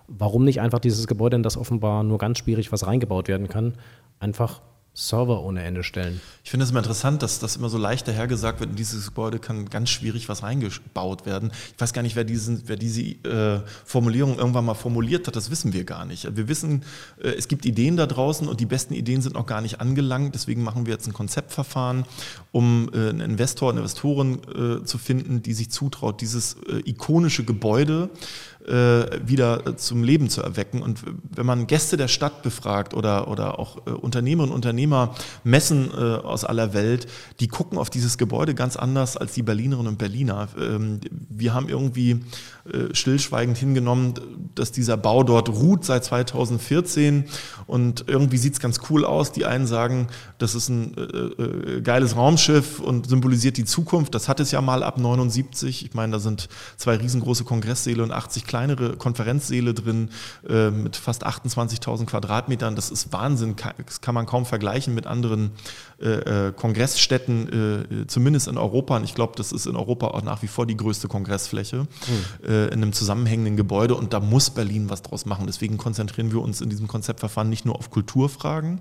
Warum 0.07 0.45
nicht 0.45 0.61
einfach 0.61 0.79
dieses 0.79 1.09
Gebäude, 1.09 1.35
in 1.35 1.43
das 1.43 1.57
offenbar 1.57 2.05
nur 2.05 2.19
ganz 2.19 2.39
schwierig 2.39 2.71
was 2.71 2.87
reingebaut 2.87 3.27
werden 3.27 3.49
kann, 3.49 3.75
einfach 4.21 4.63
Server 4.99 5.43
ohne 5.43 5.63
Ende 5.63 5.85
stellen. 5.85 6.23
Ich 6.43 6.51
finde 6.51 6.65
es 6.65 6.71
immer 6.71 6.79
interessant, 6.79 7.23
dass 7.23 7.39
das 7.39 7.57
immer 7.57 7.69
so 7.69 7.77
leicht 7.77 8.09
dahergesagt 8.09 8.61
wird, 8.61 8.71
in 8.71 8.77
dieses 8.77 9.09
Gebäude 9.09 9.39
kann 9.39 9.69
ganz 9.69 9.91
schwierig 9.91 10.31
was 10.31 10.43
reingebaut 10.43 11.27
werden. 11.27 11.53
Ich 11.75 11.81
weiß 11.81 11.93
gar 11.93 12.01
nicht, 12.01 12.17
wer, 12.17 12.25
diesen, 12.25 12.63
wer 12.67 12.77
diese 12.77 13.03
äh, 13.03 13.61
Formulierung 13.85 14.39
irgendwann 14.39 14.65
mal 14.65 14.73
formuliert 14.73 15.27
hat, 15.27 15.37
das 15.37 15.51
wissen 15.51 15.75
wir 15.75 15.85
gar 15.85 16.07
nicht. 16.07 16.35
Wir 16.35 16.49
wissen, 16.49 16.83
äh, 17.23 17.29
es 17.29 17.47
gibt 17.49 17.67
Ideen 17.67 17.99
da 17.99 18.07
draußen 18.07 18.49
und 18.49 18.59
die 18.59 18.65
besten 18.65 18.95
Ideen 18.95 19.21
sind 19.21 19.35
noch 19.35 19.45
gar 19.45 19.61
nicht 19.61 19.83
angelangt. 19.83 20.35
Deswegen 20.35 20.63
machen 20.63 20.87
wir 20.87 20.95
jetzt 20.95 21.07
ein 21.07 21.13
Konzeptverfahren, 21.13 22.07
um 22.51 22.89
äh, 22.95 23.11
einen 23.11 23.21
Investor, 23.21 23.71
eine 23.71 23.81
Investoren 23.81 24.81
äh, 24.81 24.85
zu 24.85 24.97
finden, 24.97 25.43
die 25.43 25.53
sich 25.53 25.71
zutraut, 25.71 26.23
dieses 26.23 26.55
äh, 26.55 26.81
ikonische 26.87 27.45
Gebäude 27.45 28.09
äh, 28.56 28.56
wieder 28.67 29.77
zum 29.77 30.03
Leben 30.03 30.29
zu 30.29 30.43
erwecken. 30.43 30.83
Und 30.83 31.03
wenn 31.31 31.47
man 31.47 31.67
Gäste 31.67 31.97
der 31.97 32.09
Stadt 32.09 32.43
befragt 32.43 32.95
oder, 32.95 33.29
oder 33.29 33.59
auch 33.59 33.87
äh, 33.87 33.91
Unternehmerinnen 33.91 34.53
und 34.53 34.57
Unternehmer, 34.57 35.15
Messen 35.45 35.91
äh, 35.97 36.17
aus 36.17 36.45
aller 36.45 36.75
Welt, 36.75 37.07
die 37.41 37.49
gucken 37.49 37.79
auf 37.79 37.91
dieses 37.91 38.19
Gebäude 38.19 38.55
ganz 38.55 38.77
anders 38.77 39.17
als 39.17 39.35
die 39.35 39.43
Berlinerinnen 39.43 39.93
und 39.93 39.99
Berliner. 39.99 40.49
Ähm, 40.59 41.01
wir 41.11 41.55
haben 41.55 41.69
irgendwie 41.69 42.21
äh, 42.73 42.95
stillschweigend 42.95 43.57
hingenommen, 43.57 44.15
dass 44.55 44.73
dieser 44.73 44.97
Bau 44.97 45.23
dort 45.23 45.49
ruht 45.49 45.85
seit 45.85 46.05
2014 46.05 47.25
und 47.67 48.05
irgendwie 48.09 48.39
sieht 48.39 48.55
es 48.55 48.61
ganz 48.61 48.81
cool 48.91 49.05
aus. 49.05 49.33
Die 49.33 49.45
einen 49.45 49.67
sagen, 49.67 50.09
das 50.39 50.55
ist 50.55 50.69
ein 50.69 50.97
äh, 50.97 51.01
äh, 51.01 51.81
geiles 51.83 52.17
Raumschiff 52.17 52.81
und 52.81 53.09
symbolisiert 53.09 53.57
die 53.57 53.65
Zukunft. 53.65 54.15
Das 54.15 54.29
hat 54.29 54.41
es 54.41 54.51
ja 54.51 54.61
mal 54.61 54.83
ab 54.83 54.99
79. 54.99 55.85
Ich 55.85 55.95
meine, 55.95 56.13
da 56.13 56.19
sind 56.19 56.49
zwei 56.77 56.97
riesengroße 56.97 57.45
Kongresssäle 57.45 58.03
und 58.03 58.11
80 58.11 58.47
kleine 58.47 58.56
kleinere 58.57 58.97
Konferenzsäle 58.97 59.75
drin 59.75 60.09
äh, 60.49 60.71
mit 60.71 60.97
fast 60.97 61.27
28.000 61.27 62.07
Quadratmetern. 62.07 62.75
Das 62.75 62.91
ist 62.91 63.13
Wahnsinn, 63.13 63.55
das 63.85 64.01
kann 64.01 64.15
man 64.15 64.25
kaum 64.25 64.47
vergleichen 64.47 64.95
mit 64.95 65.07
anderen 65.07 65.51
äh, 66.01 66.49
äh 66.49 66.53
Kongressstätten, 66.53 67.83
äh, 68.01 68.07
zumindest 68.07 68.49
in 68.49 68.57
Europa. 68.57 68.97
Und 68.97 69.05
ich 69.05 69.15
glaube, 69.15 69.35
das 69.37 69.53
ist 69.53 69.67
in 69.67 69.77
Europa 69.77 70.07
auch 70.09 70.23
nach 70.23 70.43
wie 70.43 70.47
vor 70.47 70.65
die 70.65 70.77
größte 70.77 71.07
Kongressfläche 71.07 71.83
mhm. 71.83 72.49
äh, 72.49 72.67
in 72.69 72.75
einem 72.75 72.95
zusammenhängenden 72.95 73.59
Gebäude. 73.59 73.95
Und 73.95 74.15
da 74.15 74.21
muss 74.21 74.49
Berlin 74.49 74.89
was 74.89 75.03
draus 75.03 75.27
machen. 75.27 75.47
Deswegen 75.47 75.77
konzentrieren 75.77 76.33
wir 76.33 76.41
uns 76.41 76.63
in 76.63 76.71
diesem 76.71 76.89
Konzeptverfahren 76.89 77.51
nicht 77.51 77.67
nur 77.67 77.77
auf 77.77 77.91
Kulturfragen. 77.91 78.81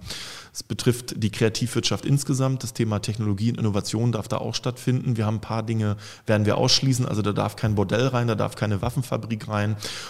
Es 0.55 0.63
betrifft 0.63 1.21
die 1.21 1.31
Kreativwirtschaft 1.31 2.05
insgesamt. 2.05 2.63
Das 2.63 2.71
Thema 2.71 2.99
Technologie 2.99 3.51
und 3.51 3.59
Innovation 3.59 4.13
darf 4.13 4.29
da 4.29 4.37
auch 4.37 4.55
stattfinden. 4.55 5.17
Wir 5.17 5.25
haben 5.25 5.35
ein 5.35 5.41
paar 5.41 5.63
Dinge, 5.63 5.97
werden 6.27 6.45
wir 6.45 6.57
ausschließen. 6.57 7.05
Also 7.05 7.21
da 7.21 7.33
darf 7.33 7.57
kein 7.57 7.75
Bordell 7.75 8.07
rein, 8.07 8.29
da 8.29 8.35
darf 8.35 8.55
keine 8.55 8.81
Waffenfabrik 8.81 9.49
rein. 9.49 9.64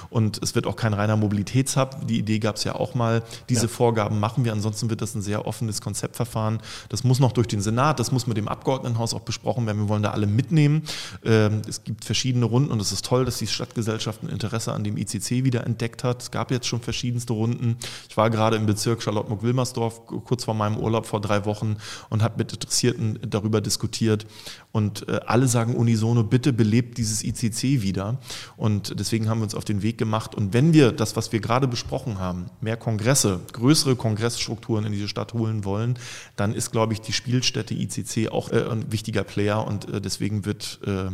Und 0.09 0.41
es 0.43 0.55
wird 0.55 0.67
auch 0.67 0.75
kein 0.75 0.93
reiner 0.93 1.15
Mobilitätshub. 1.15 2.07
Die 2.07 2.19
Idee 2.19 2.39
gab 2.39 2.57
es 2.57 2.63
ja 2.63 2.75
auch 2.75 2.95
mal. 2.95 3.23
Diese 3.49 3.63
ja. 3.63 3.67
Vorgaben 3.67 4.19
machen 4.19 4.45
wir. 4.45 4.51
Ansonsten 4.51 4.89
wird 4.89 5.01
das 5.01 5.15
ein 5.15 5.21
sehr 5.21 5.45
offenes 5.47 5.81
Konzeptverfahren. 5.81 6.59
Das 6.89 7.03
muss 7.03 7.19
noch 7.19 7.31
durch 7.31 7.47
den 7.47 7.61
Senat. 7.61 7.99
Das 7.99 8.11
muss 8.11 8.27
mit 8.27 8.37
dem 8.37 8.47
Abgeordnetenhaus 8.47 9.13
auch 9.13 9.21
besprochen 9.21 9.65
werden. 9.65 9.83
Wir 9.83 9.89
wollen 9.89 10.03
da 10.03 10.11
alle 10.11 10.27
mitnehmen. 10.27 10.83
Ähm, 11.23 11.61
es 11.67 11.83
gibt 11.83 12.05
verschiedene 12.05 12.45
Runden 12.45 12.71
und 12.71 12.81
es 12.81 12.91
ist 12.91 13.05
toll, 13.05 13.25
dass 13.25 13.37
die 13.37 13.47
Stadtgesellschaft 13.47 14.23
ein 14.23 14.29
Interesse 14.29 14.73
an 14.73 14.83
dem 14.83 14.97
ICC 14.97 15.43
wieder 15.43 15.65
entdeckt 15.65 16.03
hat. 16.03 16.21
Es 16.21 16.31
gab 16.31 16.51
jetzt 16.51 16.67
schon 16.67 16.81
verschiedenste 16.81 17.33
Runden. 17.33 17.77
Ich 18.09 18.17
war 18.17 18.29
gerade 18.29 18.57
im 18.57 18.65
Bezirk 18.65 19.01
Charlottenburg-Wilmersdorf 19.01 20.05
kurz 20.05 20.45
vor 20.45 20.53
meinem 20.53 20.77
Urlaub 20.77 21.05
vor 21.05 21.21
drei 21.21 21.45
Wochen 21.45 21.77
und 22.09 22.23
habe 22.23 22.37
mit 22.37 22.53
Interessierten 22.53 23.19
darüber 23.27 23.61
diskutiert. 23.61 24.25
Und 24.71 25.07
äh, 25.07 25.19
alle 25.25 25.47
sagen 25.47 25.75
unisono, 25.75 26.23
bitte 26.23 26.51
belebt 26.51 26.97
dieses 26.97 27.23
ICC 27.23 27.81
wieder. 27.81 28.19
Und 28.57 28.99
deswegen 28.99 29.29
haben 29.29 29.39
wir 29.39 29.44
uns 29.45 29.55
auf 29.55 29.63
den 29.63 29.81
Weg 29.81 29.97
gemacht. 29.97 30.35
Und 30.35 30.53
wenn 30.53 30.73
wir 30.73 30.91
das, 30.91 31.15
was 31.15 31.31
wir 31.31 31.39
gerade 31.39 31.67
besprochen 31.67 32.19
haben, 32.19 32.47
mehr 32.59 32.75
Kongresse, 32.75 33.39
größere 33.53 33.95
Kongressstrukturen 33.95 34.85
in 34.85 34.91
diese 34.91 35.07
Stadt 35.07 35.33
holen 35.33 35.63
wollen, 35.63 35.97
dann 36.35 36.53
ist, 36.53 36.71
glaube 36.71 36.93
ich, 36.93 37.01
die 37.01 37.13
Spielstätte 37.13 37.73
ICC 37.73 38.29
auch 38.29 38.51
äh, 38.51 38.65
ein 38.69 38.91
wichtiger 38.91 39.23
Player. 39.23 39.65
Und 39.65 39.87
äh, 39.87 40.01
deswegen 40.01 40.45
wird 40.45 40.79
äh, 40.85 41.05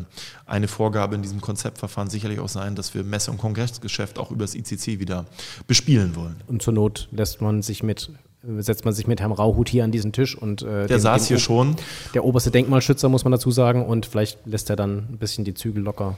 eine 0.47 0.67
Vorgabe 0.67 1.15
in 1.15 1.21
diesem 1.21 1.41
Konzeptverfahren 1.41 2.09
sicherlich 2.09 2.39
auch 2.39 2.49
sein, 2.49 2.75
dass 2.75 2.95
wir 2.95 3.03
Messe- 3.03 3.29
und 3.29 3.37
Kongressgeschäft 3.37 4.17
auch 4.17 4.31
über 4.31 4.43
das 4.43 4.55
ICC 4.55 4.99
wieder 4.99 5.25
bespielen 5.67 6.15
wollen. 6.15 6.41
Und 6.47 6.61
zur 6.61 6.73
Not 6.73 7.07
lässt 7.11 7.41
man 7.41 7.61
sich 7.61 7.83
mit 7.83 8.09
setzt 8.57 8.85
man 8.85 8.93
sich 8.93 9.07
mit 9.07 9.19
Herrn 9.19 9.31
Rauhut 9.31 9.69
hier 9.69 9.83
an 9.83 9.91
diesen 9.91 10.13
Tisch 10.13 10.35
und 10.35 10.63
äh, 10.63 10.65
der 10.65 10.87
dem, 10.87 10.99
saß 10.99 11.23
dem 11.23 11.27
hier 11.27 11.39
schon. 11.39 11.75
Der 12.13 12.25
oberste 12.25 12.49
Denkmalschützer, 12.49 13.07
muss 13.09 13.23
man 13.23 13.31
dazu 13.31 13.51
sagen, 13.51 13.85
und 13.85 14.05
vielleicht 14.05 14.39
lässt 14.45 14.69
er 14.69 14.75
dann 14.75 15.07
ein 15.11 15.17
bisschen 15.19 15.45
die 15.45 15.53
Zügel 15.53 15.83
locker. 15.83 16.17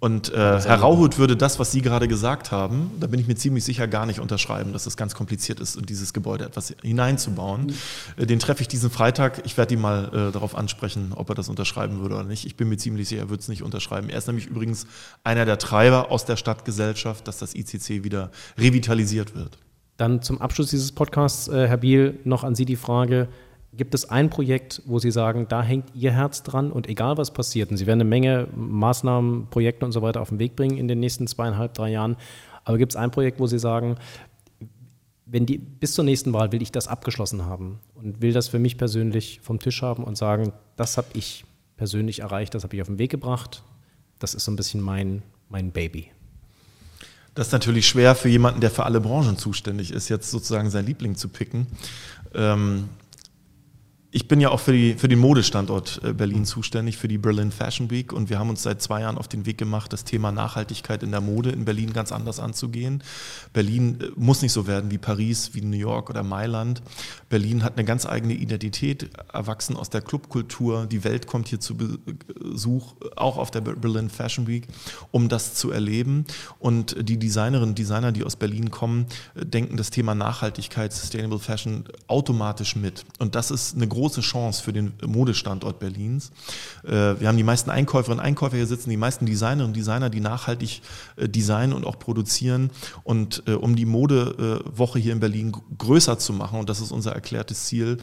Und 0.00 0.32
äh, 0.32 0.36
Herr 0.36 0.76
Rauhut 0.76 1.18
würde 1.18 1.36
das, 1.36 1.58
was 1.58 1.72
Sie 1.72 1.82
gerade 1.82 2.06
gesagt 2.06 2.52
haben, 2.52 2.92
da 3.00 3.08
bin 3.08 3.18
ich 3.18 3.26
mir 3.26 3.34
ziemlich 3.34 3.64
sicher 3.64 3.88
gar 3.88 4.06
nicht 4.06 4.20
unterschreiben, 4.20 4.72
dass 4.72 4.86
es 4.86 4.96
ganz 4.96 5.14
kompliziert 5.14 5.58
ist, 5.58 5.76
in 5.76 5.86
dieses 5.86 6.12
Gebäude 6.12 6.44
etwas 6.44 6.72
hineinzubauen. 6.82 7.74
Mhm. 8.16 8.26
Den 8.26 8.38
treffe 8.38 8.62
ich 8.62 8.68
diesen 8.68 8.90
Freitag. 8.90 9.42
Ich 9.44 9.56
werde 9.56 9.74
ihn 9.74 9.80
mal 9.80 10.04
äh, 10.06 10.32
darauf 10.32 10.54
ansprechen, 10.54 11.12
ob 11.14 11.28
er 11.30 11.34
das 11.34 11.48
unterschreiben 11.48 12.00
würde 12.00 12.14
oder 12.14 12.24
nicht. 12.24 12.46
Ich 12.46 12.56
bin 12.56 12.68
mir 12.68 12.76
ziemlich 12.76 13.08
sicher, 13.08 13.22
er 13.22 13.28
würde 13.28 13.40
es 13.40 13.48
nicht 13.48 13.64
unterschreiben. 13.64 14.08
Er 14.08 14.18
ist 14.18 14.28
nämlich 14.28 14.46
übrigens 14.46 14.86
einer 15.24 15.44
der 15.44 15.58
Treiber 15.58 16.12
aus 16.12 16.24
der 16.24 16.36
Stadtgesellschaft, 16.36 17.26
dass 17.26 17.38
das 17.38 17.56
ICC 17.56 18.04
wieder 18.04 18.30
revitalisiert 18.56 19.34
wird. 19.34 19.58
Dann 19.96 20.22
zum 20.22 20.40
Abschluss 20.40 20.70
dieses 20.70 20.92
Podcasts, 20.92 21.48
äh, 21.48 21.66
Herr 21.66 21.78
Biel, 21.78 22.20
noch 22.22 22.44
an 22.44 22.54
Sie 22.54 22.64
die 22.64 22.76
Frage, 22.76 23.26
gibt 23.72 23.94
es 23.94 24.08
ein 24.08 24.30
Projekt, 24.30 24.82
wo 24.86 24.98
Sie 24.98 25.10
sagen, 25.10 25.46
da 25.48 25.62
hängt 25.62 25.94
Ihr 25.94 26.12
Herz 26.12 26.42
dran 26.42 26.72
und 26.72 26.88
egal 26.88 27.16
was 27.16 27.32
passiert, 27.32 27.70
und 27.70 27.76
Sie 27.76 27.86
werden 27.86 28.00
eine 28.00 28.08
Menge 28.08 28.48
Maßnahmen, 28.54 29.48
Projekte 29.50 29.84
und 29.84 29.92
so 29.92 30.02
weiter 30.02 30.20
auf 30.20 30.30
den 30.30 30.38
Weg 30.38 30.56
bringen 30.56 30.78
in 30.78 30.88
den 30.88 31.00
nächsten 31.00 31.26
zweieinhalb, 31.26 31.74
drei 31.74 31.90
Jahren, 31.90 32.16
aber 32.64 32.78
gibt 32.78 32.92
es 32.92 32.96
ein 32.96 33.10
Projekt, 33.10 33.40
wo 33.40 33.46
Sie 33.46 33.58
sagen, 33.58 33.96
wenn 35.30 35.46
die, 35.46 35.58
bis 35.58 35.92
zur 35.92 36.04
nächsten 36.04 36.32
Wahl 36.32 36.52
will 36.52 36.62
ich 36.62 36.72
das 36.72 36.88
abgeschlossen 36.88 37.44
haben 37.44 37.80
und 37.94 38.22
will 38.22 38.32
das 38.32 38.48
für 38.48 38.58
mich 38.58 38.78
persönlich 38.78 39.40
vom 39.42 39.58
Tisch 39.58 39.82
haben 39.82 40.02
und 40.04 40.16
sagen, 40.16 40.52
das 40.76 40.96
habe 40.96 41.08
ich 41.12 41.44
persönlich 41.76 42.20
erreicht, 42.20 42.54
das 42.54 42.64
habe 42.64 42.74
ich 42.74 42.82
auf 42.82 42.88
den 42.88 42.98
Weg 42.98 43.10
gebracht, 43.10 43.62
das 44.18 44.34
ist 44.34 44.44
so 44.44 44.52
ein 44.52 44.56
bisschen 44.56 44.80
mein, 44.80 45.22
mein 45.48 45.70
Baby. 45.70 46.10
Das 47.34 47.48
ist 47.48 47.52
natürlich 47.52 47.86
schwer 47.86 48.14
für 48.14 48.28
jemanden, 48.28 48.60
der 48.60 48.70
für 48.70 48.84
alle 48.84 49.00
Branchen 49.00 49.36
zuständig 49.36 49.92
ist, 49.92 50.08
jetzt 50.08 50.30
sozusagen 50.30 50.70
sein 50.70 50.86
Liebling 50.86 51.14
zu 51.14 51.28
picken. 51.28 51.68
Ähm, 52.34 52.88
ich 54.10 54.26
bin 54.26 54.40
ja 54.40 54.48
auch 54.48 54.60
für, 54.60 54.72
die, 54.72 54.94
für 54.94 55.08
den 55.08 55.18
Modestandort 55.18 56.00
äh, 56.02 56.14
Berlin 56.14 56.46
zuständig, 56.46 56.96
für 56.96 57.08
die 57.08 57.18
Berlin 57.18 57.52
Fashion 57.52 57.90
Week 57.90 58.10
und 58.12 58.30
wir 58.30 58.38
haben 58.38 58.48
uns 58.48 58.62
seit 58.62 58.80
zwei 58.80 59.02
Jahren 59.02 59.18
auf 59.18 59.28
den 59.28 59.44
Weg 59.44 59.58
gemacht, 59.58 59.92
das 59.92 60.04
Thema 60.04 60.32
Nachhaltigkeit 60.32 61.02
in 61.02 61.10
der 61.10 61.20
Mode 61.20 61.50
in 61.50 61.66
Berlin 61.66 61.92
ganz 61.92 62.10
anders 62.10 62.40
anzugehen. 62.40 63.02
Berlin 63.52 63.98
äh, 64.00 64.06
muss 64.16 64.40
nicht 64.40 64.52
so 64.52 64.66
werden 64.66 64.90
wie 64.90 64.96
Paris, 64.96 65.50
wie 65.52 65.60
New 65.60 65.76
York 65.76 66.08
oder 66.08 66.22
Mailand. 66.22 66.80
Berlin 67.28 67.62
hat 67.62 67.74
eine 67.76 67.84
ganz 67.84 68.06
eigene 68.06 68.32
Identität, 68.32 69.10
erwachsen 69.30 69.76
aus 69.76 69.90
der 69.90 70.00
Clubkultur. 70.00 70.86
Die 70.86 71.04
Welt 71.04 71.26
kommt 71.26 71.48
hier 71.48 71.60
zu 71.60 71.76
Besuch, 71.76 72.94
auch 73.14 73.36
auf 73.36 73.50
der 73.50 73.60
Berlin 73.60 74.08
Fashion 74.08 74.46
Week, 74.46 74.68
um 75.10 75.28
das 75.28 75.54
zu 75.54 75.70
erleben. 75.70 76.24
Und 76.58 76.96
die 77.06 77.18
Designerinnen 77.18 77.70
und 77.70 77.78
Designer, 77.78 78.12
die 78.12 78.24
aus 78.24 78.36
Berlin 78.36 78.70
kommen, 78.70 79.04
äh, 79.34 79.44
denken 79.44 79.76
das 79.76 79.90
Thema 79.90 80.14
Nachhaltigkeit, 80.14 80.94
Sustainable 80.94 81.40
Fashion 81.40 81.84
automatisch 82.06 82.74
mit. 82.74 83.04
Und 83.18 83.34
das 83.34 83.50
ist 83.50 83.76
eine 83.76 83.86
Chance 84.06 84.62
für 84.62 84.72
den 84.72 84.92
Modestandort 85.04 85.78
Berlins. 85.78 86.30
Äh, 86.84 86.90
wir 87.20 87.28
haben 87.28 87.36
die 87.36 87.42
meisten 87.42 87.70
Einkäuferinnen 87.70 88.20
und 88.20 88.24
Einkäufer 88.24 88.56
hier 88.56 88.66
sitzen, 88.66 88.90
die 88.90 88.96
meisten 88.96 89.26
Designerinnen 89.26 89.66
und 89.66 89.76
Designer, 89.76 90.10
die 90.10 90.20
nachhaltig 90.20 90.82
äh, 91.16 91.28
designen 91.28 91.72
und 91.72 91.86
auch 91.86 91.98
produzieren. 91.98 92.70
Und 93.04 93.42
äh, 93.46 93.52
um 93.52 93.76
die 93.76 93.86
Modewoche 93.86 94.98
hier 94.98 95.12
in 95.12 95.20
Berlin 95.20 95.52
größer 95.76 96.18
zu 96.18 96.32
machen, 96.32 96.58
und 96.58 96.68
das 96.68 96.80
ist 96.80 96.92
unser 96.92 97.12
erklärtes 97.12 97.66
Ziel, 97.66 97.98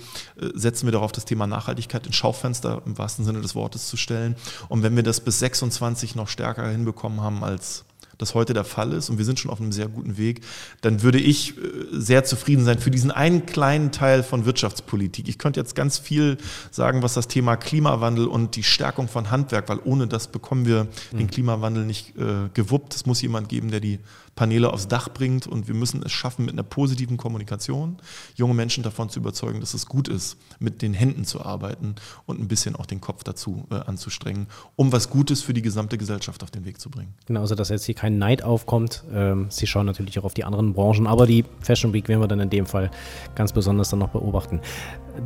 setzen 0.53 0.87
wir 0.87 0.91
darauf, 0.91 1.11
das 1.11 1.25
Thema 1.25 1.47
Nachhaltigkeit 1.47 2.05
ins 2.05 2.15
Schaufenster 2.15 2.81
im 2.85 2.97
wahrsten 2.97 3.25
Sinne 3.25 3.41
des 3.41 3.55
Wortes 3.55 3.87
zu 3.87 3.97
stellen. 3.97 4.35
Und 4.69 4.83
wenn 4.83 4.95
wir 4.95 5.03
das 5.03 5.21
bis 5.21 5.39
26 5.39 6.15
noch 6.15 6.27
stärker 6.27 6.67
hinbekommen 6.67 7.21
haben 7.21 7.43
als 7.43 7.85
das 8.17 8.33
heute 8.33 8.53
der 8.53 8.63
Fall 8.63 8.93
ist 8.93 9.09
und 9.09 9.17
wir 9.17 9.25
sind 9.25 9.39
schon 9.39 9.51
auf 9.51 9.59
einem 9.59 9.71
sehr 9.71 9.87
guten 9.87 10.17
Weg, 10.17 10.41
dann 10.81 11.01
würde 11.03 11.19
ich 11.19 11.57
äh, 11.57 11.61
sehr 11.91 12.23
zufrieden 12.23 12.65
sein 12.65 12.79
für 12.79 12.91
diesen 12.91 13.11
einen 13.11 13.45
kleinen 13.45 13.91
Teil 13.91 14.23
von 14.23 14.45
Wirtschaftspolitik. 14.45 15.27
Ich 15.27 15.37
könnte 15.37 15.59
jetzt 15.59 15.75
ganz 15.75 15.97
viel 15.97 16.37
sagen, 16.71 17.03
was 17.03 17.13
das 17.13 17.27
Thema 17.27 17.55
Klimawandel 17.55 18.27
und 18.27 18.55
die 18.55 18.63
Stärkung 18.63 19.07
von 19.07 19.31
Handwerk, 19.31 19.69
weil 19.69 19.79
ohne 19.83 20.07
das 20.07 20.27
bekommen 20.27 20.65
wir 20.65 20.87
den 21.11 21.19
hm. 21.19 21.29
Klimawandel 21.29 21.85
nicht 21.85 22.15
äh, 22.17 22.49
gewuppt. 22.53 22.95
Es 22.95 23.05
muss 23.05 23.21
jemand 23.21 23.49
geben, 23.49 23.71
der 23.71 23.79
die 23.79 23.99
Paneele 24.35 24.71
aufs 24.71 24.87
Dach 24.87 25.09
bringt 25.09 25.47
und 25.47 25.67
wir 25.67 25.75
müssen 25.75 26.03
es 26.03 26.11
schaffen, 26.11 26.45
mit 26.45 26.53
einer 26.53 26.63
positiven 26.63 27.17
Kommunikation 27.17 27.97
junge 28.35 28.53
Menschen 28.53 28.83
davon 28.83 29.09
zu 29.09 29.19
überzeugen, 29.19 29.61
dass 29.61 29.73
es 29.73 29.85
gut 29.85 30.07
ist, 30.07 30.37
mit 30.59 30.81
den 30.81 30.93
Händen 30.93 31.25
zu 31.25 31.43
arbeiten 31.43 31.95
und 32.25 32.39
ein 32.39 32.47
bisschen 32.47 32.75
auch 32.75 32.85
den 32.85 33.01
Kopf 33.01 33.23
dazu 33.23 33.65
äh, 33.71 33.75
anzustrengen, 33.75 34.47
um 34.75 34.91
was 34.91 35.09
Gutes 35.09 35.41
für 35.41 35.53
die 35.53 35.61
gesamte 35.61 35.97
Gesellschaft 35.97 36.43
auf 36.43 36.51
den 36.51 36.65
Weg 36.65 36.79
zu 36.79 36.89
bringen. 36.89 37.13
Genau, 37.25 37.41
also 37.41 37.55
dass 37.55 37.69
jetzt 37.69 37.85
hier 37.85 37.95
kein 37.95 38.17
Neid 38.17 38.43
aufkommt. 38.43 39.03
Ähm, 39.13 39.47
Sie 39.49 39.67
schauen 39.67 39.85
natürlich 39.85 40.19
auch 40.19 40.25
auf 40.25 40.33
die 40.33 40.43
anderen 40.43 40.73
Branchen, 40.73 41.07
aber 41.07 41.25
die 41.25 41.45
Fashion 41.61 41.93
Week 41.93 42.07
werden 42.09 42.21
wir 42.21 42.27
dann 42.27 42.39
in 42.41 42.49
dem 42.49 42.65
Fall 42.65 42.91
ganz 43.35 43.53
besonders 43.53 43.89
dann 43.89 43.99
noch 43.99 44.09
beobachten. 44.09 44.59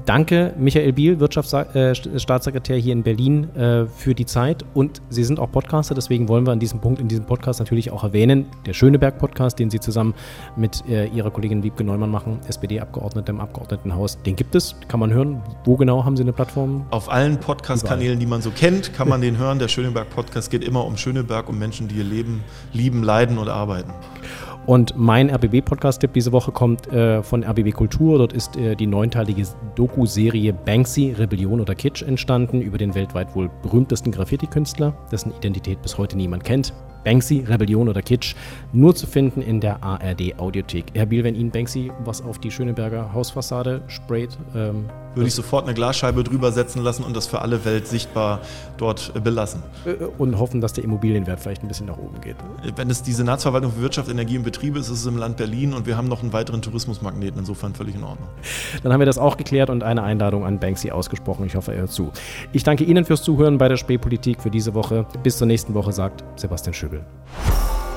Danke, 0.05 0.53
Michael 0.57 0.93
Biel, 0.93 1.19
Wirtschaftsstaatssekretär 1.19 2.77
hier 2.77 2.93
in 2.93 3.03
Berlin, 3.03 3.55
äh, 3.55 3.87
für 3.87 4.13
die 4.13 4.25
Zeit. 4.25 4.63
Und 4.73 5.01
Sie 5.09 5.23
sind 5.23 5.39
auch 5.39 5.51
Podcaster, 5.51 5.95
deswegen 5.95 6.27
wollen 6.27 6.45
wir 6.45 6.53
an 6.53 6.59
diesem 6.59 6.79
Punkt 6.79 7.01
in 7.01 7.07
diesem 7.07 7.25
Podcast 7.25 7.59
natürlich 7.59 7.89
auch 7.91 8.03
erwähnen, 8.03 8.45
der 8.65 8.73
Schöneberg-Podcast, 8.99 9.57
den 9.57 9.69
Sie 9.69 9.79
zusammen 9.79 10.13
mit 10.57 10.83
äh, 10.87 11.05
Ihrer 11.07 11.31
Kollegin 11.31 11.63
Wiebke 11.63 11.83
Neumann 11.83 12.11
machen, 12.11 12.39
SPD-Abgeordnete 12.47 13.31
im 13.31 13.39
Abgeordnetenhaus. 13.39 14.21
Den 14.23 14.35
gibt 14.35 14.55
es, 14.55 14.75
kann 14.87 14.99
man 14.99 15.13
hören. 15.13 15.41
Wo 15.63 15.77
genau 15.77 16.03
haben 16.03 16.17
Sie 16.17 16.23
eine 16.23 16.33
Plattform? 16.33 16.85
Auf 16.91 17.09
allen 17.09 17.39
Podcast-Kanälen, 17.39 18.19
die 18.19 18.25
man 18.25 18.41
so 18.41 18.51
kennt, 18.51 18.93
kann 18.93 19.07
man 19.07 19.21
den 19.21 19.37
hören. 19.37 19.59
Der 19.59 19.69
Schöneberg-Podcast 19.69 20.51
geht 20.51 20.63
immer 20.63 20.85
um 20.85 20.97
Schöneberg, 20.97 21.47
um 21.47 21.57
Menschen, 21.57 21.87
die 21.87 21.95
ihr 21.95 22.03
Leben 22.03 22.43
lieben, 22.73 23.03
leiden 23.03 23.37
und 23.37 23.47
arbeiten. 23.47 23.93
Und 24.65 24.93
mein 24.97 25.31
RBB-Podcast-Tipp 25.31 26.13
diese 26.13 26.31
Woche 26.31 26.51
kommt 26.51 26.91
äh, 26.93 27.23
von 27.23 27.43
RBB 27.43 27.71
Kultur. 27.71 28.19
Dort 28.19 28.33
ist 28.33 28.55
äh, 28.55 28.75
die 28.75 28.85
neunteilige 28.85 29.43
Doku-Serie 29.75 30.53
Banksy, 30.53 31.15
Rebellion 31.17 31.59
oder 31.59 31.73
Kitsch 31.73 32.03
entstanden 32.03 32.61
über 32.61 32.77
den 32.77 32.93
weltweit 32.93 33.35
wohl 33.35 33.49
berühmtesten 33.63 34.11
Graffiti-Künstler, 34.11 34.93
dessen 35.11 35.33
Identität 35.35 35.81
bis 35.81 35.97
heute 35.97 36.17
niemand 36.17 36.43
kennt. 36.43 36.73
Banksy, 37.09 37.43
Rebellion 37.47 37.89
oder 37.89 38.03
Kitsch, 38.03 38.35
nur 38.71 38.93
zu 38.93 39.07
finden 39.07 39.41
in 39.41 39.59
der 39.61 39.81
ARD 39.83 40.37
Audiothek. 40.37 40.85
Herr 40.93 41.07
Biel, 41.07 41.23
wenn 41.23 41.33
Ihnen 41.33 41.49
Banksy 41.49 41.91
was 42.05 42.21
auf 42.21 42.37
die 42.37 42.51
Schöneberger 42.51 43.13
Hausfassade 43.15 43.81
sprayt, 43.87 44.37
ähm, 44.55 44.85
würde 45.15 45.27
ich 45.27 45.33
sofort 45.33 45.65
eine 45.65 45.73
Glasscheibe 45.73 46.23
drüber 46.23 46.51
setzen 46.51 46.83
lassen 46.83 47.03
und 47.03 47.15
das 47.15 47.25
für 47.25 47.41
alle 47.41 47.65
Welt 47.65 47.87
sichtbar 47.87 48.41
dort 48.77 49.11
äh, 49.15 49.19
belassen. 49.19 49.63
Äh, 49.85 50.05
und 50.19 50.37
hoffen, 50.37 50.61
dass 50.61 50.73
der 50.73 50.83
Immobilienwert 50.83 51.39
vielleicht 51.39 51.63
ein 51.63 51.67
bisschen 51.67 51.87
nach 51.87 51.97
oben 51.97 52.21
geht. 52.21 52.35
Wenn 52.75 52.91
es 52.91 53.01
die 53.01 53.13
Senatsverwaltung 53.13 53.71
für 53.71 53.81
Wirtschaft, 53.81 54.09
Energie 54.09 54.37
und 54.37 54.43
Betriebe 54.43 54.77
ist, 54.77 54.89
ist 54.89 54.99
es 54.99 55.05
im 55.07 55.17
Land 55.17 55.37
Berlin 55.37 55.73
und 55.73 55.87
wir 55.87 55.97
haben 55.97 56.07
noch 56.07 56.21
einen 56.21 56.31
weiteren 56.31 56.61
Tourismusmagneten, 56.61 57.39
insofern 57.39 57.73
völlig 57.73 57.95
in 57.95 58.03
Ordnung. 58.03 58.29
Dann 58.83 58.93
haben 58.93 58.99
wir 58.99 59.07
das 59.07 59.17
auch 59.17 59.35
geklärt 59.35 59.71
und 59.71 59.83
eine 59.83 60.03
Einladung 60.03 60.45
an 60.45 60.59
Banksy 60.59 60.91
ausgesprochen. 60.91 61.45
Ich 61.45 61.55
hoffe, 61.55 61.73
er 61.73 61.81
hört 61.81 61.91
zu. 61.91 62.11
Ich 62.53 62.63
danke 62.63 62.83
Ihnen 62.83 63.03
fürs 63.03 63.23
Zuhören 63.23 63.57
bei 63.57 63.67
der 63.67 63.77
Spätpolitik 63.77 64.41
für 64.41 64.51
diese 64.51 64.75
Woche. 64.75 65.07
Bis 65.23 65.37
zur 65.39 65.47
nächsten 65.47 65.73
Woche, 65.73 65.91
sagt 65.91 66.23
Sebastian 66.39 66.73
Schöbel. 66.73 66.98
Obrigado. 66.99 67.88